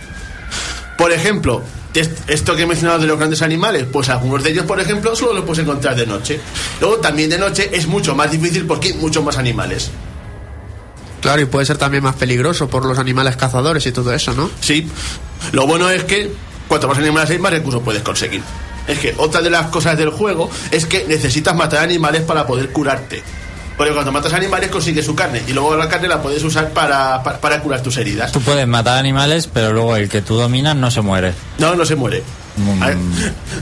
Por 0.97 1.12
ejemplo, 1.12 1.62
est- 1.93 2.28
esto 2.30 2.55
que 2.55 2.64
he 2.64 2.66
mencionado 2.66 2.99
de 2.99 3.07
los 3.07 3.18
grandes 3.18 3.41
animales, 3.41 3.86
pues 3.91 4.10
algunos 4.10 4.43
de 4.43 4.49
ellos, 4.51 4.66
por 4.66 4.80
ejemplo, 4.80 5.16
solo 5.16 5.34
los 5.34 5.43
puedes 5.45 5.64
encontrar 5.64 5.95
de 5.95 6.05
noche. 6.07 6.39
Luego 6.82 6.97
también 6.97 7.30
de 7.30 7.38
noche 7.38 7.70
es 7.72 7.88
mucho 7.88 8.16
más 8.16 8.32
difícil 8.32 8.66
porque 8.66 8.89
hay 8.89 8.93
muchos 8.95 9.24
más 9.24 9.38
animales. 9.38 9.91
Claro, 11.22 11.41
y 11.41 11.45
puede 11.45 11.66
ser 11.66 11.78
también 11.78 12.03
más 12.03 12.16
peligroso 12.16 12.70
por 12.70 12.86
los 12.86 12.97
animales 12.97 13.36
cazadores 13.36 13.86
y 13.86 13.91
todo 13.91 14.14
eso, 14.14 14.34
¿no? 14.34 14.49
Sí. 14.62 14.88
Lo 15.51 15.68
bueno 15.68 15.89
es 15.89 16.03
que 16.05 16.32
cuanto 16.68 16.88
más 16.88 16.97
animales 16.97 17.30
hay, 17.30 17.39
más 17.39 17.51
recursos 17.51 17.82
puedes 17.84 18.01
conseguir. 18.01 18.41
Es 18.88 18.97
que 18.99 19.14
otra 19.18 19.41
de 19.41 19.49
las 19.49 19.68
cosas 19.68 19.97
del 19.97 20.10
juego 20.10 20.49
es 20.72 20.86
que 20.86 21.05
necesitas 21.07 21.55
matar 21.55 21.84
animales 21.84 22.24
para 22.24 22.47
poder 22.47 22.72
curarte. 22.72 23.22
Porque 23.80 23.94
cuando 23.94 24.12
matas 24.12 24.34
animales 24.34 24.70
consigues 24.70 25.06
su 25.06 25.16
carne 25.16 25.42
y 25.48 25.54
luego 25.54 25.74
la 25.78 25.88
carne 25.88 26.10
la 26.10 26.22
puedes 26.22 26.44
usar 26.44 26.72
para, 26.72 27.24
para, 27.24 27.40
para 27.40 27.62
curar 27.62 27.82
tus 27.82 27.96
heridas. 27.96 28.30
Tú 28.34 28.42
puedes 28.42 28.68
matar 28.68 28.98
animales, 28.98 29.48
pero 29.52 29.72
luego 29.72 29.96
el 29.96 30.10
que 30.10 30.22
tú 30.22 30.36
dominas 30.36 30.76
no 30.76 30.92
se 30.92 31.00
muere. 31.00 31.34
No, 31.60 31.74
no 31.76 31.86
se 31.86 31.96
muere. 31.96 32.22
Mm. 32.58 32.84
Ahí, 32.84 32.96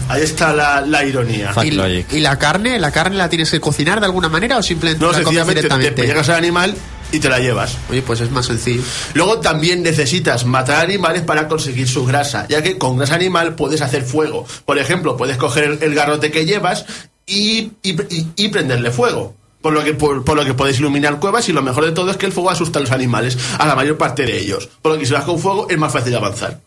ahí 0.09 0.21
está 0.23 0.53
la, 0.53 0.81
la 0.81 1.05
ironía. 1.05 1.51
¿Y, 1.63 1.69
logic. 1.69 2.11
y 2.13 2.19
la 2.21 2.39
carne? 2.39 2.79
¿La 2.79 2.89
carne 2.91 3.15
la 3.15 3.29
tienes 3.29 3.51
que 3.51 3.59
cocinar 3.59 3.99
de 3.99 4.07
alguna 4.07 4.27
manera 4.27 4.57
o 4.57 4.63
simplemente 4.63 4.99
No, 5.05 5.11
la 5.11 5.19
comes 5.19 5.25
sencillamente 5.27 5.61
te, 5.61 5.67
directamente? 5.67 6.01
te 6.01 6.07
llegas 6.07 6.29
al 6.29 6.35
animal 6.37 6.73
y 7.11 7.19
te 7.19 7.29
la 7.29 7.37
llevas. 7.37 7.77
Oye, 7.91 8.01
pues 8.01 8.19
es 8.21 8.31
más 8.31 8.47
sencillo. 8.47 8.81
Luego 9.13 9.39
también 9.39 9.83
necesitas 9.83 10.45
matar 10.45 10.83
animales 10.83 11.21
para 11.21 11.47
conseguir 11.47 11.87
su 11.87 12.07
grasa, 12.07 12.47
ya 12.49 12.63
que 12.63 12.79
con 12.79 12.97
grasa 12.97 13.13
animal 13.13 13.53
puedes 13.53 13.81
hacer 13.83 14.01
fuego. 14.03 14.47
Por 14.65 14.79
ejemplo, 14.79 15.15
puedes 15.15 15.37
coger 15.37 15.63
el, 15.65 15.83
el 15.83 15.93
garrote 15.93 16.31
que 16.31 16.47
llevas 16.47 16.85
y, 17.27 17.71
y- 17.83 18.01
y- 18.09 18.27
y 18.35 18.47
prenderle 18.47 18.89
fuego. 18.89 19.35
Por 19.61 19.73
lo, 19.73 19.83
que, 19.83 19.93
por, 19.93 20.23
por 20.23 20.37
lo 20.37 20.45
que 20.45 20.53
puedes 20.53 20.79
iluminar 20.79 21.19
cuevas 21.19 21.49
y 21.49 21.53
lo 21.53 21.61
mejor 21.61 21.85
de 21.85 21.91
todo 21.91 22.11
es 22.11 22.17
que 22.17 22.27
el 22.27 22.31
fuego 22.31 22.51
asusta 22.51 22.79
a 22.79 22.81
los 22.81 22.91
animales, 22.91 23.37
a 23.57 23.65
la 23.65 23.75
mayor 23.75 23.97
parte 23.97 24.25
de 24.25 24.39
ellos. 24.39 24.69
Por 24.81 24.93
lo 24.93 24.99
que 24.99 25.05
si 25.05 25.13
vas 25.13 25.23
con 25.23 25.39
fuego 25.39 25.67
es 25.69 25.77
más 25.77 25.91
fácil 25.91 26.15
avanzar. 26.15 26.61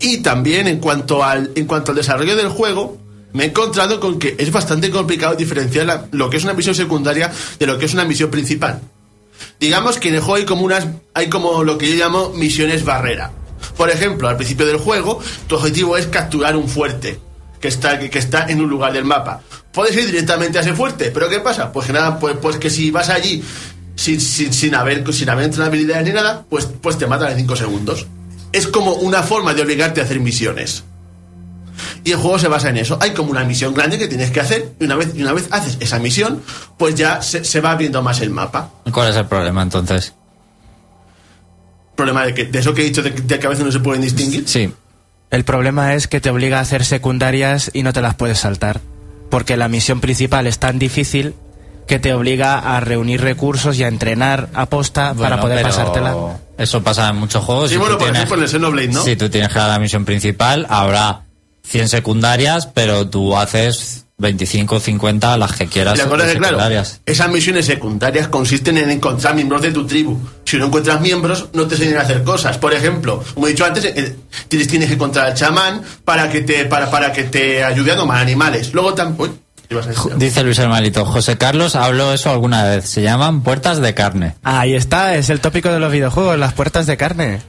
Y 0.00 0.18
también 0.18 0.66
en 0.66 0.78
cuanto 0.78 1.24
al, 1.24 1.52
en 1.54 1.66
cuanto 1.66 1.92
al 1.92 1.96
desarrollo 1.96 2.36
del 2.36 2.48
juego, 2.48 2.98
me 3.32 3.44
he 3.44 3.46
encontrado 3.48 4.00
con 4.00 4.18
que 4.18 4.34
es 4.38 4.50
bastante 4.50 4.90
complicado 4.90 5.34
diferenciar 5.34 6.08
lo 6.12 6.30
que 6.30 6.36
es 6.36 6.44
una 6.44 6.54
misión 6.54 6.74
secundaria 6.74 7.30
de 7.58 7.66
lo 7.66 7.78
que 7.78 7.86
es 7.86 7.94
una 7.94 8.04
misión 8.04 8.30
principal. 8.30 8.80
Digamos 9.60 9.98
que 9.98 10.08
en 10.08 10.16
el 10.16 10.20
juego 10.20 10.36
hay 10.36 10.44
como 10.44 10.62
unas, 10.62 10.86
hay 11.14 11.28
como 11.28 11.62
lo 11.64 11.78
que 11.78 11.88
yo 11.88 11.96
llamo 11.96 12.30
misiones 12.30 12.84
barrera. 12.84 13.32
Por 13.76 13.90
ejemplo, 13.90 14.28
al 14.28 14.36
principio 14.36 14.66
del 14.66 14.78
juego, 14.78 15.20
tu 15.46 15.56
objetivo 15.56 15.96
es 15.96 16.06
capturar 16.06 16.56
un 16.56 16.68
fuerte 16.68 17.18
que 17.60 17.68
está, 17.68 17.98
que, 17.98 18.10
que 18.10 18.18
está 18.18 18.46
en 18.48 18.60
un 18.60 18.68
lugar 18.68 18.92
del 18.92 19.04
mapa. 19.04 19.40
Puedes 19.72 19.96
ir 19.96 20.06
directamente 20.06 20.58
a 20.58 20.60
ese 20.62 20.74
fuerte, 20.74 21.10
pero 21.12 21.28
¿qué 21.28 21.40
pasa? 21.40 21.72
Pues 21.72 21.86
que 21.86 21.92
nada, 21.92 22.18
pues, 22.18 22.36
pues 22.40 22.56
que 22.56 22.70
si 22.70 22.90
vas 22.90 23.08
allí 23.08 23.42
sin, 23.94 24.20
sin, 24.20 24.52
sin 24.52 24.74
haber, 24.74 25.12
sin 25.12 25.28
haber 25.28 25.44
entrenado 25.44 25.70
habilidades 25.70 26.06
ni 26.06 26.12
nada, 26.12 26.44
pues, 26.48 26.68
pues 26.80 26.98
te 26.98 27.06
matan 27.06 27.32
en 27.32 27.38
5 27.38 27.56
segundos. 27.56 28.06
Es 28.52 28.66
como 28.66 28.94
una 28.94 29.22
forma 29.22 29.54
de 29.54 29.62
obligarte 29.62 30.00
a 30.00 30.04
hacer 30.04 30.20
misiones. 30.20 30.84
Y 32.04 32.12
el 32.12 32.18
juego 32.18 32.38
se 32.38 32.48
basa 32.48 32.70
en 32.70 32.78
eso. 32.78 32.98
Hay 33.00 33.12
como 33.12 33.30
una 33.30 33.44
misión 33.44 33.74
grande 33.74 33.98
que 33.98 34.08
tienes 34.08 34.30
que 34.30 34.40
hacer 34.40 34.72
y 34.78 34.84
una 34.84 34.96
vez, 34.96 35.12
y 35.14 35.22
una 35.22 35.32
vez 35.32 35.48
haces 35.50 35.76
esa 35.80 35.98
misión, 35.98 36.42
pues 36.78 36.94
ya 36.94 37.20
se, 37.20 37.44
se 37.44 37.60
va 37.60 37.72
abriendo 37.72 38.02
más 38.02 38.20
el 38.20 38.30
mapa. 38.30 38.70
¿Cuál 38.90 39.10
es 39.10 39.16
el 39.16 39.26
problema 39.26 39.62
entonces? 39.62 40.14
Problema 41.96 42.24
de, 42.26 42.34
que, 42.34 42.44
de 42.44 42.58
eso 42.58 42.72
que 42.72 42.82
he 42.82 42.84
dicho, 42.84 43.02
de, 43.02 43.10
de 43.10 43.38
que 43.38 43.46
a 43.46 43.50
veces 43.50 43.64
no 43.64 43.72
se 43.72 43.80
pueden 43.80 44.02
distinguir. 44.02 44.48
Sí. 44.48 44.72
El 45.30 45.44
problema 45.44 45.94
es 45.94 46.06
que 46.06 46.20
te 46.20 46.30
obliga 46.30 46.58
a 46.58 46.62
hacer 46.62 46.84
secundarias 46.84 47.70
y 47.74 47.82
no 47.82 47.92
te 47.92 48.00
las 48.00 48.14
puedes 48.14 48.38
saltar. 48.38 48.80
Porque 49.30 49.56
la 49.56 49.68
misión 49.68 50.00
principal 50.00 50.46
es 50.46 50.58
tan 50.58 50.78
difícil 50.78 51.34
que 51.88 51.98
te 51.98 52.12
obliga 52.14 52.58
a 52.58 52.80
reunir 52.80 53.20
recursos 53.20 53.78
y 53.78 53.84
a 53.84 53.88
entrenar 53.88 54.48
a 54.54 54.66
posta 54.66 55.14
para 55.14 55.40
poder 55.40 55.58
pero 55.58 55.68
pasártela. 55.68 56.16
Eso 56.58 56.82
pasa 56.82 57.08
en 57.10 57.16
muchos 57.16 57.44
juegos. 57.44 57.68
Sí, 57.68 57.74
Si 57.74 57.78
bueno, 57.78 57.94
tú 57.94 57.98
por 57.98 58.06
tienes- 58.08 58.18
ejemplo, 58.22 58.36
en 58.38 58.42
el 58.42 58.48
Xenoblade, 58.48 58.88
¿no? 58.88 59.02
Si 59.04 59.16
tú 59.16 59.28
tienes 59.28 59.50
que 59.52 59.58
dar 59.58 59.68
la 59.68 59.78
misión 59.78 60.04
principal, 60.04 60.66
habrá 60.68 61.22
100 61.64 61.88
secundarias, 61.88 62.66
pero 62.72 63.08
tú 63.08 63.36
haces 63.36 64.06
25 64.18 64.76
o 64.76 64.80
50 64.80 65.36
las 65.36 65.52
que 65.52 65.66
quieras 65.66 65.94
Y 65.96 65.98
la 65.98 66.08
cosa 66.08 66.26
es 66.26 66.32
que, 66.32 66.38
claro, 66.38 66.58
esas 67.04 67.28
misiones 67.30 67.66
secundarias 67.66 68.28
consisten 68.28 68.78
en 68.78 68.90
encontrar 68.90 69.34
miembros 69.34 69.62
de 69.62 69.72
tu 69.72 69.86
tribu. 69.86 70.18
Si 70.46 70.56
no 70.58 70.66
encuentras 70.66 71.00
miembros, 71.00 71.48
no 71.52 71.66
te 71.66 71.74
enseñan 71.74 71.98
a 71.98 72.02
hacer 72.02 72.22
cosas. 72.22 72.56
Por 72.56 72.72
ejemplo, 72.72 73.22
como 73.34 73.46
he 73.48 73.50
dicho 73.50 73.64
antes, 73.64 73.84
eh, 73.84 74.16
tienes, 74.48 74.68
tienes 74.68 74.88
que 74.88 74.94
encontrar 74.94 75.26
al 75.26 75.34
chamán 75.34 75.82
para 76.04 76.30
que 76.30 76.40
te, 76.42 76.64
para, 76.66 76.88
para 76.90 77.12
que 77.12 77.24
te 77.24 77.62
ayude 77.64 77.90
a 77.92 77.96
domar 77.96 78.18
animales. 78.22 78.72
Luego 78.72 78.94
también... 78.94 79.32
Dice 80.16 80.44
Luis 80.44 80.58
Hermanito, 80.60 81.04
José 81.04 81.36
Carlos 81.36 81.74
habló 81.74 82.12
eso 82.12 82.30
alguna 82.30 82.62
vez. 82.62 82.88
Se 82.88 83.02
llaman 83.02 83.42
puertas 83.42 83.80
de 83.80 83.92
carne. 83.94 84.36
Ahí 84.44 84.74
está, 84.76 85.16
es 85.16 85.28
el 85.28 85.40
tópico 85.40 85.70
de 85.72 85.80
los 85.80 85.90
videojuegos, 85.90 86.38
las 86.38 86.52
puertas 86.52 86.86
de 86.86 86.96
carne. 86.96 87.40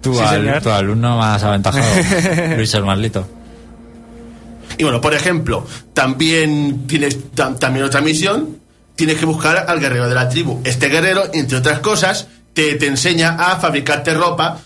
Tu, 0.00 0.14
Sí, 0.14 0.20
al- 0.20 0.36
señor. 0.36 0.62
tu 0.62 0.70
alumno 0.70 1.16
más 1.18 1.42
aventajado, 1.42 1.84
Luis 2.56 2.72
Hermanito. 2.72 3.26
Y 4.76 4.84
bueno, 4.84 5.00
por 5.00 5.12
ejemplo, 5.14 5.66
también 5.92 6.86
tienes 6.86 7.18
tam- 7.34 7.58
también 7.58 7.84
otra 7.84 8.00
misión, 8.00 8.57
tienes 8.98 9.16
que 9.18 9.26
buscar 9.26 9.66
al 9.68 9.78
guerrero 9.78 10.08
de 10.08 10.14
la 10.16 10.28
tribu. 10.28 10.60
Este 10.64 10.88
guerrero, 10.88 11.22
entre 11.32 11.56
otras 11.58 11.78
cosas, 11.78 12.26
te, 12.52 12.74
te 12.74 12.86
enseña 12.88 13.36
a 13.38 13.56
fabricarte 13.60 14.12
ropa 14.12 14.58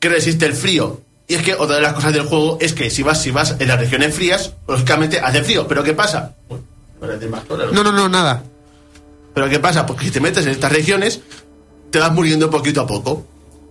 que 0.00 0.08
resiste 0.08 0.46
el 0.46 0.52
frío. 0.54 1.00
Y 1.28 1.34
es 1.36 1.42
que 1.42 1.54
otra 1.54 1.76
de 1.76 1.82
las 1.82 1.92
cosas 1.92 2.12
del 2.12 2.22
juego 2.26 2.58
es 2.60 2.72
que 2.72 2.90
si 2.90 3.04
vas, 3.04 3.22
si 3.22 3.30
vas 3.30 3.54
en 3.60 3.68
las 3.68 3.78
regiones 3.78 4.12
frías, 4.16 4.52
lógicamente 4.66 5.20
hace 5.20 5.44
frío. 5.44 5.68
¿Pero 5.68 5.84
qué 5.84 5.92
pasa? 5.92 6.34
Uy, 6.48 6.58
parece 6.98 7.28
más 7.28 7.44
claro. 7.44 7.70
No, 7.72 7.84
no, 7.84 7.92
no, 7.92 8.08
nada. 8.08 8.42
¿Pero 9.32 9.48
qué 9.48 9.60
pasa? 9.60 9.86
Porque 9.86 10.06
si 10.06 10.10
te 10.10 10.20
metes 10.20 10.44
en 10.44 10.50
estas 10.50 10.72
regiones, 10.72 11.20
te 11.90 12.00
vas 12.00 12.12
muriendo 12.12 12.50
poquito 12.50 12.80
a 12.80 12.86
poco. 12.88 13.26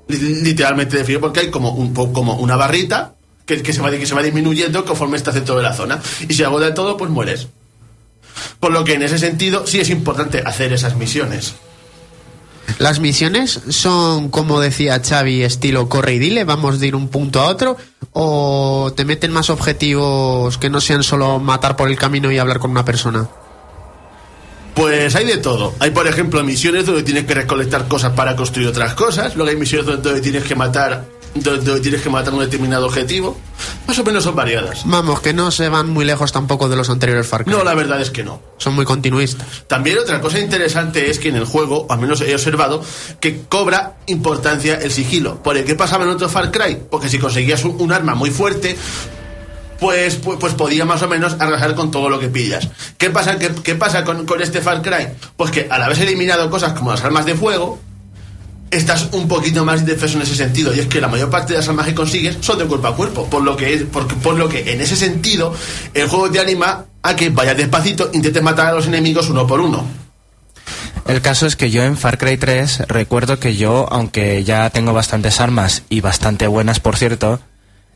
Li- 0.08 0.42
Literalmente 0.42 0.96
de 0.98 1.04
frío, 1.04 1.20
porque 1.20 1.42
hay 1.42 1.52
como, 1.52 1.72
un, 1.72 1.94
como 1.94 2.36
una 2.36 2.56
barrita 2.56 3.16
que, 3.46 3.62
que, 3.62 3.74
se 3.74 3.82
va, 3.82 3.92
que 3.92 4.06
se 4.06 4.16
va 4.16 4.22
disminuyendo 4.24 4.86
conforme 4.86 5.18
estás 5.18 5.34
dentro 5.36 5.58
de 5.58 5.64
la 5.64 5.74
zona. 5.74 6.00
Y 6.30 6.34
si 6.34 6.44
agota 6.44 6.74
todo, 6.74 6.96
pues 6.96 7.12
mueres. 7.12 7.48
Por 8.60 8.72
lo 8.72 8.84
que 8.84 8.94
en 8.94 9.04
ese 9.04 9.20
sentido 9.20 9.66
sí 9.68 9.80
es 9.80 9.90
importante 9.90 10.42
hacer 10.46 10.74
esas 10.74 10.96
misiones. 10.96 11.56
Las 12.80 13.00
misiones 13.00 13.62
son, 13.70 14.30
como 14.30 14.60
decía 14.60 15.02
Xavi, 15.04 15.42
estilo 15.42 15.90
corre 15.90 16.16
y 16.16 16.20
dile, 16.20 16.44
vamos 16.44 16.80
de 16.80 16.88
ir 16.88 16.96
un 16.96 17.08
punto 17.08 17.40
a 17.40 17.48
otro, 17.48 17.78
o 18.12 18.94
te 18.96 19.06
meten 19.06 19.32
más 19.32 19.50
objetivos 19.50 20.58
que 20.58 20.70
no 20.70 20.80
sean 20.80 21.02
solo 21.02 21.40
matar 21.40 21.76
por 21.76 21.90
el 21.90 21.98
camino 21.98 22.32
y 22.32 22.38
hablar 22.38 22.60
con 22.60 22.72
una 22.72 22.86
persona. 22.86 23.28
Pues 24.76 25.16
hay 25.16 25.26
de 25.26 25.38
todo. 25.38 25.74
Hay, 25.80 25.90
por 25.90 26.08
ejemplo, 26.08 26.44
misiones 26.44 26.86
donde 26.86 27.02
tienes 27.02 27.26
que 27.26 27.34
recolectar 27.34 27.88
cosas 27.88 28.12
para 28.12 28.36
construir 28.36 28.68
otras 28.68 28.94
cosas. 28.94 29.36
Luego 29.36 29.50
hay 29.50 29.58
misiones 29.58 29.88
donde, 29.88 30.04
donde 30.04 30.22
tienes 30.22 30.44
que 30.44 30.54
matar 30.54 31.06
donde 31.44 31.80
tienes 31.82 32.02
que 32.02 32.10
matar 32.10 32.34
un 32.34 32.40
determinado 32.40 32.86
objetivo, 32.86 33.38
más 33.88 33.98
o 34.00 34.04
menos 34.04 34.24
son 34.24 34.36
variadas. 34.36 34.82
Vamos, 34.86 35.22
que 35.22 35.34
no 35.34 35.52
se 35.52 35.70
van 35.70 35.90
muy 35.90 36.06
lejos 36.06 36.32
tampoco 36.32 36.70
de 36.70 36.76
los 36.76 36.90
anteriores 36.90 37.28
Far 37.28 37.44
Cry. 37.44 37.54
No, 37.54 37.64
la 37.64 37.74
verdad 37.74 38.02
es 38.02 38.10
que 38.10 38.24
no. 38.24 38.42
Son 38.58 38.74
muy 38.74 38.86
continuistas. 38.86 39.48
También 39.68 39.98
otra 39.98 40.22
cosa 40.22 40.40
interesante 40.40 41.10
es 41.10 41.20
que 41.20 41.30
en 41.30 41.36
el 41.36 41.46
juego, 41.46 41.86
al 41.90 42.00
menos 42.00 42.22
he 42.22 42.34
observado, 42.34 42.84
que 43.20 43.42
cobra 43.48 43.98
importancia 44.08 44.76
el 44.76 44.92
sigilo. 44.92 45.42
Porque 45.44 45.64
¿qué 45.64 45.76
pasaba 45.76 46.04
en 46.04 46.12
otro 46.12 46.30
Far 46.30 46.52
Cry? 46.52 46.78
Porque 46.90 47.10
si 47.10 47.20
conseguías 47.20 47.64
un, 47.64 47.80
un 47.80 47.92
arma 47.92 48.16
muy 48.16 48.32
fuerte, 48.32 48.76
pues, 49.80 50.16
pues, 50.16 50.38
pues 50.40 50.54
podía 50.54 50.86
más 50.86 51.02
o 51.04 51.08
menos 51.08 51.36
arrasar 51.40 51.76
con 51.76 51.92
todo 51.92 52.10
lo 52.10 52.20
que 52.20 52.30
pillas. 52.30 52.70
¿Qué 52.98 53.10
pasa, 53.10 53.38
qué, 53.38 53.52
qué 53.64 53.76
pasa 53.76 54.04
con, 54.04 54.26
con 54.26 54.42
este 54.42 54.62
Far 54.62 54.82
Cry? 54.82 55.10
Pues 55.36 55.52
que 55.52 55.68
al 55.70 55.84
haber 55.84 56.00
eliminado 56.02 56.50
cosas 56.50 56.74
como 56.74 56.92
las 56.92 57.04
armas 57.04 57.26
de 57.26 57.36
fuego, 57.36 57.80
estás 58.72 59.10
un 59.12 59.28
poquito 59.28 59.64
más 59.66 59.82
indefenso 59.82 60.18
en 60.18 60.24
ese 60.24 60.36
sentido. 60.36 60.74
Y 60.74 60.80
es 60.80 60.88
que 60.88 61.02
la 61.02 61.08
mayor 61.08 61.30
parte 61.30 61.54
de 61.54 61.60
las 61.60 61.68
armas 61.68 61.86
que 61.86 61.96
consigues 61.96 62.38
son 62.42 62.60
de 62.60 62.66
cuerpo 62.66 62.88
a 62.88 62.96
cuerpo. 62.96 63.30
Por 63.30 63.44
lo 63.44 63.56
que, 63.56 63.74
es, 63.74 63.84
por, 63.84 64.08
por 64.08 64.36
lo 64.36 64.50
que 64.50 64.72
en 64.72 64.82
ese 64.82 64.96
sentido, 64.96 65.54
el 65.94 66.08
juego 66.08 66.30
te 66.30 66.40
anima 66.40 66.86
a 67.02 67.16
que 67.16 67.30
vayas 67.30 67.58
despacito, 67.58 68.10
intentes 68.14 68.44
matar 68.44 68.68
a 68.68 68.74
los 68.74 68.88
enemigos 68.88 69.30
uno 69.30 69.48
por 69.48 69.62
uno. 69.62 69.86
El 71.08 71.22
caso 71.22 71.48
es 71.48 71.56
que 71.56 71.72
yo 71.72 71.84
en 71.84 71.96
Far 71.96 72.18
Cry 72.18 72.38
3 72.38 72.84
recuerdo 72.90 73.40
que 73.40 73.56
yo, 73.56 73.88
aunque 73.90 74.44
ya 74.44 74.70
tengo 74.70 74.92
bastantes 74.92 75.40
armas 75.40 75.84
y 75.90 76.02
bastante 76.02 76.48
buenas 76.48 76.82
por 76.82 76.98
cierto, 76.98 77.40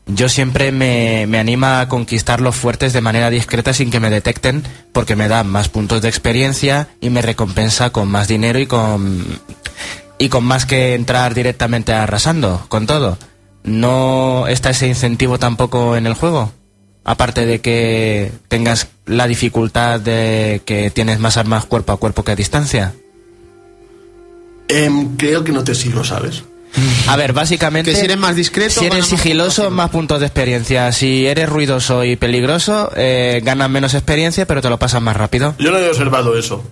yo 0.06 0.30
siempre 0.30 0.72
me, 0.72 1.26
me 1.28 1.38
anima 1.38 1.80
a 1.80 1.88
conquistar 1.88 2.40
los 2.40 2.56
fuertes 2.56 2.94
de 2.94 3.02
manera 3.02 3.28
discreta 3.28 3.74
sin 3.74 3.90
que 3.90 4.00
me 4.00 4.08
detecten 4.08 4.64
porque 4.92 5.14
me 5.14 5.28
dan 5.28 5.46
más 5.46 5.68
puntos 5.68 6.00
de 6.00 6.08
experiencia 6.08 6.88
y 7.02 7.10
me 7.10 7.20
recompensa 7.20 7.90
con 7.90 8.08
más 8.08 8.28
dinero 8.28 8.58
y 8.58 8.66
con 8.66 9.40
y 10.22 10.28
con 10.28 10.44
más 10.44 10.66
que 10.66 10.94
entrar 10.94 11.34
directamente 11.34 11.92
arrasando 11.92 12.64
con 12.68 12.86
todo. 12.86 13.18
¿No 13.64 14.46
está 14.46 14.70
ese 14.70 14.86
incentivo 14.86 15.40
tampoco 15.40 15.96
en 15.96 16.06
el 16.06 16.14
juego? 16.14 16.52
Aparte 17.02 17.44
de 17.44 17.60
que 17.60 18.30
tengas 18.46 18.86
la 19.04 19.26
dificultad 19.26 19.98
de 19.98 20.62
que 20.64 20.90
tienes 20.90 21.18
más 21.18 21.36
armas 21.38 21.64
cuerpo 21.64 21.92
a 21.92 21.96
cuerpo 21.96 22.22
que 22.22 22.30
a 22.30 22.36
distancia. 22.36 22.94
Em, 24.68 25.16
creo 25.16 25.42
que 25.42 25.50
no 25.50 25.64
te 25.64 25.74
sigo, 25.74 26.04
¿sabes? 26.04 26.44
A 27.08 27.16
ver, 27.16 27.32
básicamente... 27.32 27.90
Que 27.90 27.98
si 27.98 28.04
eres 28.04 28.16
más 28.16 28.36
discreto, 28.36 28.78
Si 28.78 28.86
eres 28.86 29.00
más 29.00 29.08
sigiloso, 29.08 29.70
más 29.72 29.90
puntos 29.90 30.20
de 30.20 30.26
experiencia. 30.26 30.92
Si 30.92 31.26
eres 31.26 31.48
ruidoso 31.48 32.04
y 32.04 32.14
peligroso, 32.14 32.92
eh, 32.94 33.40
ganas 33.42 33.68
menos 33.68 33.94
experiencia, 33.94 34.46
pero 34.46 34.62
te 34.62 34.70
lo 34.70 34.78
pasas 34.78 35.02
más 35.02 35.16
rápido. 35.16 35.56
Yo 35.58 35.72
no 35.72 35.78
he 35.78 35.88
observado 35.88 36.38
eso. 36.38 36.62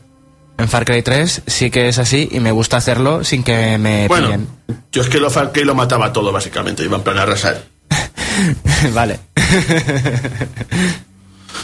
En 0.61 0.69
Far 0.69 0.85
Cry 0.85 1.03
3 1.03 1.43
sí 1.47 1.71
que 1.71 1.89
es 1.89 1.99
así 1.99 2.29
y 2.31 2.39
me 2.41 2.53
gusta 2.53 2.77
hacerlo 2.77 3.25
sin 3.25 3.43
que 3.43 3.79
me 3.79 4.09
Bueno, 4.09 4.27
pillen. 4.27 4.47
yo 4.93 5.03
es 5.03 5.09
que 5.09 5.19
lo 5.19 5.31
Far 5.31 5.53
Cry 5.53 5.65
lo 5.65 5.75
mataba 5.75 6.13
todo, 6.13 6.31
básicamente. 6.33 6.85
Iba 6.85 6.99
en 6.99 7.03
plan 7.03 7.19
a 7.19 7.23
arrasar. 7.23 7.65
vale. 8.95 9.21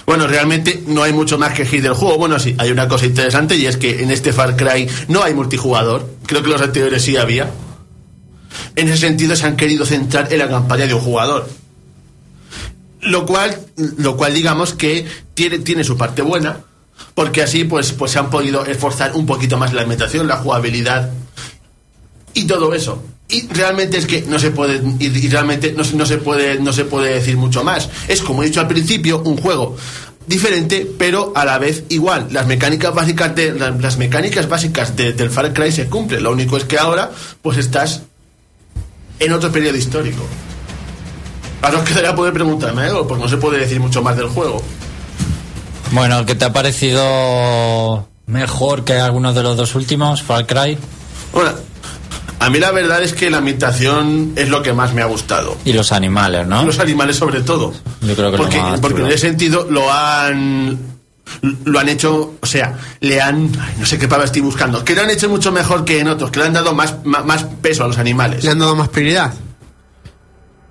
Bueno, 0.04 0.28
realmente 0.28 0.84
no 0.86 1.02
hay 1.02 1.12
mucho 1.12 1.36
más 1.36 1.52
que 1.52 1.66
hit 1.66 1.82
del 1.82 1.94
juego. 1.94 2.16
Bueno, 2.16 2.38
sí, 2.38 2.54
hay 2.58 2.70
una 2.70 2.86
cosa 2.86 3.06
interesante 3.06 3.56
y 3.56 3.66
es 3.66 3.76
que 3.76 4.02
en 4.02 4.10
este 4.12 4.32
Far 4.32 4.56
Cry 4.56 4.88
no 5.08 5.22
hay 5.24 5.34
multijugador. 5.34 6.08
Creo 6.26 6.42
que 6.44 6.48
los 6.50 6.62
anteriores 6.62 7.02
sí 7.02 7.16
había. 7.16 7.50
En 8.76 8.88
ese 8.88 8.98
sentido 8.98 9.34
se 9.34 9.46
han 9.46 9.56
querido 9.56 9.84
centrar 9.84 10.32
en 10.32 10.38
la 10.38 10.48
campaña 10.48 10.86
de 10.86 10.94
un 10.94 11.00
jugador. 11.00 11.48
Lo 13.00 13.26
cual, 13.26 13.58
lo 13.98 14.16
cual 14.16 14.32
digamos 14.34 14.74
que 14.74 15.06
tiene, 15.34 15.58
tiene 15.60 15.82
su 15.82 15.96
parte 15.96 16.22
buena, 16.22 16.60
porque 17.14 17.42
así 17.42 17.64
pues, 17.64 17.92
pues 17.92 18.12
se 18.12 18.18
han 18.18 18.30
podido 18.30 18.64
esforzar 18.66 19.12
un 19.14 19.26
poquito 19.26 19.56
más 19.58 19.72
la 19.72 19.82
ambientación, 19.82 20.26
la 20.28 20.36
jugabilidad 20.36 21.10
y 22.34 22.44
todo 22.46 22.74
eso. 22.74 23.02
Y 23.28 23.48
realmente 23.48 23.98
es 23.98 24.06
que 24.06 24.22
no 24.22 24.38
se 24.38 24.50
puede 24.52 24.80
y, 25.00 25.28
realmente 25.28 25.72
no, 25.72 25.82
no 25.94 26.06
se 26.06 26.18
puede 26.18 26.60
no 26.60 26.72
se 26.72 26.84
puede 26.84 27.14
decir 27.14 27.36
mucho 27.36 27.64
más. 27.64 27.88
Es 28.08 28.22
como 28.22 28.42
he 28.42 28.46
dicho 28.46 28.60
al 28.60 28.68
principio 28.68 29.20
un 29.24 29.36
juego 29.36 29.76
diferente, 30.28 30.86
pero 30.98 31.32
a 31.34 31.44
la 31.44 31.58
vez 31.58 31.84
igual. 31.88 32.28
Las 32.30 32.46
mecánicas 32.46 32.94
básicas 32.94 33.34
de 33.34 33.52
la- 33.52 33.70
las 33.70 33.96
mecánicas 33.98 34.48
básicas 34.48 34.94
de- 34.96 35.12
del 35.12 35.30
Far 35.30 35.52
Cry 35.52 35.72
se 35.72 35.86
cumplen. 35.88 36.22
Lo 36.22 36.30
único 36.32 36.56
es 36.56 36.64
que 36.64 36.78
ahora 36.78 37.10
pues 37.42 37.58
estás 37.58 38.02
en 39.18 39.32
otro 39.32 39.50
periodo 39.50 39.76
histórico. 39.76 40.22
Ahora 41.62 41.78
os 41.78 41.84
quedaría 41.84 42.14
poder 42.14 42.32
preguntarme 42.32 42.82
algo, 42.82 43.08
pues 43.08 43.20
no 43.20 43.28
se 43.28 43.38
puede 43.38 43.58
decir 43.58 43.80
mucho 43.80 44.02
más 44.02 44.16
del 44.16 44.28
juego. 44.28 44.62
Bueno, 45.92 46.26
¿qué 46.26 46.34
te 46.34 46.44
ha 46.44 46.52
parecido 46.52 48.08
mejor 48.26 48.84
que 48.84 48.94
algunos 48.94 49.34
de 49.34 49.42
los 49.42 49.56
dos 49.56 49.74
últimos, 49.74 50.22
Far 50.22 50.46
Cry? 50.46 50.76
Bueno, 51.32 51.50
a 52.40 52.50
mí 52.50 52.58
la 52.58 52.72
verdad 52.72 53.02
es 53.02 53.12
que 53.14 53.30
la 53.30 53.38
ambientación 53.38 54.32
es 54.36 54.48
lo 54.48 54.62
que 54.62 54.72
más 54.72 54.92
me 54.92 55.02
ha 55.02 55.06
gustado. 55.06 55.56
Y 55.64 55.72
los 55.72 55.92
animales, 55.92 56.46
¿no? 56.46 56.64
Los 56.64 56.78
animales 56.80 57.16
sobre 57.16 57.40
todo. 57.40 57.72
Yo 58.02 58.14
creo 58.14 58.30
que 58.32 58.36
porque, 58.36 58.56
lo 58.56 58.62
más 58.62 58.80
porque 58.80 59.02
en 59.02 59.08
ese 59.08 59.18
sentido 59.18 59.66
lo 59.70 59.90
han 59.92 60.96
lo 61.64 61.78
han 61.80 61.88
hecho, 61.88 62.34
o 62.40 62.46
sea, 62.46 62.76
le 63.00 63.20
han 63.20 63.50
ay, 63.60 63.74
no 63.80 63.86
sé 63.86 63.98
qué 63.98 64.06
palabra 64.06 64.26
estoy 64.26 64.42
buscando, 64.42 64.84
que 64.84 64.94
lo 64.94 65.02
han 65.02 65.10
hecho 65.10 65.28
mucho 65.28 65.50
mejor 65.50 65.84
que 65.84 65.98
en 66.00 66.08
otros, 66.08 66.30
que 66.30 66.38
le 66.40 66.46
han 66.46 66.52
dado 66.52 66.72
más, 66.72 66.94
ma- 67.04 67.22
más, 67.24 67.44
peso 67.60 67.84
a 67.84 67.88
los 67.88 67.98
animales. 67.98 68.44
Le 68.44 68.50
han 68.50 68.58
dado 68.60 68.76
más 68.76 68.88
prioridad. 68.88 69.32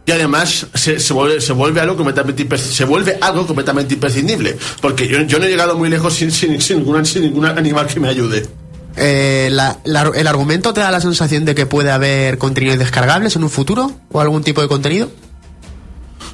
Y 0.07 0.11
además 0.11 0.67
se, 0.75 0.99
se 0.99 1.13
vuelve, 1.13 1.41
se 1.41 1.51
vuelve 1.53 1.81
algo 1.81 1.95
completamente 1.95 2.57
se 2.57 2.85
vuelve 2.85 3.17
algo 3.21 3.47
completamente 3.47 3.95
imprescindible, 3.95 4.55
porque 4.79 5.07
yo, 5.07 5.21
yo 5.21 5.39
no 5.39 5.45
he 5.45 5.49
llegado 5.49 5.75
muy 5.77 5.89
lejos 5.89 6.13
sin, 6.13 6.31
sin, 6.31 6.61
sin, 6.61 6.77
ninguna- 6.79 7.03
sin 7.05 7.23
ningún 7.23 7.45
animal 7.45 7.87
que 7.87 7.99
me 7.99 8.07
ayude. 8.09 8.45
Eh, 8.97 9.49
la- 9.51 9.79
la- 9.83 10.11
¿El 10.15 10.27
argumento 10.27 10.73
te 10.73 10.79
da 10.81 10.91
la 10.91 11.01
sensación 11.01 11.43
de 11.43 11.55
que 11.55 11.65
puede 11.65 11.89
haber 11.91 12.37
contenidos 12.37 12.77
descargables 12.77 13.35
en 13.35 13.43
un 13.43 13.49
futuro? 13.49 13.91
¿O 14.11 14.21
algún 14.21 14.43
tipo 14.43 14.61
de 14.61 14.67
contenido? 14.67 15.09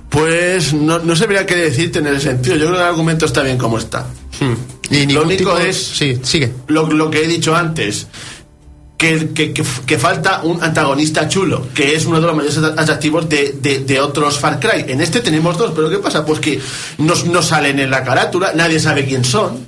Pues 0.10 0.74
no, 0.74 1.00
no 1.00 1.16
sabría 1.16 1.46
qué 1.46 1.56
decirte 1.56 2.00
en 2.00 2.08
ese 2.08 2.20
sentido. 2.22 2.56
Yo 2.58 2.66
creo 2.66 2.74
que 2.74 2.82
el 2.82 2.88
argumento 2.88 3.26
está 3.26 3.42
bien 3.44 3.58
como 3.58 3.78
está. 3.78 4.06
Y 4.90 5.06
Lo 5.06 5.24
único 5.24 5.54
tipo- 5.54 5.58
es 5.58 5.78
Sí, 5.78 6.20
sigue. 6.24 6.52
lo, 6.68 6.92
lo 6.92 7.10
que 7.10 7.24
he 7.24 7.28
dicho 7.28 7.56
antes. 7.56 8.08
Que, 9.02 9.34
que, 9.34 9.98
falta 9.98 10.42
un 10.44 10.64
antagonista 10.64 11.28
chulo, 11.28 11.70
que 11.74 11.96
es 11.96 12.06
uno 12.06 12.22
de 12.22 12.28
los 12.28 12.36
mayores 12.36 12.60
atractivos 12.60 13.28
de, 13.28 13.54
de, 13.60 13.80
de 13.80 14.00
otros 14.00 14.38
Far 14.38 14.60
Cry. 14.60 14.86
En 14.92 15.02
este 15.02 15.22
tenemos 15.22 15.58
dos, 15.58 15.72
pero 15.76 15.90
¿qué 15.90 15.98
pasa? 15.98 16.24
Pues 16.24 16.40
que 16.40 16.62
no, 17.00 17.16
no 17.26 17.42
salen 17.42 17.80
en 17.80 17.90
la 17.90 18.04
carátula, 18.04 18.54
nadie 18.54 18.80
sabe 18.80 19.04
quién 19.06 19.26
son. 19.26 19.66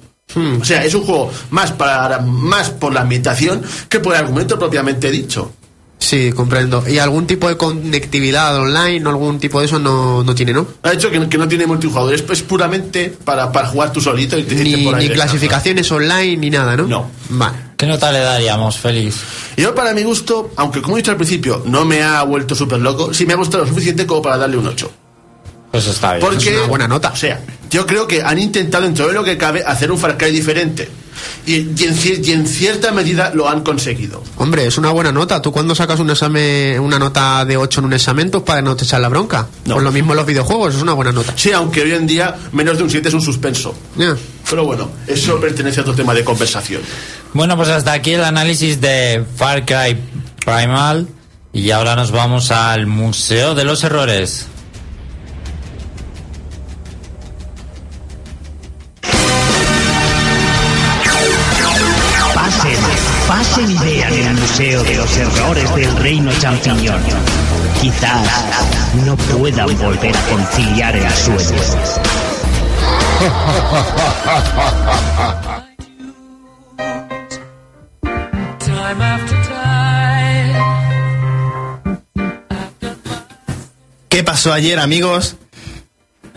O 0.62 0.64
sea, 0.64 0.86
es 0.86 0.94
un 0.94 1.04
juego 1.04 1.32
más, 1.50 1.72
para, 1.72 2.20
más 2.20 2.70
por 2.70 2.94
la 2.94 3.02
ambientación 3.02 3.64
que 3.90 4.00
por 4.00 4.14
el 4.14 4.22
argumento 4.22 4.60
propiamente 4.60 5.10
dicho. 5.10 5.52
Sí, 6.04 6.34
comprendo. 6.34 6.84
¿Y 6.86 7.00
algún 7.00 7.26
tipo 7.26 7.48
de 7.48 7.56
conectividad 7.56 8.58
online 8.58 9.06
o 9.06 9.10
algún 9.10 9.40
tipo 9.40 9.62
de 9.62 9.68
eso 9.68 9.80
no, 9.80 10.22
no 10.22 10.36
tiene, 10.36 10.52
no? 10.52 10.68
Ha 10.84 10.92
dicho 10.92 11.10
que, 11.10 11.30
que 11.30 11.38
no 11.38 11.48
tiene 11.48 11.66
multijugador, 11.66 12.14
es, 12.14 12.26
es 12.30 12.44
puramente 12.44 13.16
para, 13.24 13.54
para 13.54 13.70
jugar 13.70 13.94
tú 13.94 14.02
solito 14.02 14.38
y 14.38 14.44
te 14.44 14.56
Ni, 14.56 14.84
por 14.84 14.96
ahí 14.96 15.04
ni 15.04 15.10
de 15.10 15.16
clasificaciones 15.16 15.90
online 15.94 16.36
ni 16.36 16.50
nada, 16.50 16.76
¿no? 16.76 16.88
No. 16.88 17.10
Vale. 17.30 17.56
¿Qué 17.78 17.88
nota 17.88 18.12
le 18.12 18.20
daríamos, 18.20 18.78
Félix? 18.78 19.16
Yo, 19.56 19.74
para 19.74 19.94
mi 19.94 20.04
gusto, 20.04 20.52
aunque 20.58 20.82
como 20.82 20.98
he 20.98 21.00
dicho 21.00 21.12
al 21.12 21.18
principio, 21.18 21.64
no 21.66 21.86
me 21.86 22.04
ha 22.04 22.22
vuelto 22.24 22.54
súper 22.54 22.82
loco, 22.82 23.14
sí 23.14 23.26
me 23.26 23.32
ha 23.32 23.38
gustado 23.38 23.64
lo 23.64 23.70
suficiente 23.70 24.06
como 24.06 24.22
para 24.22 24.38
darle 24.38 24.58
un 24.58 24.68
8. 24.68 24.92
Pues 25.74 25.88
está 25.88 26.14
bien. 26.14 26.22
Porque, 26.22 26.52
es 26.52 26.56
una 26.56 26.68
buena 26.68 26.88
nota. 26.88 27.10
O 27.10 27.16
sea, 27.16 27.42
yo 27.72 27.88
creo 27.88 28.06
que 28.06 28.22
han 28.22 28.38
intentado, 28.38 28.84
dentro 28.84 29.08
de 29.08 29.14
lo 29.14 29.24
que 29.24 29.40
cabe, 29.40 29.64
hacer 29.66 29.92
un 29.92 29.98
Far 29.98 30.20
Cry 30.20 30.30
diferente. 30.30 30.88
Y, 31.48 31.54
y 31.54 31.86
en, 31.86 32.24
y 32.24 32.32
en 32.32 32.46
cierta 32.46 32.92
medida 32.92 33.32
lo 33.34 33.50
han 33.50 33.62
conseguido. 33.62 34.22
Hombre, 34.38 34.68
es 34.68 34.78
una 34.78 34.92
buena 34.92 35.12
nota. 35.12 35.42
Tú 35.42 35.52
cuando 35.52 35.74
sacas 35.74 36.00
un 36.00 36.12
examen, 36.12 36.80
una 36.80 37.00
nota 37.00 37.44
de 37.44 37.58
8 37.58 37.80
en 37.80 37.86
un 37.88 37.94
examen, 37.94 38.30
tus 38.30 38.44
padres 38.44 38.64
no 38.64 38.76
te 38.76 38.84
echan 38.84 39.02
la 39.02 39.10
bronca. 39.10 39.48
No. 39.66 39.74
Pues 39.74 39.84
lo 39.84 39.92
mismo 39.92 40.14
en 40.14 40.18
los 40.18 40.28
videojuegos, 40.28 40.76
es 40.76 40.82
una 40.84 40.94
buena 40.94 41.12
nota. 41.12 41.34
Sí, 41.36 41.52
aunque 41.52 41.82
hoy 41.82 41.94
en 41.94 42.06
día 42.06 42.36
menos 42.52 42.78
de 42.78 42.84
un 42.84 42.92
7 42.92 43.08
es 43.08 43.14
un 43.16 43.22
suspenso. 43.22 43.74
Ya. 43.98 44.16
Pero 44.48 44.66
bueno, 44.66 44.92
eso 45.08 45.40
pertenece 45.40 45.80
a 45.80 45.82
otro 45.82 45.96
tema 45.96 46.14
de 46.14 46.24
conversación. 46.24 46.84
Bueno, 47.34 47.58
pues 47.58 47.70
hasta 47.70 47.94
aquí 47.94 48.14
el 48.14 48.24
análisis 48.24 48.80
de 48.80 49.26
Far 49.38 49.66
Cry 49.66 49.98
Primal. 50.46 51.08
Y 51.52 51.72
ahora 51.72 51.96
nos 51.96 52.12
vamos 52.12 52.52
al 52.52 52.86
Museo 52.86 53.56
de 53.56 53.64
los 53.64 53.84
Errores. 53.84 54.46
Museo 64.54 64.84
de 64.84 64.94
los 64.94 65.18
Errores 65.18 65.76
del 65.76 65.98
Reino 65.98 66.32
Champiñón. 66.38 67.02
Quizás 67.82 68.28
no 69.04 69.18
puedan 69.18 69.76
volver 69.80 70.16
a 70.16 70.22
conciliar 70.28 70.96
el 70.96 71.12
sueño. 71.12 71.64
¿Qué 84.08 84.24
pasó 84.24 84.54
ayer, 84.54 84.80
amigos? 84.80 85.36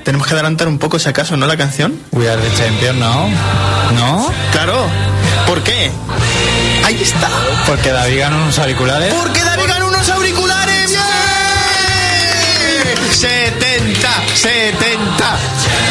Tenemos 0.05 0.27
que 0.27 0.33
adelantar 0.33 0.69
un 0.69 0.79
poco, 0.79 0.99
si 0.99 1.11
acaso, 1.11 1.37
¿no? 1.37 1.47
La 1.47 1.59
canción. 1.59 2.01
We 2.13 2.31
are 2.31 2.41
the 2.41 2.57
champion, 2.57 2.99
¿no? 2.99 3.29
¿No? 3.95 4.33
Claro. 4.53 4.87
¿Por 5.47 5.63
qué? 5.63 5.91
Ahí 6.87 7.03
está. 7.03 7.29
Porque 7.67 7.91
David 7.91 8.21
ganó 8.21 8.37
unos 8.37 8.57
auriculares. 8.61 9.13
Porque 9.13 9.41
David 9.41 9.65
ganó 9.67 9.89
unos 9.89 10.09
auriculares. 10.09 10.91
¡Bien! 10.91 11.07
70, 13.13 14.09
70. 14.37 15.39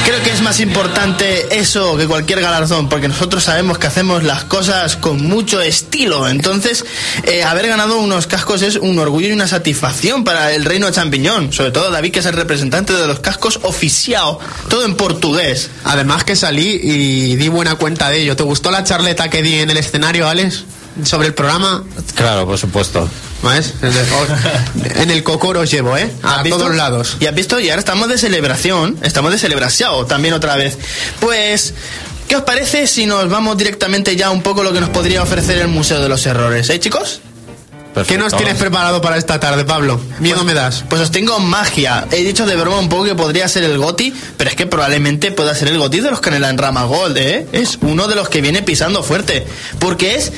Creo 0.06 0.24
que 0.24 0.30
es 0.32 0.42
más 0.42 0.62
importante 0.62 1.60
eso 1.60 1.98
que 1.98 2.08
cualquier 2.08 2.40
galardón, 2.40 2.88
porque 2.88 3.10
nosotros 3.10 3.44
sabemos 3.44 3.78
que 3.78 3.88
hacemos 3.88 4.24
las 4.24 4.46
cosas 4.46 4.96
con 4.96 5.22
mucho 5.28 5.60
estilo. 5.60 6.30
Entonces, 6.30 6.86
eh, 7.24 7.44
haber 7.44 7.68
ganado 7.68 7.98
unos 7.98 8.28
cascos 8.28 8.62
es 8.62 8.78
un 8.78 8.98
orgullo 8.98 9.28
y 9.28 9.32
una 9.34 9.50
satisfacción 9.50 10.24
para 10.24 10.54
el 10.54 10.64
reino 10.64 10.86
de 10.86 10.94
champiñón. 10.94 11.52
Sobre 11.52 11.72
todo 11.72 11.92
David, 11.92 12.14
que 12.14 12.20
es 12.20 12.26
el 12.26 12.36
representante 12.36 12.94
de 12.94 13.06
los 13.06 13.20
cascos 13.20 13.60
oficial, 13.64 14.38
todo 14.70 14.86
en 14.86 14.96
portugués. 14.96 15.72
Además 15.84 16.24
que 16.24 16.38
salí 16.38 16.80
y 16.82 17.36
di 17.36 17.50
buena 17.50 17.76
cuenta 17.76 18.10
de 18.10 18.22
ello. 18.22 18.38
¿Te 18.38 18.44
gustó 18.44 18.72
la 18.72 18.86
charleta 18.86 19.30
que 19.30 19.42
di 19.42 19.56
en 19.56 19.72
el 19.72 19.78
escenario, 19.78 20.30
Alex? 20.30 20.64
Sobre 21.04 21.28
el 21.28 21.34
programa. 21.34 21.84
Claro, 22.16 22.46
por 22.46 22.58
supuesto. 22.58 23.10
¿Ves? 23.44 23.74
En 24.96 25.12
el 25.12 25.24
cocoro 25.24 25.62
os 25.62 25.72
llevo, 25.72 25.98
¿eh? 25.98 26.10
A 26.24 26.44
todos 26.44 26.76
lados. 26.76 27.18
Y 27.20 27.26
has 27.26 27.36
visto, 27.36 27.60
y 27.60 27.70
ahora 27.70 27.80
estamos 27.80 28.08
de 28.08 28.18
celebración, 28.18 28.98
estamos 29.02 29.32
de 29.32 29.38
celebración 29.38 30.08
también 30.08 30.34
otra 30.34 30.56
vez. 30.56 30.78
Pues, 31.20 31.74
¿qué 32.28 32.36
os 32.38 32.44
parece 32.44 32.88
si 32.88 33.06
nos 33.06 33.30
vamos 33.30 33.58
directamente 33.58 34.16
ya 34.16 34.32
un 34.32 34.42
poco 34.42 34.64
lo 34.64 34.72
que 34.72 34.82
nos 34.82 34.90
podría 34.90 35.22
ofrecer 35.22 35.58
el 35.60 35.68
Museo 35.68 36.02
de 36.02 36.10
los 36.10 36.26
Errores, 36.26 36.70
eh, 36.70 36.80
chicos? 36.80 37.22
¿Qué 37.96 38.18
nos 38.18 38.26
Perfecto. 38.26 38.38
tienes 38.38 38.56
preparado 38.58 39.02
para 39.02 39.18
esta 39.18 39.40
tarde, 39.40 39.64
Pablo? 39.64 40.00
Miedo 40.20 40.44
me 40.44 40.54
das. 40.54 40.84
Pues 40.90 41.02
os 41.02 41.12
tengo 41.12 41.40
magia. 41.40 42.06
He 42.12 42.24
dicho 42.24 42.46
de 42.46 42.56
broma 42.56 42.80
un 42.80 42.90
poco 42.90 43.06
que 43.06 43.16
podría 43.16 43.48
ser 43.48 43.64
el 43.64 43.78
Goti, 43.78 44.14
pero 44.38 44.50
es 44.50 44.56
que 44.56 44.66
probablemente 44.68 45.32
pueda 45.32 45.56
ser 45.56 45.70
el 45.70 45.78
Goti 45.78 46.02
de 46.02 46.12
los 46.12 46.20
Canela 46.20 46.50
en 46.50 46.58
Rama 46.58 46.84
Gold, 46.84 47.18
¿eh? 47.18 47.48
Es 47.54 47.78
uno 47.82 48.08
de 48.08 48.16
los 48.16 48.28
que 48.30 48.42
viene 48.42 48.62
pisando 48.64 49.02
fuerte. 49.02 49.46
Porque 49.80 50.16
es. 50.16 50.32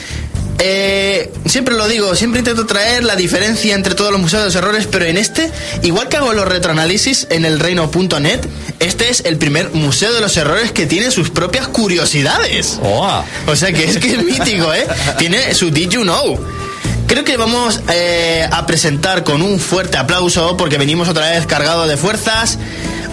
eh, 0.60 1.32
siempre 1.46 1.76
lo 1.76 1.88
digo, 1.88 2.16
siempre 2.16 2.40
intento 2.40 2.66
traer 2.66 3.04
la 3.04 3.16
diferencia 3.16 3.74
entre 3.76 3.96
todos 3.96 4.12
los 4.12 4.20
museos 4.22 4.42
de 4.44 4.46
los 4.48 4.56
errores, 4.56 4.88
pero 4.92 5.06
en 5.06 5.18
este, 5.18 5.52
igual 5.84 6.10
que 6.10 6.18
hago 6.18 6.34
los 6.34 6.48
retroanálisis 6.48 7.28
en 7.30 7.46
el 7.46 7.60
reino.net, 7.60 8.40
este 8.80 9.10
es 9.10 9.22
el 9.26 9.38
primer 9.38 9.72
museo 9.74 10.14
de 10.14 10.22
los 10.22 10.36
errores 10.38 10.72
que 10.72 10.86
tiene 10.86 11.12
sus 11.12 11.30
propias 11.30 11.68
curiosidades. 11.68 12.80
¡Oh! 12.84 13.24
O 13.48 13.56
sea 13.56 13.72
que 13.74 13.84
es 13.86 13.98
que 13.98 14.14
es 14.14 14.24
mítico, 14.24 14.74
¿eh? 14.74 14.86
Tiene 15.18 15.54
su 15.54 15.70
Did 15.72 15.90
You 15.90 16.02
Know. 16.04 16.40
Creo 17.08 17.24
que 17.24 17.38
vamos 17.38 17.80
eh, 17.90 18.48
a 18.52 18.66
presentar 18.66 19.24
con 19.24 19.42
un 19.42 19.60
fuerte 19.60 19.98
aplauso, 19.98 20.58
porque 20.58 20.78
venimos 20.78 21.08
otra 21.08 21.30
vez 21.32 21.46
cargado 21.46 21.88
de 21.88 21.96
fuerzas, 21.98 22.58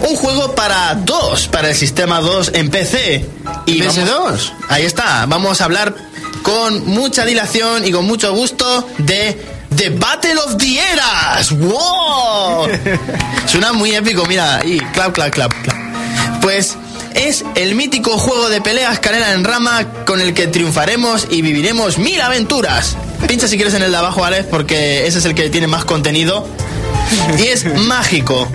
un 0.08 0.16
juego 0.16 0.54
para 0.54 0.94
dos, 0.96 1.46
para 1.46 1.68
el 1.70 1.76
sistema 1.76 2.20
2 2.20 2.50
en 2.54 2.70
PC. 2.70 3.24
Y 3.66 3.80
PS2. 3.80 4.04
vamos- 4.10 4.52
Ahí 4.68 4.84
está, 4.84 5.26
vamos 5.26 5.60
a 5.60 5.64
hablar 5.64 5.94
con 6.42 6.86
mucha 6.86 7.24
dilación 7.24 7.86
y 7.86 7.92
con 7.92 8.04
mucho 8.04 8.34
gusto 8.34 8.86
de 8.98 9.40
The 9.76 9.90
Battle 9.90 10.38
of 10.38 10.56
the 10.58 10.76
Eras. 10.92 11.52
¡Wow! 11.52 12.66
Suena 13.46 13.72
muy 13.72 13.94
épico, 13.94 14.26
mira, 14.26 14.60
y 14.64 14.78
clap, 14.92 15.12
clap, 15.14 15.32
clap, 15.32 15.52
clap. 15.62 16.40
Pues 16.42 16.74
es 17.14 17.44
el 17.54 17.76
mítico 17.76 18.18
juego 18.18 18.48
de 18.48 18.60
peleas 18.60 18.98
canela 18.98 19.32
en 19.32 19.44
rama 19.44 19.86
con 20.04 20.20
el 20.20 20.34
que 20.34 20.48
triunfaremos 20.48 21.28
y 21.30 21.42
viviremos 21.42 21.96
mil 21.96 22.20
aventuras. 22.20 22.96
Pincha 23.28 23.48
si 23.48 23.56
quieres 23.56 23.74
en 23.74 23.82
el 23.82 23.90
de 23.90 23.96
abajo, 23.96 24.24
Alex, 24.24 24.46
porque 24.50 25.06
ese 25.06 25.18
es 25.18 25.24
el 25.24 25.34
que 25.34 25.48
tiene 25.50 25.66
más 25.66 25.84
contenido. 25.84 26.46
Y 27.38 27.42
es 27.46 27.64
mágico. 27.74 28.48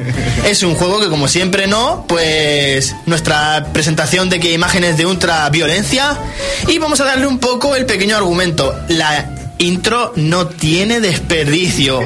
Es 0.45 0.63
un 0.63 0.75
juego 0.75 0.99
que, 0.99 1.07
como 1.07 1.27
siempre, 1.27 1.67
no, 1.67 2.05
pues 2.07 2.95
nuestra 3.05 3.67
presentación 3.73 4.29
de 4.29 4.39
que 4.39 4.53
imágenes 4.53 4.97
de 4.97 5.05
ultra 5.05 5.49
violencia. 5.49 6.17
Y 6.67 6.77
vamos 6.77 6.99
a 7.01 7.05
darle 7.05 7.27
un 7.27 7.39
poco 7.39 7.75
el 7.75 7.85
pequeño 7.85 8.15
argumento. 8.15 8.75
La 8.89 9.29
intro 9.57 10.13
no 10.15 10.47
tiene 10.47 10.99
desperdicio. 10.99 12.01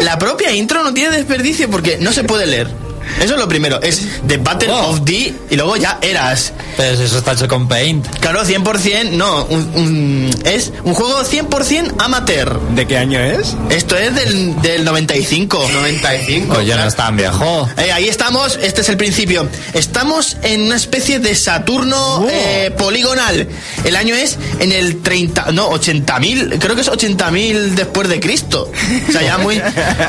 La 0.00 0.18
propia 0.18 0.52
intro 0.52 0.82
no 0.82 0.94
tiene 0.94 1.16
desperdicio 1.16 1.70
porque 1.70 1.98
no 1.98 2.12
se 2.12 2.24
puede 2.24 2.46
leer. 2.46 2.83
Eso 3.20 3.34
es 3.34 3.40
lo 3.40 3.48
primero. 3.48 3.80
Es 3.82 4.02
The 4.26 4.38
Battle 4.38 4.70
of 4.72 5.04
the 5.04 5.34
y 5.50 5.56
luego 5.56 5.76
ya 5.76 5.98
eras. 6.02 6.52
Pero 6.76 6.96
si 6.96 7.04
eso 7.04 7.18
está 7.18 7.32
hecho 7.32 7.48
con 7.48 7.68
Paint. 7.68 8.06
Claro, 8.20 8.44
100%, 8.44 9.10
no. 9.12 9.44
un- 9.46 9.70
un- 9.74 10.30
es 10.44 10.72
un 10.84 10.94
juego 10.94 11.22
100% 11.24 11.94
amateur. 11.98 12.58
¿De 12.74 12.86
qué 12.86 12.98
año 12.98 13.18
es? 13.20 13.54
Esto 13.70 13.96
es 13.96 14.14
del, 14.14 14.60
del 14.62 14.84
95. 14.84 15.68
95. 15.72 16.54
Oye, 16.58 16.74
no 16.74 16.86
es 16.86 16.96
tan 16.96 17.16
viejo. 17.16 17.68
Eh, 17.76 17.92
ahí 17.92 18.08
estamos, 18.08 18.58
este 18.62 18.80
es 18.80 18.88
el 18.88 18.96
principio. 18.96 19.48
Estamos 19.74 20.36
en 20.42 20.62
una 20.62 20.76
especie 20.76 21.18
de 21.18 21.34
Saturno 21.34 22.26
eh, 22.30 22.72
poligonal. 22.76 23.48
El 23.84 23.96
año 23.96 24.14
es 24.14 24.38
en 24.58 24.72
el 24.72 25.02
30, 25.02 25.52
no, 25.52 25.70
80.000, 25.70 26.58
creo 26.58 26.74
que 26.74 26.80
es 26.82 26.88
80.000 26.90 27.70
después 27.74 28.08
de 28.08 28.20
Cristo. 28.20 28.70
O 29.08 29.12
sea, 29.12 29.22
ya 29.22 29.38
muy, 29.38 29.60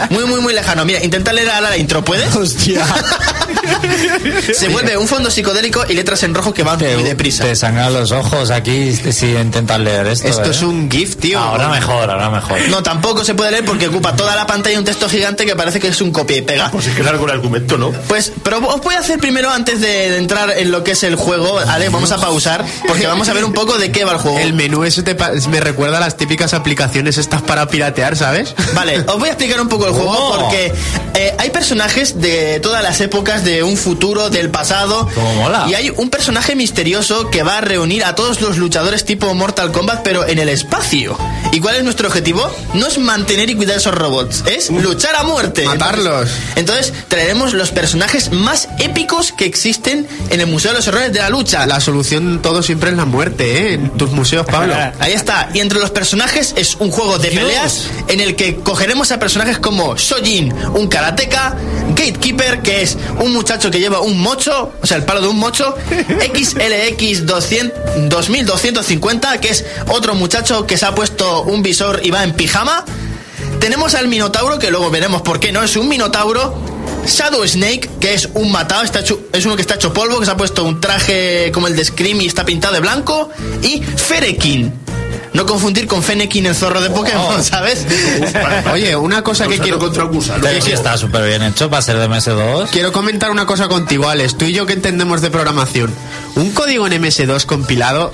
muy, 0.09 0.25
muy, 0.25 0.41
muy 0.41 0.53
lejano. 0.53 0.85
Mira, 0.85 1.03
intenta 1.03 1.33
leer 1.33 1.49
ahora 1.49 1.69
la 1.71 1.77
intro, 1.77 2.03
¿puedes? 2.03 2.35
Hostia. 2.35 2.84
Se 4.53 4.69
vuelve 4.69 4.97
un 4.97 5.07
fondo 5.07 5.29
psicodélico 5.29 5.85
y 5.87 5.93
letras 5.93 6.23
en 6.23 6.33
rojo 6.33 6.53
que 6.53 6.63
van 6.63 6.79
muy 6.79 7.03
deprisa. 7.03 7.43
Te 7.43 7.55
sangran 7.55 7.93
los 7.93 8.11
ojos 8.11 8.51
aquí 8.51 8.95
si 8.95 9.27
intentas 9.35 9.79
leer 9.79 10.07
esto. 10.07 10.27
Esto 10.27 10.45
¿eh? 10.45 10.51
es 10.51 10.61
un 10.61 10.89
GIF, 10.89 11.17
tío. 11.17 11.39
Ahora 11.39 11.69
mejor, 11.69 12.09
ahora 12.09 12.29
mejor. 12.29 12.59
No, 12.69 12.81
tampoco 12.83 13.23
se 13.23 13.33
puede 13.35 13.51
leer 13.51 13.65
porque 13.65 13.87
ocupa 13.87 14.15
toda 14.15 14.35
la 14.35 14.47
pantalla 14.47 14.77
un 14.79 14.85
texto 14.85 15.07
gigante 15.09 15.45
que 15.45 15.55
parece 15.55 15.79
que 15.79 15.87
es 15.89 16.01
un 16.01 16.11
copia 16.11 16.37
y 16.37 16.41
pega. 16.41 16.71
Pues 16.71 16.87
es 16.87 16.93
que 16.93 17.01
es 17.01 17.05
largo 17.05 17.25
el 17.25 17.31
argumento, 17.31 17.77
¿no? 17.77 17.91
Pues, 17.91 18.31
pero 18.43 18.57
os 18.67 18.81
voy 18.81 18.95
a 18.95 18.99
hacer 18.99 19.19
primero, 19.19 19.49
antes 19.51 19.81
de, 19.81 20.11
de 20.11 20.17
entrar 20.17 20.51
en 20.57 20.71
lo 20.71 20.83
que 20.83 20.91
es 20.91 21.03
el 21.03 21.15
juego, 21.15 21.59
Ale, 21.59 21.89
vamos 21.89 22.11
a 22.11 22.17
pausar, 22.17 22.65
porque 22.87 23.07
vamos 23.07 23.29
a 23.29 23.33
ver 23.33 23.45
un 23.45 23.53
poco 23.53 23.77
de 23.77 23.91
qué 23.91 24.05
va 24.05 24.13
el 24.13 24.17
juego. 24.19 24.39
El 24.39 24.53
menú 24.53 24.83
ese 24.83 25.03
te 25.03 25.15
me 25.49 25.59
recuerda 25.59 25.97
a 25.97 26.01
las 26.01 26.17
típicas 26.17 26.53
aplicaciones 26.53 27.17
estas 27.17 27.41
para 27.41 27.67
piratear, 27.67 28.15
¿sabes? 28.15 28.53
Vale, 28.73 28.99
os 29.01 29.19
voy 29.19 29.29
a 29.29 29.31
explicar 29.33 29.59
un 29.61 29.69
poco 29.69 29.87
el 29.87 29.93
juego 29.93 30.15
Oh. 30.15 30.39
porque 30.39 30.73
eh, 31.15 31.35
hay 31.37 31.49
personajes 31.49 32.19
de 32.21 32.59
todas 32.61 32.74
las 32.81 33.01
épocas, 33.01 33.43
de 33.43 33.63
un 33.63 33.77
futuro, 33.77 34.29
del 34.29 34.49
pasado. 34.49 35.09
Cómo 35.13 35.33
mola. 35.35 35.65
Y 35.69 35.73
hay 35.73 35.89
un 35.89 36.09
personaje 36.09 36.55
misterioso 36.55 37.29
que 37.29 37.43
va 37.43 37.57
a 37.57 37.61
reunir 37.61 38.03
a 38.03 38.15
todos 38.15 38.41
los 38.41 38.57
luchadores 38.57 39.05
tipo 39.05 39.33
Mortal 39.33 39.71
Kombat, 39.71 40.03
pero 40.03 40.27
en 40.27 40.39
el 40.39 40.49
espacio. 40.49 41.17
¿Y 41.51 41.59
cuál 41.59 41.75
es 41.75 41.83
nuestro 41.83 42.07
objetivo? 42.07 42.49
No 42.73 42.87
es 42.87 42.97
mantener 42.97 43.49
y 43.49 43.55
cuidar 43.55 43.77
esos 43.77 43.95
robots, 43.95 44.43
es 44.45 44.69
luchar 44.69 45.15
a 45.15 45.23
muerte. 45.23 45.65
Matarlos. 45.65 46.29
Entonces, 46.55 46.93
traeremos 47.07 47.53
los 47.53 47.71
personajes 47.71 48.31
más 48.31 48.67
épicos 48.79 49.31
que 49.31 49.45
existen 49.45 50.07
en 50.29 50.41
el 50.41 50.47
Museo 50.47 50.71
de 50.71 50.77
los 50.77 50.87
Errores 50.87 51.13
de 51.13 51.19
la 51.19 51.29
Lucha. 51.29 51.65
La 51.65 51.79
solución 51.79 52.41
todo 52.41 52.61
siempre 52.63 52.89
es 52.89 52.97
la 52.97 53.05
muerte, 53.05 53.69
¿eh? 53.69 53.73
En 53.73 53.89
tus 53.91 54.11
museos, 54.11 54.45
Pablo. 54.45 54.75
Ahí 54.99 55.13
está. 55.13 55.49
Y 55.53 55.59
entre 55.59 55.79
los 55.79 55.91
personajes 55.91 56.53
es 56.57 56.75
un 56.75 56.91
juego 56.91 57.17
de 57.19 57.29
peleas 57.29 57.89
en 58.07 58.19
el 58.19 58.35
que 58.35 58.57
cogeremos 58.57 59.11
a 59.11 59.19
personajes 59.19 59.59
como 59.59 59.95
Shojin, 59.95 60.53
un 60.73 60.87
karateka, 60.87 61.55
Gatekeeper, 61.89 62.61
que 62.65 62.81
es 62.81 62.97
un 63.21 63.31
muchacho 63.31 63.69
que 63.71 63.79
lleva 63.79 64.01
un 64.01 64.19
mocho, 64.19 64.73
o 64.81 64.85
sea, 64.87 64.97
el 64.97 65.03
palo 65.05 65.21
de 65.21 65.27
un 65.27 65.37
mocho, 65.37 65.75
XLX 66.33 67.25
200 67.25 68.09
2250, 68.09 69.39
que 69.39 69.49
es 69.49 69.65
otro 69.87 70.15
muchacho 70.15 70.65
que 70.67 70.77
se 70.77 70.85
ha 70.85 70.93
puesto 70.95 71.43
un 71.43 71.61
visor 71.63 72.01
y 72.03 72.11
va 72.11 72.23
en 72.23 72.33
pijama. 72.33 72.83
Tenemos 73.59 73.93
al 73.95 74.07
Minotauro, 74.07 74.59
que 74.59 74.69
luego 74.71 74.89
veremos 74.89 75.21
por 75.21 75.39
qué 75.39 75.51
no 75.51 75.63
es 75.63 75.75
un 75.77 75.87
Minotauro. 75.87 76.55
Shadow 77.05 77.47
Snake, 77.47 77.89
que 77.99 78.13
es 78.15 78.29
un 78.33 78.51
matado, 78.51 78.83
está 78.83 78.99
hecho- 79.01 79.19
es 79.31 79.45
uno 79.45 79.55
que 79.55 79.61
está 79.61 79.75
hecho 79.75 79.93
polvo, 79.93 80.19
que 80.19 80.25
se 80.25 80.31
ha 80.31 80.37
puesto 80.37 80.63
un 80.63 80.81
traje 80.81 81.51
como 81.53 81.67
el 81.67 81.75
de 81.75 81.85
Scream 81.85 82.19
y 82.21 82.25
está 82.25 82.43
pintado 82.45 82.73
de 82.73 82.79
blanco. 82.79 83.29
Y 83.61 83.81
Ferekin. 83.81 84.73
No 85.35 85.45
confundir 85.45 85.85
con 85.85 86.01
Fennekin, 86.01 86.45
el 86.45 86.55
zorro 86.55 86.79
de 86.79 86.89
Pokémon, 86.89 87.43
¿sabes? 87.43 87.85
Oye, 88.71 88.95
una 88.95 89.21
cosa 89.21 89.47
que 89.47 89.59
quiero... 89.59 89.79
contra 89.79 90.05
gusano. 90.05 90.47
Sí 90.61 90.71
está 90.71 90.97
súper 90.97 91.27
bien 91.27 91.43
hecho 91.43 91.69
para 91.69 91.81
ser 91.81 91.97
de 91.97 92.07
MS2. 92.09 92.69
Quiero 92.71 92.93
comentar 92.93 93.31
una 93.31 93.45
cosa 93.45 93.67
contigo, 93.67 94.07
Alex. 94.07 94.37
Tú 94.37 94.45
y 94.45 94.53
yo 94.53 94.65
que 94.65 94.73
entendemos 94.73 95.21
de 95.21 95.31
programación. 95.31 95.93
Un 96.35 96.51
código 96.51 96.87
en 96.87 96.93
MS2 97.03 97.45
compilado 97.45 98.13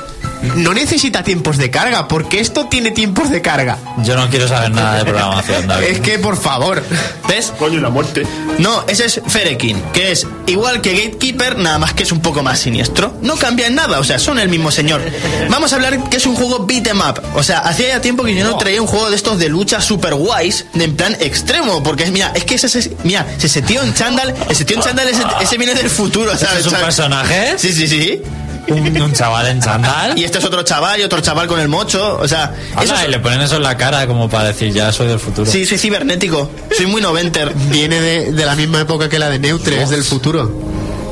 no 0.55 0.73
necesita 0.73 1.23
tiempos 1.23 1.57
de 1.57 1.69
carga, 1.69 2.07
porque 2.07 2.39
esto 2.39 2.67
tiene 2.67 2.91
tiempos 2.91 3.29
de 3.29 3.41
carga. 3.41 3.77
Yo 4.03 4.15
no 4.15 4.29
quiero 4.29 4.47
saber 4.47 4.71
nada 4.71 4.97
de 4.97 5.05
programación, 5.05 5.67
David. 5.67 5.87
Es 5.87 5.99
que, 5.99 6.19
por 6.19 6.37
favor. 6.37 6.83
¿Ves? 7.27 7.53
Coño, 7.57 7.79
la 7.79 7.89
muerte. 7.89 8.25
No, 8.57 8.83
ese 8.87 9.05
es 9.05 9.21
Ferekin, 9.27 9.81
que 9.93 10.11
es 10.11 10.27
igual 10.47 10.81
que 10.81 10.93
Gatekeeper, 10.93 11.57
nada 11.57 11.77
más 11.77 11.93
que 11.93 12.03
es 12.03 12.11
un 12.11 12.21
poco 12.21 12.43
más 12.43 12.59
siniestro. 12.59 13.13
No 13.21 13.35
cambia 13.35 13.67
en 13.67 13.75
nada, 13.75 13.99
o 13.99 14.03
sea, 14.03 14.19
son 14.19 14.39
el 14.39 14.49
mismo 14.49 14.71
señor. 14.71 15.01
Vamos 15.49 15.71
a 15.73 15.75
hablar 15.75 16.09
que 16.09 16.17
es 16.17 16.25
un 16.25 16.35
juego 16.35 16.65
beat 16.65 16.87
'em 16.87 16.99
up. 16.99 17.21
O 17.35 17.43
sea, 17.43 17.59
hacía 17.59 17.89
ya 17.89 18.01
tiempo 18.01 18.23
que 18.23 18.35
yo 18.35 18.43
no 18.43 18.57
traía 18.57 18.81
un 18.81 18.87
juego 18.87 19.09
de 19.09 19.15
estos 19.15 19.37
de 19.39 19.49
lucha 19.49 19.81
super 19.81 20.13
guays, 20.15 20.65
de 20.73 20.83
en 20.85 20.95
plan 20.95 21.15
extremo, 21.19 21.81
porque 21.83 22.03
es, 22.03 22.11
mira, 22.11 22.31
es 22.35 22.43
que 22.43 22.55
ese, 22.55 22.67
ese- 22.67 22.95
mira, 23.03 23.25
ese 23.41 23.61
tío 23.61 23.81
en 23.83 23.93
chándal, 23.93 24.33
ese 24.49 24.65
tío 24.65 24.77
en 24.77 24.83
chándal, 24.83 25.07
ese, 25.07 25.23
ese 25.41 25.57
viene 25.57 25.73
del 25.75 25.89
futuro, 25.89 26.31
¿Ese 26.33 26.45
¿sabes? 26.45 26.65
es 26.65 26.71
un 26.71 26.79
personaje? 26.79 27.53
Sí, 27.57 27.71
sí, 27.73 27.87
sí. 27.87 28.21
Un, 28.68 29.01
un 29.01 29.14
chaval 29.14 29.47
en 29.47 29.62
chandal. 29.62 30.18
Y 30.18 30.24
este 30.24 30.38
es 30.38 30.45
otro 30.45 30.62
chaval 30.64 30.99
y 30.99 31.03
otro 31.03 31.20
chaval 31.22 31.47
con 31.47 31.59
el 31.59 31.68
mocho, 31.68 32.18
o 32.22 32.28
sea, 32.28 32.53
Hala, 32.76 32.84
eso 32.84 32.95
es- 32.95 33.07
y 33.07 33.12
le 33.12 33.20
ponen 33.20 33.41
eso 33.41 33.57
en 33.57 33.64
la 33.64 33.76
cara 33.78 34.05
como 34.07 34.30
para 34.30 34.45
decir, 34.49 34.72
ya 34.74 34.91
soy 34.91 35.07
del 35.07 35.20
futuro. 35.20 35.49
Sí, 35.49 35.66
soy 35.66 35.78
cibernético, 35.78 36.49
soy 36.76 36.86
muy 36.86 37.01
noventer. 37.01 37.53
Viene 37.53 37.99
de, 37.99 38.32
de 38.32 38.45
la 38.45 38.55
misma 38.55 38.82
época 38.82 39.09
que 39.09 39.20
la 39.20 39.30
de 39.30 39.39
Neutre, 39.39 39.82
es 39.82 39.89
del 39.89 40.03
futuro. 40.03 40.51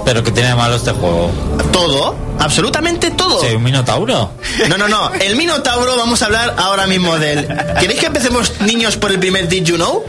Pero 0.05 0.23
que 0.23 0.31
tiene 0.31 0.49
de 0.49 0.55
malo 0.55 0.75
este 0.75 0.91
juego. 0.91 1.29
Todo, 1.71 2.15
absolutamente 2.39 3.11
todo. 3.11 3.41
Sí, 3.41 3.53
un 3.55 3.61
minotauro. 3.63 4.31
No, 4.69 4.77
no, 4.77 4.87
no. 4.87 5.11
El 5.13 5.35
Minotauro 5.35 5.97
vamos 5.97 6.21
a 6.21 6.25
hablar 6.25 6.55
ahora 6.57 6.87
mismo 6.87 7.17
de 7.19 7.33
él. 7.33 7.47
¿Queréis 7.79 7.99
que 7.99 8.05
empecemos, 8.07 8.53
niños, 8.61 8.95
por 8.97 9.11
el 9.11 9.19
primer 9.19 9.47
Did 9.49 9.63
You 9.65 9.75
Know? 9.75 10.03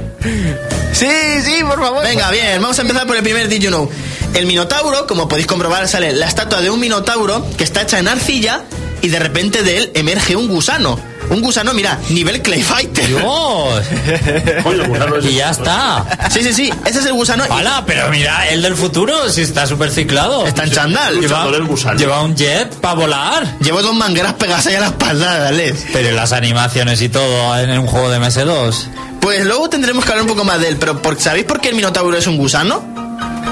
Sí, 0.92 1.06
sí, 1.44 1.62
por 1.64 1.80
favor. 1.80 2.02
Venga, 2.04 2.30
bien, 2.30 2.62
vamos 2.62 2.78
a 2.78 2.82
empezar 2.82 3.06
por 3.06 3.16
el 3.16 3.22
primer 3.22 3.48
Did 3.48 3.60
You 3.62 3.68
Know. 3.70 3.90
El 4.34 4.46
Minotauro, 4.46 5.06
como 5.06 5.28
podéis 5.28 5.46
comprobar, 5.46 5.86
sale 5.88 6.12
la 6.12 6.26
estatua 6.26 6.60
de 6.60 6.70
un 6.70 6.80
Minotauro 6.80 7.44
que 7.58 7.64
está 7.64 7.82
hecha 7.82 7.98
en 7.98 8.08
arcilla 8.08 8.62
y 9.02 9.08
de 9.08 9.18
repente 9.18 9.62
de 9.62 9.76
él 9.78 9.90
emerge 9.94 10.36
un 10.36 10.48
gusano. 10.48 10.98
Un 11.30 11.42
gusano, 11.42 11.72
mira, 11.74 11.96
nivel 12.08 12.42
Clay 12.42 12.62
Fighter. 12.62 13.06
Dios. 13.06 13.22
Y 15.22 15.34
ya 15.34 15.50
está. 15.50 16.04
Sí, 16.30 16.42
sí, 16.42 16.52
sí, 16.52 16.72
ese 16.86 17.00
es 17.00 17.06
el 17.06 17.12
gusano. 17.12 17.44
y 17.46 17.52
Hola, 17.52 17.84
pero 17.86 18.08
mira, 18.10 18.48
el 18.48 18.62
del 18.62 18.74
futuro, 18.74 19.28
si 19.30 19.42
está 19.42 19.66
súper 19.66 19.90
ciclado. 19.90 20.46
Está 20.46 20.64
en 20.64 20.70
chandal. 20.72 21.14
Lleva- 21.14 21.20
Lleva, 21.20 21.28
Luchador 21.44 21.52
del 21.52 21.64
gusano. 21.66 21.98
Lleva 21.98 22.22
un 22.22 22.34
jet 22.36 22.74
para 22.76 22.94
volar. 22.94 23.58
llevo 23.60 23.82
dos 23.82 23.94
mangueras 23.94 24.34
pegadas 24.34 24.66
ahí 24.66 24.74
a 24.74 24.80
la 24.80 24.86
espalda, 24.86 25.38
dale. 25.38 25.74
Pero 25.92 26.10
las 26.12 26.32
animaciones 26.32 27.00
y 27.02 27.08
todo 27.08 27.58
en 27.58 27.78
un 27.78 27.86
juego 27.86 28.10
de 28.10 28.18
MS2. 28.18 28.74
Pues 29.20 29.44
luego 29.44 29.68
tendremos 29.68 30.04
que 30.04 30.10
hablar 30.12 30.24
un 30.24 30.30
poco 30.30 30.44
más 30.44 30.60
de 30.60 30.68
él, 30.68 30.76
pero 30.80 31.00
por- 31.00 31.20
¿sabéis 31.20 31.44
por 31.44 31.60
qué 31.60 31.68
el 31.68 31.74
Minotauro 31.76 32.16
es 32.16 32.26
un 32.26 32.38
gusano? 32.38 32.82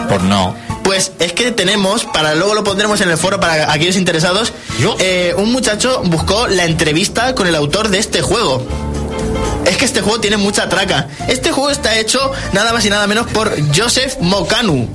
Pues 0.09 0.23
no. 0.23 0.57
Pues 0.89 1.13
es 1.19 1.35
que 1.35 1.51
tenemos, 1.53 2.07
para 2.07 2.35
luego 2.35 2.55
lo 2.55 2.65
pondremos 2.65 2.99
en 3.03 3.11
el 3.11 3.19
foro 3.19 3.39
para 3.39 3.71
aquellos 3.71 3.97
interesados, 3.97 4.55
Yo. 4.81 4.97
eh, 4.99 5.35
un 5.37 5.53
muchacho 5.53 6.01
buscó 6.07 6.47
la 6.49 6.65
entrevista 6.65 7.35
con 7.35 7.47
el 7.47 7.55
autor 7.57 7.91
de 7.91 7.99
este 7.99 8.23
juego. 8.23 8.67
Es 9.67 9.77
que 9.77 9.85
este 9.85 10.01
juego 10.01 10.19
tiene 10.19 10.39
mucha 10.39 10.67
traca. 10.71 11.09
Este 11.29 11.53
juego 11.53 11.69
está 11.69 11.99
hecho 11.99 12.33
nada 12.55 12.73
más 12.73 12.87
y 12.87 12.89
nada 12.89 13.07
menos 13.07 13.27
por 13.27 13.55
Joseph 13.77 14.15
Mokanu. 14.21 14.89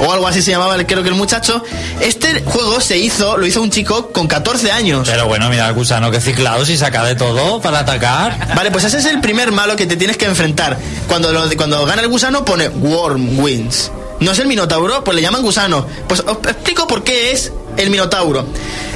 O 0.00 0.12
algo 0.12 0.26
así 0.28 0.42
se 0.42 0.50
llamaba, 0.50 0.76
creo 0.84 1.02
que 1.02 1.08
el 1.08 1.14
muchacho. 1.14 1.64
Este 2.02 2.42
juego 2.44 2.78
se 2.82 2.98
hizo, 2.98 3.38
lo 3.38 3.46
hizo 3.46 3.62
un 3.62 3.70
chico 3.70 4.12
con 4.12 4.26
14 4.28 4.70
años. 4.70 5.08
Pero 5.10 5.26
bueno, 5.26 5.48
mira 5.48 5.68
el 5.68 5.72
gusano 5.72 6.10
que 6.10 6.20
ciclado 6.20 6.66
si 6.66 6.76
saca 6.76 7.02
de 7.02 7.14
todo 7.14 7.62
para 7.62 7.78
atacar. 7.78 8.54
Vale, 8.54 8.70
pues 8.70 8.84
ese 8.84 8.98
es 8.98 9.06
el 9.06 9.22
primer 9.22 9.52
malo 9.52 9.74
que 9.74 9.86
te 9.86 9.96
tienes 9.96 10.18
que 10.18 10.26
enfrentar. 10.26 10.76
Cuando, 11.08 11.32
lo, 11.32 11.48
cuando 11.56 11.86
gana 11.86 12.02
el 12.02 12.08
gusano 12.08 12.44
pone 12.44 12.68
Worm 12.68 13.38
Wins. 13.38 13.90
No 14.20 14.32
es 14.32 14.38
el 14.38 14.46
Minotauro, 14.46 15.02
pues 15.02 15.16
le 15.16 15.22
llaman 15.22 15.42
gusano. 15.42 15.86
Pues 16.06 16.20
os 16.20 16.36
explico 16.46 16.86
por 16.86 17.02
qué 17.02 17.32
es 17.32 17.52
el 17.76 17.90
Minotauro. 17.90 18.44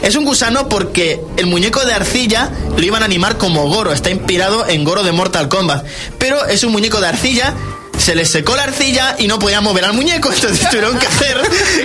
Es 0.03 0.17
un 0.17 0.25
gusano 0.25 0.69
porque 0.69 1.21
el 1.39 1.47
muñeco 1.47 1.85
de 1.85 1.95
arcilla 1.95 2.51
lo 2.77 2.83
iban 2.83 3.03
a 3.03 3.07
animar 3.07 3.39
como 3.39 3.67
Goro. 3.69 3.93
Está 3.93 4.11
inspirado 4.11 4.69
en 4.69 4.85
Goro 4.85 5.03
de 5.03 5.13
Mortal 5.13 5.49
Kombat. 5.49 5.87
Pero 6.19 6.45
es 6.45 6.63
un 6.63 6.73
muñeco 6.73 7.01
de 7.01 7.09
arcilla. 7.09 7.55
Se 7.99 8.15
les 8.15 8.31
secó 8.31 8.55
la 8.57 8.65
arcilla 8.65 9.17
y 9.19 9.27
no 9.29 9.39
podían 9.39 9.65
mover 9.65 9.85
al 9.85 9.93
muñeco. 9.95 10.31
Entonces 10.35 10.69
tuvieron 10.69 10.99
que 10.99 11.07
hacer 11.07 11.41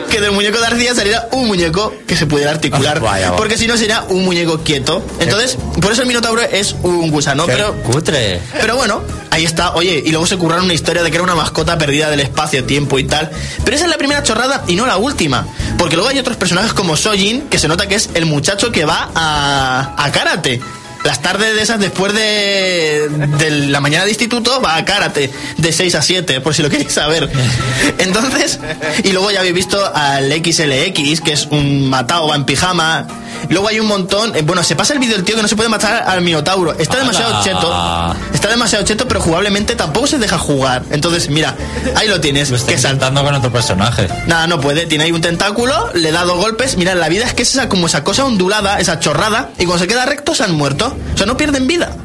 que 0.10 0.20
del 0.20 0.32
muñeco 0.32 0.60
de 0.60 0.68
arcilla 0.68 0.94
saliera 0.96 1.28
un 1.32 1.48
muñeco 1.48 1.94
que 2.08 2.16
se 2.16 2.26
pudiera 2.26 2.52
articular. 2.52 2.98
Ah, 2.98 3.02
vaya, 3.02 3.36
porque 3.36 3.58
si 3.58 3.68
no 3.68 3.78
sería 3.78 4.02
un 4.10 4.26
muñeco 4.26 4.60
quieto. 4.64 5.04
Entonces, 5.20 5.58
por 5.82 5.92
eso 5.92 6.02
el 6.02 6.08
Minotauro 6.08 6.42
es 6.42 6.76
un 6.84 7.10
gusano. 7.12 7.46
Qué 7.46 7.54
Pero 7.54 7.74
cutre. 7.84 8.42
pero 8.60 8.76
bueno, 8.76 9.02
ahí 9.32 9.46
está. 9.46 9.74
Oye, 9.76 10.02
y 10.06 10.10
luego 10.12 10.26
se 10.26 10.38
curraron 10.38 10.66
una 10.66 10.74
historia 10.74 11.04
de 11.04 11.10
que 11.10 11.16
era 11.18 11.24
una 11.24 11.36
mascota 11.36 11.78
perdida 11.78 12.10
del 12.10 12.20
espacio, 12.20 12.64
tiempo 12.66 13.00
y 13.00 13.04
tal. 13.06 13.30
Pero 13.64 13.76
esa 13.76 13.86
es 13.86 13.92
la 13.92 13.98
primera 13.98 14.24
chorrada 14.24 14.64
y 14.68 14.76
no 14.76 14.86
la 14.86 14.98
última. 14.98 15.48
Porque 15.78 15.96
luego 15.96 16.10
hay 16.10 16.20
otros 16.20 16.38
personajes 16.38 16.74
como 16.74 16.98
Sojin, 16.98 17.48
que 17.50 17.60
se 17.60 17.68
nota 17.68 17.88
que 17.88 17.96
es 17.96 18.10
el 18.16 18.26
muchacho 18.26 18.72
que 18.72 18.84
va 18.86 19.10
a, 19.16 19.96
a 19.98 20.12
karate. 20.12 20.60
Las 21.04 21.22
tardes 21.22 21.56
de 21.56 21.62
esas, 21.62 21.80
después 21.80 22.14
de, 22.14 23.08
de 23.38 23.52
la 23.68 23.80
mañana 23.80 24.04
de 24.04 24.12
instituto, 24.12 24.62
va 24.62 24.76
a 24.76 24.86
karate 24.86 25.32
de 25.58 25.72
6 25.72 25.96
a 25.96 26.02
7, 26.02 26.42
por 26.42 26.54
si 26.54 26.62
lo 26.62 26.70
queréis 26.70 26.92
saber. 26.92 27.30
Entonces, 27.98 28.60
y 29.04 29.12
luego 29.12 29.32
ya 29.32 29.40
habéis 29.40 29.56
visto 29.56 29.80
al 29.96 30.32
XLX, 30.32 31.22
que 31.22 31.32
es 31.34 31.48
un 31.52 31.90
matado, 31.90 32.28
va 32.28 32.36
en 32.36 32.46
pijama. 32.46 33.08
Luego 33.50 33.68
hay 33.68 33.80
un 33.80 33.88
montón. 33.88 34.36
eh, 34.36 34.42
bueno, 34.42 34.64
se 34.64 34.76
pasa 34.76 34.94
el 34.94 35.00
vídeo 35.00 35.16
del 35.16 35.24
tío 35.26 35.36
que 35.36 35.42
no 35.42 35.48
se 35.48 35.56
puede 35.56 35.70
matar 35.70 36.04
al 36.08 36.22
Minotauro. 36.22 36.74
Está 36.78 36.98
demasiado 36.98 37.42
cheto. 37.44 38.16
Está 38.34 38.50
demasiado 38.50 38.84
cheto, 38.86 39.08
pero 39.08 39.22
jugablemente 39.22 39.76
tampoco 39.76 40.08
se 40.08 40.18
deja 40.18 40.38
jugar. 40.38 40.84
Entonces, 40.92 41.30
mira, 41.30 41.56
ahí 41.96 42.08
lo 42.08 42.20
tienes. 42.20 42.50
Lo 42.50 42.58
está 42.58 42.72
que 42.72 42.78
salta. 42.78 43.06
saltando 43.08 43.24
con 43.24 43.36
otro 43.36 43.52
personaje. 43.52 44.08
Nada, 44.28 44.48
no 44.48 44.60
puede. 44.60 44.86
Tiene 44.86 45.06
ahí 45.06 45.12
un 45.12 45.22
tentáculo, 45.22 45.90
le 45.94 46.12
da 46.12 46.24
dos 46.26 46.38
golpes. 46.38 46.78
Mira, 46.78 46.96
la 46.96 47.10
vida 47.10 47.26
es 47.26 47.34
que 47.34 47.44
es 47.44 47.52
esa, 47.54 47.70
como 47.70 47.88
esa 47.88 48.04
cosa 48.04 48.26
ondulada, 48.26 48.80
esa 48.80 49.00
chorrada, 49.00 49.50
y 49.58 49.66
cuando 49.66 49.84
se 49.84 49.88
queda 49.88 50.06
recto 50.06 50.36
se 50.36 50.44
han 50.44 50.54
muerto. 50.54 50.96
O 51.14 51.18
sea, 51.18 51.26
no 51.26 51.38
pierden 51.38 51.68
vida. 51.68 51.96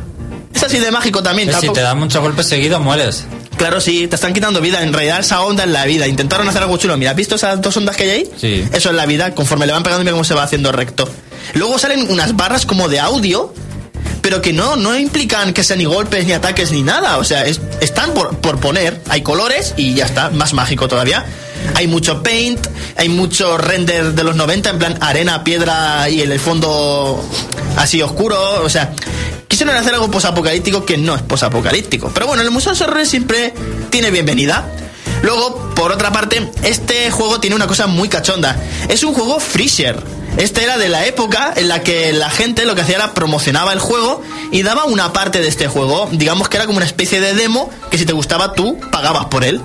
Es 0.55 0.62
así 0.62 0.78
de 0.78 0.91
mágico 0.93 1.22
también. 1.22 1.49
Si 1.49 1.53
tampoco- 1.55 1.72
te 1.74 1.80
dan 1.82 1.99
muchos 1.99 2.22
golpes 2.22 2.47
seguidos, 2.47 2.80
mueres. 2.80 3.24
Claro, 3.57 3.81
sí, 3.81 4.09
te 4.09 4.17
están 4.17 4.33
quitando 4.33 4.61
vida. 4.61 4.83
En 4.83 4.93
realidad, 4.93 5.21
esa 5.21 5.43
onda 5.43 5.65
es 5.65 5.71
la 5.71 5.85
vida. 5.85 6.07
Intentaron 6.07 6.49
hacer 6.49 6.63
algo 6.63 6.77
chulo. 6.77 6.97
Mira, 6.97 7.13
¿has 7.13 7.17
visto 7.17 7.37
esas 7.37 7.61
dos 7.61 7.77
ondas 7.77 7.97
que 7.97 8.05
hay 8.05 8.11
ahí? 8.11 8.31
Sí. 8.37 8.65
Eso 8.73 8.91
es 8.91 8.95
la 8.97 9.07
vida. 9.07 9.35
Conforme 9.35 9.67
le 9.67 9.73
van 9.73 9.83
pegando, 9.83 10.05
mira 10.05 10.13
cómo 10.13 10.25
se 10.25 10.35
va 10.35 10.43
haciendo 10.43 10.73
recto. 10.73 11.09
Luego 11.55 11.79
salen 11.79 12.11
unas 12.11 12.37
barras 12.37 12.67
como 12.67 12.89
de 12.89 13.01
audio, 13.01 13.55
pero 14.25 14.41
que 14.41 14.55
no, 14.55 14.75
no 14.77 14.97
implican 14.99 15.53
que 15.53 15.62
sean 15.62 15.81
ni 15.81 15.85
golpes, 15.85 16.25
ni 16.25 16.33
ataques, 16.33 16.72
ni 16.72 16.83
nada. 16.83 17.18
O 17.18 17.25
sea, 17.25 17.45
es- 17.45 17.61
están 17.83 18.14
por, 18.14 18.39
por 18.39 18.59
poner. 18.59 19.03
Hay 19.11 19.20
colores 19.20 19.75
y 19.77 19.93
ya 19.93 20.07
está. 20.07 20.31
Más 20.31 20.55
mágico 20.55 20.89
todavía. 20.89 21.27
Hay 21.75 21.87
mucho 21.89 22.22
paint, 22.22 22.66
hay 22.97 23.11
mucho 23.11 23.59
render 23.59 24.14
de 24.14 24.25
los 24.25 24.35
90, 24.35 24.70
en 24.70 24.79
plan 24.79 24.99
arena, 25.03 25.45
piedra 25.45 26.09
y 26.09 26.22
el 26.22 26.41
fondo 26.41 27.22
así 27.77 28.01
oscuro. 28.01 28.62
O 28.64 28.70
sea, 28.70 28.93
quisieron 29.47 29.77
hacer 29.77 29.93
algo 29.93 30.11
posapocalíptico 30.11 30.87
que 30.87 30.97
no 30.97 31.14
es 31.14 31.20
posapocalíptico. 31.20 32.11
Pero 32.14 32.27
bueno, 32.27 32.43
el 32.43 32.51
Museo 32.51 32.72
de 32.72 33.05
siempre 33.05 33.53
tiene 33.91 34.11
bienvenida. 34.11 34.64
Luego, 35.25 35.57
por 35.75 35.91
otra 35.91 36.12
parte, 36.12 36.51
este 36.64 37.11
juego 37.11 37.41
tiene 37.41 37.57
una 37.57 37.66
cosa 37.66 37.87
muy 37.87 38.11
cachonda. 38.11 38.62
Es 38.89 39.03
un 39.05 39.14
juego 39.14 39.41
freezer. 39.41 39.99
Este 40.37 40.62
era 40.62 40.77
de 40.77 40.91
la 40.91 41.07
época 41.07 41.55
en 41.57 41.68
la 41.68 41.83
que 41.83 42.12
la 42.12 42.29
gente 42.29 42.66
lo 42.66 42.75
que 42.75 42.83
hacía 42.83 42.97
era 42.97 43.14
promocionaba 43.14 43.72
el 43.72 43.79
juego 43.79 44.20
y 44.53 44.62
daba 44.62 44.85
una 44.85 45.14
parte 45.14 45.41
de 45.41 45.49
este 45.49 45.66
juego. 45.66 46.11
Digamos 46.12 46.51
que 46.51 46.59
era 46.59 46.66
como 46.66 46.77
una 46.77 46.85
especie 46.85 47.22
de 47.22 47.33
demo 47.33 47.70
que 47.91 47.97
si 47.97 48.05
te 48.05 48.12
gustaba 48.12 48.53
tú 48.53 48.79
pagabas 48.91 49.25
por 49.27 49.45
él. 49.45 49.62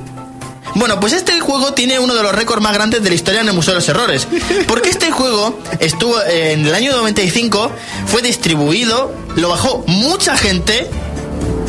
Bueno, 0.76 0.99
pues 0.99 1.12
este 1.12 1.39
juego 1.41 1.74
tiene 1.74 1.99
uno 1.99 2.16
de 2.16 2.24
los 2.24 2.34
récords 2.34 2.62
más 2.62 2.74
grandes 2.74 3.03
de 3.03 3.10
la 3.10 3.16
historia 3.16 3.41
en 3.41 3.47
el 3.49 3.53
Museo 3.53 3.74
de 3.74 3.80
los 3.80 3.89
Errores. 3.89 4.28
Porque 4.68 4.89
este 4.89 5.12
juego 5.12 5.60
estuvo 5.80 6.22
eh, 6.22 6.53
en 6.53 6.66
el 6.66 6.74
año 6.74 6.93
95, 6.95 7.72
fue 8.05 8.22
distribuido, 8.22 9.14
lo 9.36 9.49
bajó 9.49 9.84
mucha 9.88 10.38
gente, 10.38 10.89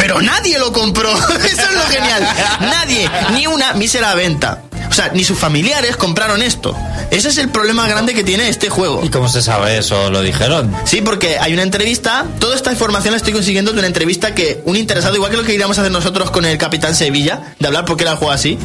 pero 0.01 0.21
nadie 0.23 0.59
lo 0.59 0.73
compró. 0.73 1.15
Eso 1.15 1.63
es 1.63 1.75
lo 1.75 1.83
genial. 1.83 2.27
Nadie, 2.61 3.09
ni 3.35 3.47
una 3.47 3.75
mísera 3.75 4.15
venta. 4.15 4.63
O 4.89 4.93
sea, 4.93 5.11
ni 5.15 5.23
sus 5.23 5.39
familiares 5.39 5.97
compraron 5.97 6.43
esto. 6.43 6.75
Ese 7.13 7.29
es 7.29 7.39
el 7.39 7.51
problema 7.51 7.87
grande 7.87 8.13
que 8.13 8.25
tiene 8.25 8.49
este 8.49 8.71
juego. 8.71 9.03
¿Y 9.05 9.09
cómo 9.09 9.29
se 9.29 9.41
sabe 9.41 9.79
eso? 9.79 10.11
¿Lo 10.11 10.21
dijeron? 10.21 10.75
Sí, 10.85 11.01
porque 11.01 11.39
hay 11.39 11.53
una 11.53 11.63
entrevista, 11.63 12.27
toda 12.41 12.57
esta 12.57 12.73
información 12.73 13.13
la 13.13 13.19
estoy 13.19 13.33
consiguiendo 13.33 13.73
de 13.73 13.79
una 13.79 13.87
entrevista 13.87 14.35
que 14.35 14.63
un 14.65 14.77
interesado, 14.77 15.15
igual 15.15 15.31
que 15.31 15.37
lo 15.37 15.45
que 15.45 15.55
iríamos 15.55 15.79
a 15.79 15.83
hacer 15.83 15.93
nosotros 15.93 16.33
con 16.33 16.45
el 16.45 16.59
Capitán 16.59 16.97
Sevilla, 16.97 17.55
de 17.61 17.67
hablar 17.69 17.85
por 17.85 17.97
qué 17.97 18.03
era 18.03 18.13
el 18.13 18.19
juego 18.19 18.33
así, 18.33 18.59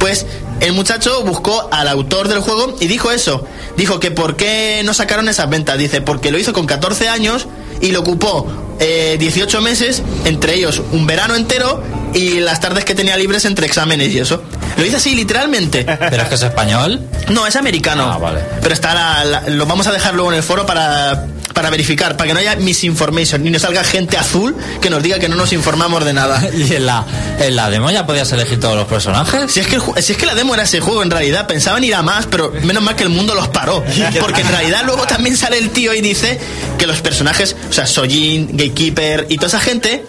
pues 0.00 0.26
el 0.58 0.72
muchacho 0.72 1.22
buscó 1.22 1.68
al 1.70 1.86
autor 1.86 2.26
del 2.26 2.40
juego 2.40 2.76
y 2.80 2.88
dijo 2.88 3.12
eso. 3.12 3.46
Dijo 3.76 4.00
que 4.00 4.10
por 4.10 4.34
qué 4.34 4.82
no 4.84 4.94
sacaron 4.94 5.28
esas 5.28 5.48
ventas. 5.48 5.78
Dice, 5.78 6.00
porque 6.00 6.32
lo 6.32 6.38
hizo 6.38 6.52
con 6.52 6.66
14 6.66 7.08
años 7.08 7.46
y 7.80 7.92
lo 7.92 8.00
ocupó 8.00 8.48
eh, 8.82 9.16
18 9.18 9.60
meses, 9.62 10.02
entre 10.24 10.54
ellos 10.54 10.82
un 10.92 11.06
verano 11.06 11.34
entero 11.36 11.82
y 12.14 12.40
las 12.40 12.60
tardes 12.60 12.84
que 12.84 12.94
tenía 12.94 13.16
libres 13.16 13.44
entre 13.44 13.66
exámenes 13.66 14.12
y 14.12 14.18
eso. 14.18 14.42
Lo 14.76 14.84
hizo 14.84 14.96
así, 14.96 15.14
literalmente. 15.14 15.84
¿Pero 16.10 16.22
es 16.22 16.28
que 16.28 16.34
es 16.34 16.42
español? 16.42 17.00
No, 17.28 17.46
es 17.46 17.56
americano. 17.56 18.10
Ah, 18.12 18.18
vale. 18.18 18.40
Pero 18.60 18.74
está 18.74 18.92
la- 18.94 19.24
la- 19.24 19.40
lo 19.48 19.66
vamos 19.66 19.86
a 19.86 19.92
dejar 19.92 20.14
luego 20.14 20.30
en 20.32 20.36
el 20.38 20.42
foro 20.42 20.66
para, 20.66 21.26
para 21.52 21.70
verificar, 21.70 22.16
para 22.16 22.28
que 22.28 22.34
no 22.34 22.40
haya 22.40 22.56
misinformation, 22.56 23.42
ni 23.42 23.50
nos 23.50 23.62
salga 23.62 23.84
gente 23.84 24.16
azul 24.16 24.56
que 24.80 24.90
nos 24.90 25.02
diga 25.02 25.18
que 25.18 25.28
no 25.28 25.36
nos 25.36 25.52
informamos 25.52 26.04
de 26.04 26.12
nada. 26.12 26.42
¿Y 26.54 26.74
en 26.74 26.86
la, 26.86 27.04
en 27.38 27.56
la 27.56 27.70
demo 27.70 27.90
ya 27.90 28.06
podías 28.06 28.30
elegir 28.32 28.60
todos 28.60 28.76
los 28.76 28.86
personajes? 28.86 29.50
Si 29.52 29.60
es, 29.60 29.66
que 29.66 29.76
el 29.76 29.82
si 30.02 30.12
es 30.12 30.18
que 30.18 30.26
la 30.26 30.34
demo 30.34 30.54
era 30.54 30.64
ese 30.64 30.80
juego 30.80 31.02
en 31.02 31.10
realidad, 31.10 31.46
pensaban 31.46 31.84
ir 31.84 31.94
a 31.94 32.02
más, 32.02 32.26
pero 32.26 32.52
menos 32.62 32.82
mal 32.82 32.96
que 32.96 33.02
el 33.04 33.10
mundo 33.10 33.34
los 33.34 33.48
paró. 33.48 33.84
Porque 34.20 34.40
en 34.40 34.48
realidad 34.48 34.82
luego 34.84 35.06
también 35.06 35.36
sale 35.36 35.58
el 35.58 35.70
tío 35.70 35.94
y 35.94 36.00
dice 36.00 36.38
que 36.78 36.86
los 36.86 37.00
personajes, 37.00 37.56
o 37.68 37.72
sea, 37.72 37.86
Sojin, 37.86 38.48
Gatekeeper 38.52 39.26
y 39.28 39.36
toda 39.36 39.48
esa 39.48 39.60
gente, 39.60 40.06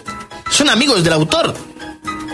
son 0.50 0.70
amigos 0.70 1.04
del 1.04 1.12
autor. 1.12 1.54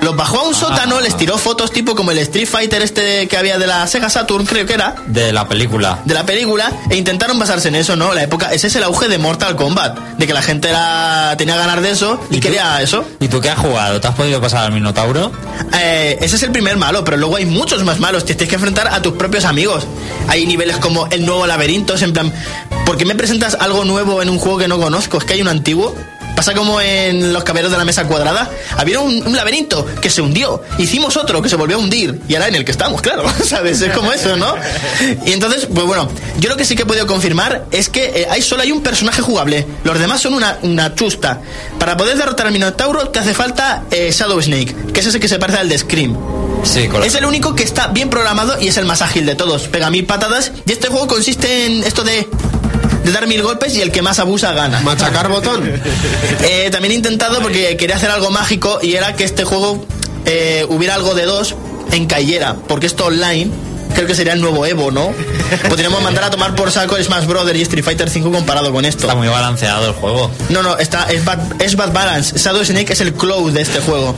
Los 0.02 0.16
bajó 0.16 0.40
a 0.40 0.48
un 0.48 0.54
sótano, 0.54 1.00
les 1.00 1.16
tiró 1.16 1.36
fotos 1.36 1.72
tipo 1.72 1.94
como 1.94 2.10
el 2.10 2.18
Street 2.18 2.48
Fighter 2.48 2.82
este 2.82 3.28
que 3.28 3.36
había 3.36 3.58
de 3.58 3.66
la 3.66 3.86
Sega 3.86 4.08
Saturn, 4.08 4.46
creo 4.46 4.66
que 4.66 4.74
era. 4.74 4.96
De 5.06 5.32
la 5.32 5.46
película. 5.46 6.00
de 6.04 6.14
la 6.14 6.24
película 6.24 6.72
e 6.88 6.96
intentaron 6.96 7.38
basarse 7.38 7.68
en 7.68 7.74
eso, 7.74 7.96
¿no? 7.96 8.14
La 8.14 8.22
época, 8.22 8.52
ese 8.52 8.68
es 8.68 8.76
el 8.76 8.82
auge 8.82 9.08
de 9.08 9.18
Mortal 9.18 9.56
Kombat, 9.56 9.98
de 10.16 10.26
que 10.26 10.32
la 10.32 10.42
gente 10.42 10.70
era, 10.70 11.34
tenía 11.36 11.56
ganas 11.56 11.82
de 11.82 11.90
eso 11.90 12.20
y, 12.30 12.40
quería 12.40 12.80
eso. 12.80 13.04
¿Y 13.20 13.28
tú 13.28 13.40
qué 13.40 13.50
has 13.50 13.58
jugado? 13.58 14.00
¿Te 14.00 14.08
has 14.08 14.14
podido 14.14 14.40
pasar 14.40 14.64
al 14.64 14.72
Minotauro? 14.72 15.32
Eh, 15.78 16.18
ese 16.20 16.36
es 16.36 16.42
el 16.42 16.50
primer 16.50 16.76
malo, 16.76 17.04
pero 17.04 17.16
luego 17.16 17.36
hay 17.36 17.46
muchos 17.46 17.84
más 17.84 18.00
malos. 18.00 18.24
Te 18.24 18.34
tienes 18.34 18.48
que 18.48 18.56
enfrentar 18.56 18.88
a 18.88 19.02
tus 19.02 19.14
propios 19.14 19.44
amigos. 19.44 19.86
Hay 20.28 20.46
niveles 20.46 20.78
como 20.78 21.06
el 21.08 21.26
nuevo 21.26 21.46
laberinto, 21.46 21.94
es 21.94 22.02
en 22.02 22.12
plan, 22.12 22.32
¿por 22.86 22.96
qué 22.96 23.04
me 23.04 23.14
presentas 23.14 23.56
algo 23.60 23.84
nuevo 23.84 24.22
en 24.22 24.30
un 24.30 24.38
juego 24.38 24.58
que 24.58 24.68
no 24.68 24.78
conozco? 24.78 25.18
Es 25.18 25.24
que 25.24 25.34
hay 25.34 25.42
un 25.42 25.48
antiguo. 25.48 25.94
Pasa 26.40 26.54
como 26.54 26.80
en 26.80 27.34
los 27.34 27.44
caballeros 27.44 27.70
de 27.70 27.76
la 27.76 27.84
mesa 27.84 28.06
cuadrada. 28.06 28.50
Había 28.78 28.98
un, 28.98 29.26
un 29.26 29.36
laberinto 29.36 29.84
que 30.00 30.08
se 30.08 30.22
hundió. 30.22 30.62
Hicimos 30.78 31.18
otro 31.18 31.42
que 31.42 31.50
se 31.50 31.56
volvió 31.56 31.76
a 31.76 31.80
hundir. 31.80 32.18
Y 32.28 32.34
ahora 32.34 32.48
en 32.48 32.54
el 32.54 32.64
que 32.64 32.70
estamos, 32.70 33.02
claro. 33.02 33.26
¿Sabes? 33.44 33.82
Es 33.82 33.92
como 33.92 34.10
eso, 34.10 34.38
¿no? 34.38 34.54
Y 35.26 35.32
entonces, 35.32 35.66
pues 35.66 35.86
bueno, 35.86 36.08
yo 36.38 36.48
lo 36.48 36.56
que 36.56 36.64
sí 36.64 36.76
que 36.76 36.84
he 36.84 36.86
podido 36.86 37.06
confirmar 37.06 37.66
es 37.70 37.90
que 37.90 38.22
eh, 38.22 38.26
hay 38.30 38.40
solo 38.40 38.62
hay 38.62 38.72
un 38.72 38.82
personaje 38.82 39.20
jugable. 39.20 39.66
Los 39.84 39.98
demás 39.98 40.22
son 40.22 40.32
una, 40.32 40.56
una 40.62 40.94
chusta. 40.94 41.42
Para 41.78 41.98
poder 41.98 42.16
derrotar 42.16 42.46
al 42.46 42.54
Minotauro 42.54 43.10
te 43.10 43.18
hace 43.18 43.34
falta 43.34 43.82
eh, 43.90 44.10
Shadow 44.10 44.40
Snake, 44.40 44.74
que 44.94 45.00
es 45.00 45.06
ese 45.08 45.20
que 45.20 45.28
se 45.28 45.38
parece 45.38 45.58
al 45.58 45.68
de 45.68 45.76
Scream. 45.76 46.16
Sí, 46.62 46.88
Es 47.04 47.14
el 47.16 47.26
único 47.26 47.54
que 47.54 47.64
está 47.64 47.88
bien 47.88 48.08
programado 48.08 48.58
y 48.58 48.68
es 48.68 48.78
el 48.78 48.86
más 48.86 49.02
ágil 49.02 49.26
de 49.26 49.34
todos. 49.34 49.68
Pega 49.68 49.90
mil 49.90 50.06
patadas 50.06 50.52
y 50.64 50.72
este 50.72 50.88
juego 50.88 51.06
consiste 51.06 51.66
en 51.66 51.84
esto 51.84 52.02
de, 52.02 52.26
de 53.04 53.12
dar 53.12 53.26
mil 53.26 53.42
golpes 53.42 53.74
y 53.76 53.80
el 53.80 53.92
que 53.92 54.02
más 54.02 54.18
abusa 54.18 54.52
gana. 54.52 54.80
Machacar 54.80 55.28
botón. 55.28 55.70
Eh, 56.42 56.70
también 56.70 56.92
he 56.92 56.94
intentado 56.96 57.40
porque 57.40 57.76
quería 57.76 57.96
hacer 57.96 58.10
algo 58.10 58.30
mágico 58.30 58.78
y 58.82 58.94
era 58.94 59.14
que 59.14 59.24
este 59.24 59.44
juego 59.44 59.84
eh, 60.24 60.64
hubiera 60.68 60.94
algo 60.94 61.14
de 61.14 61.24
dos 61.24 61.54
en 61.92 62.06
Cayera, 62.06 62.56
porque 62.66 62.86
esto 62.86 63.06
online 63.06 63.50
creo 63.94 64.06
que 64.06 64.14
sería 64.14 64.32
el 64.32 64.40
nuevo 64.40 64.64
Evo, 64.66 64.90
¿no? 64.90 65.12
Podríamos 65.68 66.02
mandar 66.02 66.24
a 66.24 66.30
tomar 66.30 66.54
por 66.54 66.70
saco 66.70 66.96
Smash 66.96 67.26
Brothers 67.26 67.58
y 67.58 67.62
Street 67.62 67.84
Fighter 67.84 68.08
5 68.08 68.30
comparado 68.30 68.72
con 68.72 68.84
esto. 68.84 69.06
Está 69.06 69.14
muy 69.14 69.28
balanceado 69.28 69.88
el 69.88 69.92
juego. 69.92 70.30
No, 70.48 70.62
no, 70.62 70.78
está, 70.78 71.04
es, 71.10 71.24
bad, 71.24 71.38
es 71.60 71.76
bad 71.76 71.92
balance. 71.92 72.38
Shadow 72.38 72.64
Snake 72.64 72.92
es 72.92 73.00
el 73.00 73.12
cloud 73.14 73.52
de 73.52 73.62
este 73.62 73.80
juego. 73.80 74.14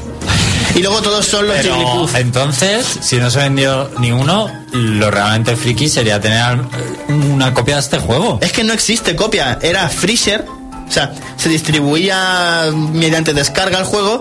Y 0.75 0.81
luego 0.81 1.03
todos 1.03 1.27
son 1.27 1.47
los 1.47 1.57
Pero 1.57 1.75
Jigglypuff. 1.75 2.15
entonces, 2.17 2.87
si 3.01 3.17
no 3.17 3.31
se 3.31 3.39
vendió 3.39 3.91
ni 3.99 4.13
uno, 4.13 4.51
lo 4.73 5.11
realmente 5.11 5.57
friki 5.57 5.89
sería 5.89 6.21
tener 6.21 6.59
una 7.09 7.53
copia 7.53 7.75
de 7.75 7.81
este 7.81 7.99
juego. 7.99 8.39
Es 8.41 8.53
que 8.53 8.65
no 8.65 8.73
existe 8.73 9.15
copia, 9.17 9.59
era 9.63 9.89
Freezer. 9.89 10.45
O 10.89 10.91
sea, 10.93 11.13
se 11.37 11.49
distribuía 11.49 12.71
mediante 12.75 13.33
descarga 13.33 13.79
el 13.79 13.85
juego 13.85 14.21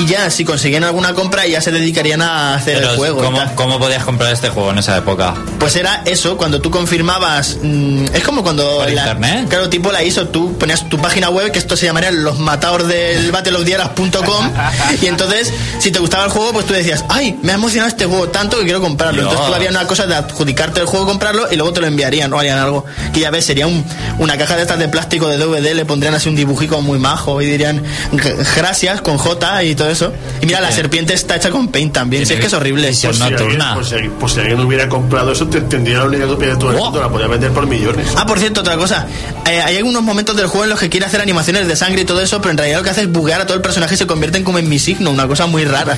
y 0.00 0.06
ya 0.06 0.30
si 0.30 0.44
conseguían 0.44 0.84
alguna 0.84 1.14
compra 1.14 1.46
ya 1.46 1.60
se 1.60 1.70
dedicarían 1.72 2.22
a 2.22 2.54
hacer 2.54 2.76
Pero 2.78 2.90
el 2.92 2.96
juego. 2.96 3.22
¿cómo, 3.22 3.40
cómo 3.54 3.78
podías 3.78 4.04
comprar 4.04 4.32
este 4.32 4.48
juego 4.48 4.70
en 4.70 4.78
esa 4.78 4.96
época? 4.96 5.34
Pues 5.58 5.76
era 5.76 6.02
eso, 6.06 6.36
cuando 6.36 6.60
tú 6.60 6.70
confirmabas. 6.70 7.58
mm, 7.62 8.06
es 8.14 8.22
como 8.24 8.42
cuando. 8.42 8.78
¿Por 8.78 8.90
la- 8.90 9.02
internet? 9.02 9.46
Claro, 9.48 9.68
tipo 9.68 9.92
la 9.92 10.02
ISO, 10.02 10.28
tú 10.28 10.56
ponías 10.58 10.88
tu 10.88 10.98
página 10.98 11.28
web, 11.30 11.50
que 11.52 11.58
esto 11.58 11.76
se 11.76 11.86
llamaría 11.86 12.10
los 12.10 12.38
matadores 12.38 12.88
del 12.88 13.30
battleofdieras.com. 13.32 14.50
y 15.02 15.06
entonces, 15.06 15.52
si 15.78 15.90
te 15.90 15.98
gustaba 15.98 16.24
el 16.24 16.30
juego, 16.30 16.52
pues 16.52 16.66
tú 16.66 16.72
decías, 16.72 17.04
ay, 17.08 17.38
me 17.42 17.52
ha 17.52 17.54
emocionado 17.56 17.88
este 17.88 18.06
juego 18.06 18.28
tanto 18.28 18.58
que 18.58 18.64
quiero 18.64 18.80
comprarlo. 18.80 19.20
Dios. 19.22 19.32
Entonces 19.32 19.48
tú 19.50 19.54
había 19.54 19.70
una 19.70 19.86
cosa 19.86 20.06
de 20.06 20.14
adjudicarte 20.14 20.80
el 20.80 20.86
juego, 20.86 21.06
comprarlo 21.06 21.46
y 21.50 21.56
luego 21.56 21.72
te 21.72 21.80
lo 21.80 21.86
enviarían 21.86 22.32
o 22.32 22.38
harían 22.38 22.58
algo. 22.58 22.84
Que 23.12 23.20
ya 23.20 23.30
ves, 23.30 23.44
sería 23.44 23.66
un- 23.66 23.84
una 24.18 24.36
caja 24.38 24.56
de 24.56 24.62
estas 24.62 24.78
de 24.78 24.88
plástico 24.88 25.28
de 25.28 25.36
DVD, 25.38 25.74
le 25.74 25.84
pondrían 25.84 26.14
así 26.14 26.28
un 26.28 26.36
dibujico 26.36 26.80
muy 26.80 26.98
majo 26.98 27.40
y 27.42 27.46
dirían 27.46 27.82
"G- 28.12 28.36
gracias 28.56 29.00
con 29.02 29.18
J 29.18 29.62
y 29.64 29.74
todo 29.74 29.89
eso. 29.90 30.12
Y 30.40 30.46
mira, 30.46 30.60
la 30.60 30.72
serpiente 30.72 31.12
está 31.14 31.36
hecha 31.36 31.50
con 31.50 31.68
paint 31.68 31.92
también. 31.92 32.24
Si 32.26 32.34
es 32.34 32.40
que 32.40 32.46
es 32.46 32.52
horrible. 32.52 32.86
Pues 32.88 32.98
si, 32.98 33.06
alguien, 33.06 33.30
nocturna. 33.30 33.74
pues, 33.74 33.88
si, 33.88 33.96
pues 34.18 34.32
si 34.32 34.40
alguien 34.40 34.60
hubiera 34.60 34.88
comprado 34.88 35.32
eso, 35.32 35.46
te- 35.48 35.60
tendría 35.62 35.98
la 35.98 36.04
única 36.04 36.26
copia 36.26 36.48
de 36.48 36.56
todo 36.56 36.70
el 36.70 36.76
mundo, 36.78 37.00
la 37.00 37.08
podía 37.08 37.26
vender 37.26 37.50
por 37.52 37.66
millones. 37.66 38.06
Ah, 38.16 38.26
por 38.26 38.38
cierto, 38.38 38.60
otra 38.60 38.76
cosa. 38.76 39.06
Eh, 39.50 39.60
hay 39.60 39.76
algunos 39.76 40.02
momentos 40.02 40.36
del 40.36 40.46
juego 40.46 40.64
en 40.64 40.70
los 40.70 40.78
que 40.80 40.88
quiere 40.88 41.06
hacer 41.06 41.20
animaciones 41.20 41.66
de 41.68 41.76
sangre 41.76 42.02
y 42.02 42.04
todo 42.04 42.20
eso, 42.20 42.40
pero 42.40 42.52
en 42.52 42.58
realidad 42.58 42.78
lo 42.78 42.84
que 42.84 42.90
hace 42.90 43.02
es 43.02 43.12
buguear 43.12 43.40
a 43.40 43.46
todo 43.46 43.56
el 43.56 43.62
personaje 43.62 43.94
y 43.94 43.98
se 43.98 44.06
convierten 44.06 44.44
como 44.44 44.58
en 44.58 44.68
mi 44.68 44.78
signo, 44.78 45.10
una 45.10 45.26
cosa 45.26 45.46
muy 45.46 45.64
rara. 45.64 45.96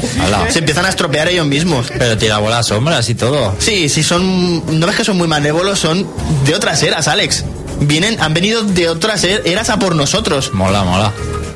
Se 0.50 0.58
empiezan 0.60 0.86
a 0.86 0.88
estropear 0.88 1.28
ellos 1.28 1.46
mismos. 1.46 1.86
Pero 1.96 2.16
tira 2.18 2.38
bolas 2.38 2.66
sombras 2.66 3.08
y 3.08 3.14
todo. 3.14 3.54
Sí, 3.58 3.88
sí, 3.88 4.02
son. 4.02 4.78
No 4.80 4.86
ves 4.86 4.96
que 4.96 5.04
son 5.04 5.16
muy 5.16 5.28
malévolos, 5.28 5.78
son 5.78 6.06
de 6.44 6.54
otras 6.54 6.82
eras, 6.82 7.08
Alex. 7.08 7.44
Vienen, 7.80 8.20
han 8.20 8.32
venido 8.32 8.62
de 8.62 8.88
otras 8.88 9.24
er- 9.24 9.42
eras 9.44 9.68
a 9.70 9.78
por 9.78 9.94
nosotros. 9.96 10.52
Mola, 10.54 10.84
mola. 10.84 11.12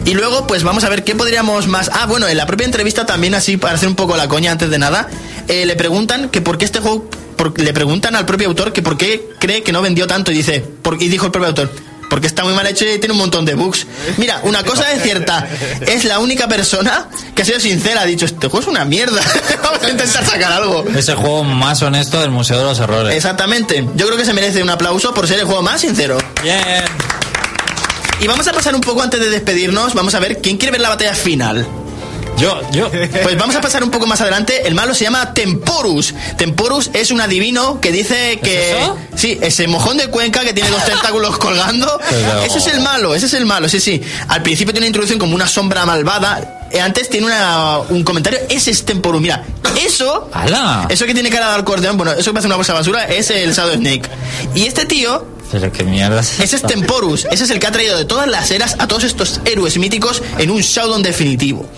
Y 0.07 0.15
luego, 0.15 0.47
pues 0.47 0.63
vamos 0.63 0.85
a 0.85 0.89
ver 0.89 1.05
qué 1.05 1.15
podríamos 1.15 1.67
más. 1.67 1.91
Ah, 1.93 2.07
bueno, 2.07 2.27
en 2.29 2.37
la 2.37 2.47
propia 2.47 2.65
entrevista 2.65 3.05
también, 3.05 3.35
así 3.35 3.57
para 3.59 3.75
hacer 3.75 3.89
un 3.89 3.97
poco 3.97 4.17
la 4.17 4.29
coña 4.29 4.53
antes 4.53 4.71
de 4.71 4.79
nada, 4.79 5.09
eh, 5.49 5.67
le 5.67 5.77
preguntan 5.77 6.29
que 6.31 6.41
por 6.41 6.57
qué 6.59 6.65
este 6.65 6.81
juego. 6.81 7.11
por- 7.37 7.59
le 7.61 7.75
preguntan 7.75 8.17
al 8.17 8.25
propio 8.25 8.49
autor 8.49 8.73
que 8.73 8.81
por 8.81 8.97
qué 8.97 9.29
cree 9.39 9.63
que 9.63 9.71
no 9.71 9.83
vendió 9.83 10.07
tanto. 10.07 10.33
Y 10.33 10.37
dice, 10.37 10.61
por- 10.81 11.03
y 11.03 11.09
dijo 11.09 11.27
el 11.27 11.33
propio 11.33 11.49
autor. 11.49 11.71
Porque 12.09 12.29
está 12.29 12.45
muy 12.45 12.55
mal 12.55 12.67
hecho 12.69 12.85
y 12.87 12.99
tiene 13.01 13.13
un 13.13 13.19
montón 13.19 13.45
de 13.45 13.55
bugs. 13.57 13.85
Mira, 14.17 14.41
una 14.45 14.63
cosa 14.63 14.91
es 14.93 15.03
cierta. 15.03 15.47
Es 15.87 16.05
la 16.05 16.19
única 16.21 16.47
persona 16.49 17.09
que 17.35 17.43
ha 17.43 17.45
sido 17.45 17.59
sincera. 17.61 18.03
Ha 18.03 18.05
dicho, 18.07 18.25
este 18.25 18.47
juego 18.49 18.61
es 18.61 18.69
una 18.69 18.85
mierda. 18.87 19.21
Vamos 19.63 19.83
a 19.83 19.91
intentar 19.91 20.25
sacar 20.25 20.53
algo. 20.53 20.85
Es 20.97 21.09
el 21.09 21.17
juego 21.17 21.43
más 21.45 21.83
honesto 21.83 22.21
del 22.21 22.31
Museo 22.31 22.59
de 22.59 22.65
los 22.65 22.79
Errores. 22.79 23.15
Exactamente. 23.15 23.85
Yo 23.97 24.07
creo 24.07 24.17
que 24.17 24.25
se 24.25 24.33
merece 24.33 24.63
un 24.63 24.71
aplauso 24.71 25.13
por 25.13 25.27
ser 25.27 25.41
el 25.41 25.45
juego 25.47 25.61
más 25.63 25.81
sincero. 25.81 26.17
Bien. 26.43 26.85
Y 28.21 28.27
vamos 28.27 28.47
a 28.49 28.53
pasar 28.53 28.75
un 28.75 28.81
poco 28.81 29.03
antes 29.03 29.21
de 29.21 29.29
despedirnos. 29.31 29.95
Vamos 29.95 30.15
a 30.15 30.21
ver 30.21 30.41
quién 30.41 30.57
quiere 30.57 30.73
ver 30.73 30.81
la 30.81 30.89
batalla 30.89 31.15
final. 31.15 31.67
Yo, 32.39 32.61
yo. 32.71 32.91
Pues 32.91 33.39
vamos 33.39 33.57
a 33.57 33.61
pasar 33.63 33.83
un 33.83 33.91
poco 33.91 34.07
más 34.07 34.21
adelante. 34.21 34.67
El 34.69 34.75
malo 34.75 34.95
se 34.95 35.05
llama 35.05 35.33
Temporus. 35.33 36.15
Temporus 36.37 36.91
es 36.93 37.11
un 37.11 37.21
adivino 37.21 37.81
que 37.81 37.93
dice 37.93 38.39
que. 38.43 38.73
¿Es 38.73 38.77
eso? 38.83 38.99
Sí, 39.17 39.39
ese 39.41 39.67
mojón 39.69 39.97
de 39.97 40.09
Cuenca 40.09 40.41
que 40.41 40.53
tiene 40.53 40.69
dos 40.71 40.85
tentáculos 40.87 41.39
colgando. 41.39 41.99
Pero- 42.11 42.43
Ese 42.43 42.59
es 42.59 42.67
el 42.69 42.81
malo, 42.81 43.15
ese 43.15 43.27
es 43.27 43.35
el 43.35 43.47
malo, 43.47 43.69
sí, 43.69 43.81
sí. 43.81 44.03
Al 44.29 44.43
principio 44.43 44.73
tiene 44.75 44.85
una 44.85 44.89
introducción 44.89 45.19
como 45.19 45.35
una 45.35 45.49
sombra 45.49 45.87
malvada. 45.87 46.69
Eh, 46.71 46.81
Antes 46.81 47.09
tiene 47.09 47.27
una- 47.27 47.79
un 47.89 48.03
comentario. 48.03 48.39
Ese 48.51 48.71
es 48.71 48.85
Temporus. 48.85 49.21
Mira, 49.23 49.45
eso. 49.83 50.29
¡Hala! 50.35 50.87
Eso 50.91 51.07
que 51.07 51.15
tiene 51.15 51.31
cara 51.31 51.53
de 51.55 51.61
acordeón, 51.61 51.97
bueno, 51.97 52.13
eso 52.13 52.25
que 52.31 52.33
parece 52.35 52.49
una 52.49 52.57
bolsa 52.57 52.73
de 52.75 52.79
basura 52.81 53.05
es 53.05 53.31
el 53.31 53.53
Shadow 53.55 53.75
Snake. 53.77 54.09
Y 54.55 54.67
este 54.67 54.85
tío 54.85 55.27
Pero 55.53 55.71
qué 55.73 55.85
mierda 55.85 56.21
es 56.21 56.41
ese 56.41 56.57
es? 56.57 56.63
Temporus, 56.63 57.27
ese 57.31 57.45
es 57.45 57.51
el 57.51 57.59
que 57.61 57.67
ha 57.67 57.73
traído 57.73 57.97
de 57.97 58.05
todas 58.05 58.27
las 58.29 58.51
eras 58.51 58.77
a 58.79 58.89
todos 58.89 59.05
estos 59.05 59.41
héroes 59.45 59.79
míticos 59.79 60.23
en 60.39 60.51
un 60.51 60.61
showdown 60.61 61.03
definitivo. 61.03 61.69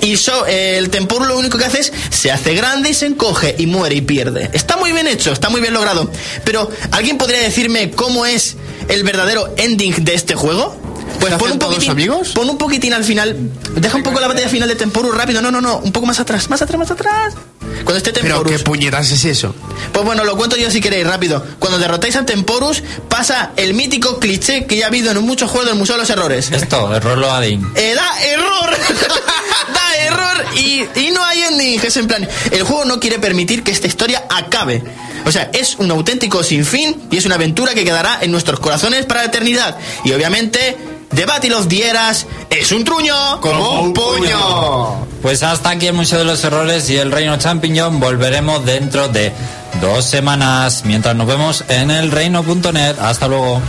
Y 0.00 0.16
so- 0.16 0.46
el 0.46 0.90
Temporus 0.90 1.26
lo 1.26 1.38
único 1.38 1.58
que 1.58 1.64
hace 1.64 1.80
es 1.80 1.92
se 2.10 2.30
hace 2.30 2.54
grande 2.54 2.90
y 2.90 2.94
se 2.94 3.06
encoge 3.06 3.54
y 3.58 3.66
muere 3.66 3.94
y 3.96 4.00
pierde. 4.02 4.50
Está 4.52 4.76
muy 4.76 4.92
bien 4.92 5.06
hecho, 5.06 5.32
está 5.32 5.48
muy 5.48 5.60
bien 5.60 5.72
logrado. 5.74 6.10
Pero, 6.44 6.70
¿alguien 6.92 7.18
podría 7.18 7.40
decirme 7.40 7.90
cómo 7.90 8.26
es 8.26 8.56
el 8.88 9.02
verdadero 9.02 9.52
ending 9.56 10.04
de 10.04 10.14
este 10.14 10.34
juego? 10.34 10.76
Pues 11.18 11.32
¿Se 11.32 11.38
pon 11.38 11.52
un 11.52 11.58
poquitín, 11.58 11.90
amigos? 11.90 12.28
pon 12.34 12.48
un 12.48 12.58
poquitín 12.58 12.92
al 12.92 13.02
final. 13.04 13.36
Deja 13.74 13.96
un 13.96 14.02
poco 14.04 14.20
la 14.20 14.28
batalla 14.28 14.48
final 14.48 14.68
de 14.68 14.76
Temporus 14.76 15.16
rápido. 15.16 15.40
No, 15.42 15.50
no, 15.50 15.60
no, 15.60 15.78
un 15.78 15.90
poco 15.90 16.06
más 16.06 16.20
atrás, 16.20 16.48
más 16.50 16.62
atrás, 16.62 16.78
más 16.78 16.90
atrás. 16.90 17.34
Cuando 17.84 17.96
esté 17.96 18.12
Pero 18.12 18.26
Temporus. 18.36 18.52
qué 18.52 18.58
puñetas 18.64 19.10
es 19.10 19.24
eso. 19.24 19.54
Pues 19.92 20.04
bueno, 20.04 20.24
lo 20.24 20.36
cuento 20.36 20.56
yo 20.56 20.70
si 20.70 20.80
queréis 20.80 21.06
rápido. 21.06 21.44
Cuando 21.58 21.78
derrotáis 21.78 22.16
a 22.16 22.26
Temporus, 22.26 22.82
pasa 23.08 23.52
el 23.56 23.74
mítico 23.74 24.18
cliché 24.18 24.66
que 24.66 24.76
ya 24.76 24.86
ha 24.86 24.88
habido 24.88 25.10
en 25.10 25.20
muchos 25.22 25.50
juegos 25.50 25.68
del 25.68 25.78
Museo 25.78 25.96
de 25.96 26.02
los 26.02 26.10
Errores. 26.10 26.50
Esto, 26.50 26.94
error 26.94 27.18
loading. 27.18 27.72
Eh, 27.74 27.94
da 27.94 28.24
error, 28.24 28.70
da 29.74 29.96
error 30.06 30.44
y, 30.56 30.84
y 31.00 31.10
no 31.10 31.24
hay 31.24 31.40
ending. 31.42 31.80
Es 31.82 31.96
en 31.96 32.06
plan, 32.06 32.28
el 32.50 32.62
juego 32.62 32.84
no 32.84 33.00
quiere 33.00 33.18
permitir 33.18 33.62
que 33.62 33.70
esta 33.70 33.86
historia 33.86 34.24
acabe. 34.28 34.82
O 35.26 35.32
sea, 35.32 35.50
es 35.52 35.76
un 35.78 35.90
auténtico 35.90 36.42
sinfín 36.42 37.08
y 37.10 37.16
es 37.16 37.26
una 37.26 37.34
aventura 37.34 37.74
que 37.74 37.84
quedará 37.84 38.18
en 38.22 38.30
nuestros 38.30 38.60
corazones 38.60 39.04
para 39.06 39.20
la 39.20 39.26
eternidad. 39.26 39.76
Y 40.04 40.12
obviamente, 40.12 40.76
The 41.14 41.24
Battle 41.24 41.54
of 41.54 41.68
the 41.68 41.88
Eras 41.88 42.26
es 42.50 42.70
un 42.72 42.84
truño. 42.84 43.40
Como 43.40 43.80
un 43.80 43.94
puño. 43.94 45.06
Pues 45.22 45.42
hasta 45.42 45.70
aquí 45.70 45.86
el 45.86 45.94
Museo 45.94 46.18
de 46.18 46.24
los 46.24 46.42
Errores 46.44 46.88
y 46.90 46.96
el 46.96 47.10
Reino 47.10 47.36
Champiñón. 47.38 47.98
Volveremos 47.98 48.64
dentro 48.64 49.08
de 49.08 49.32
dos 49.80 50.04
semanas. 50.04 50.82
Mientras 50.84 51.16
nos 51.16 51.26
vemos 51.26 51.64
en 51.68 51.90
el 51.90 52.10
reino.net. 52.10 52.98
Hasta 53.00 53.26
luego. 53.28 53.60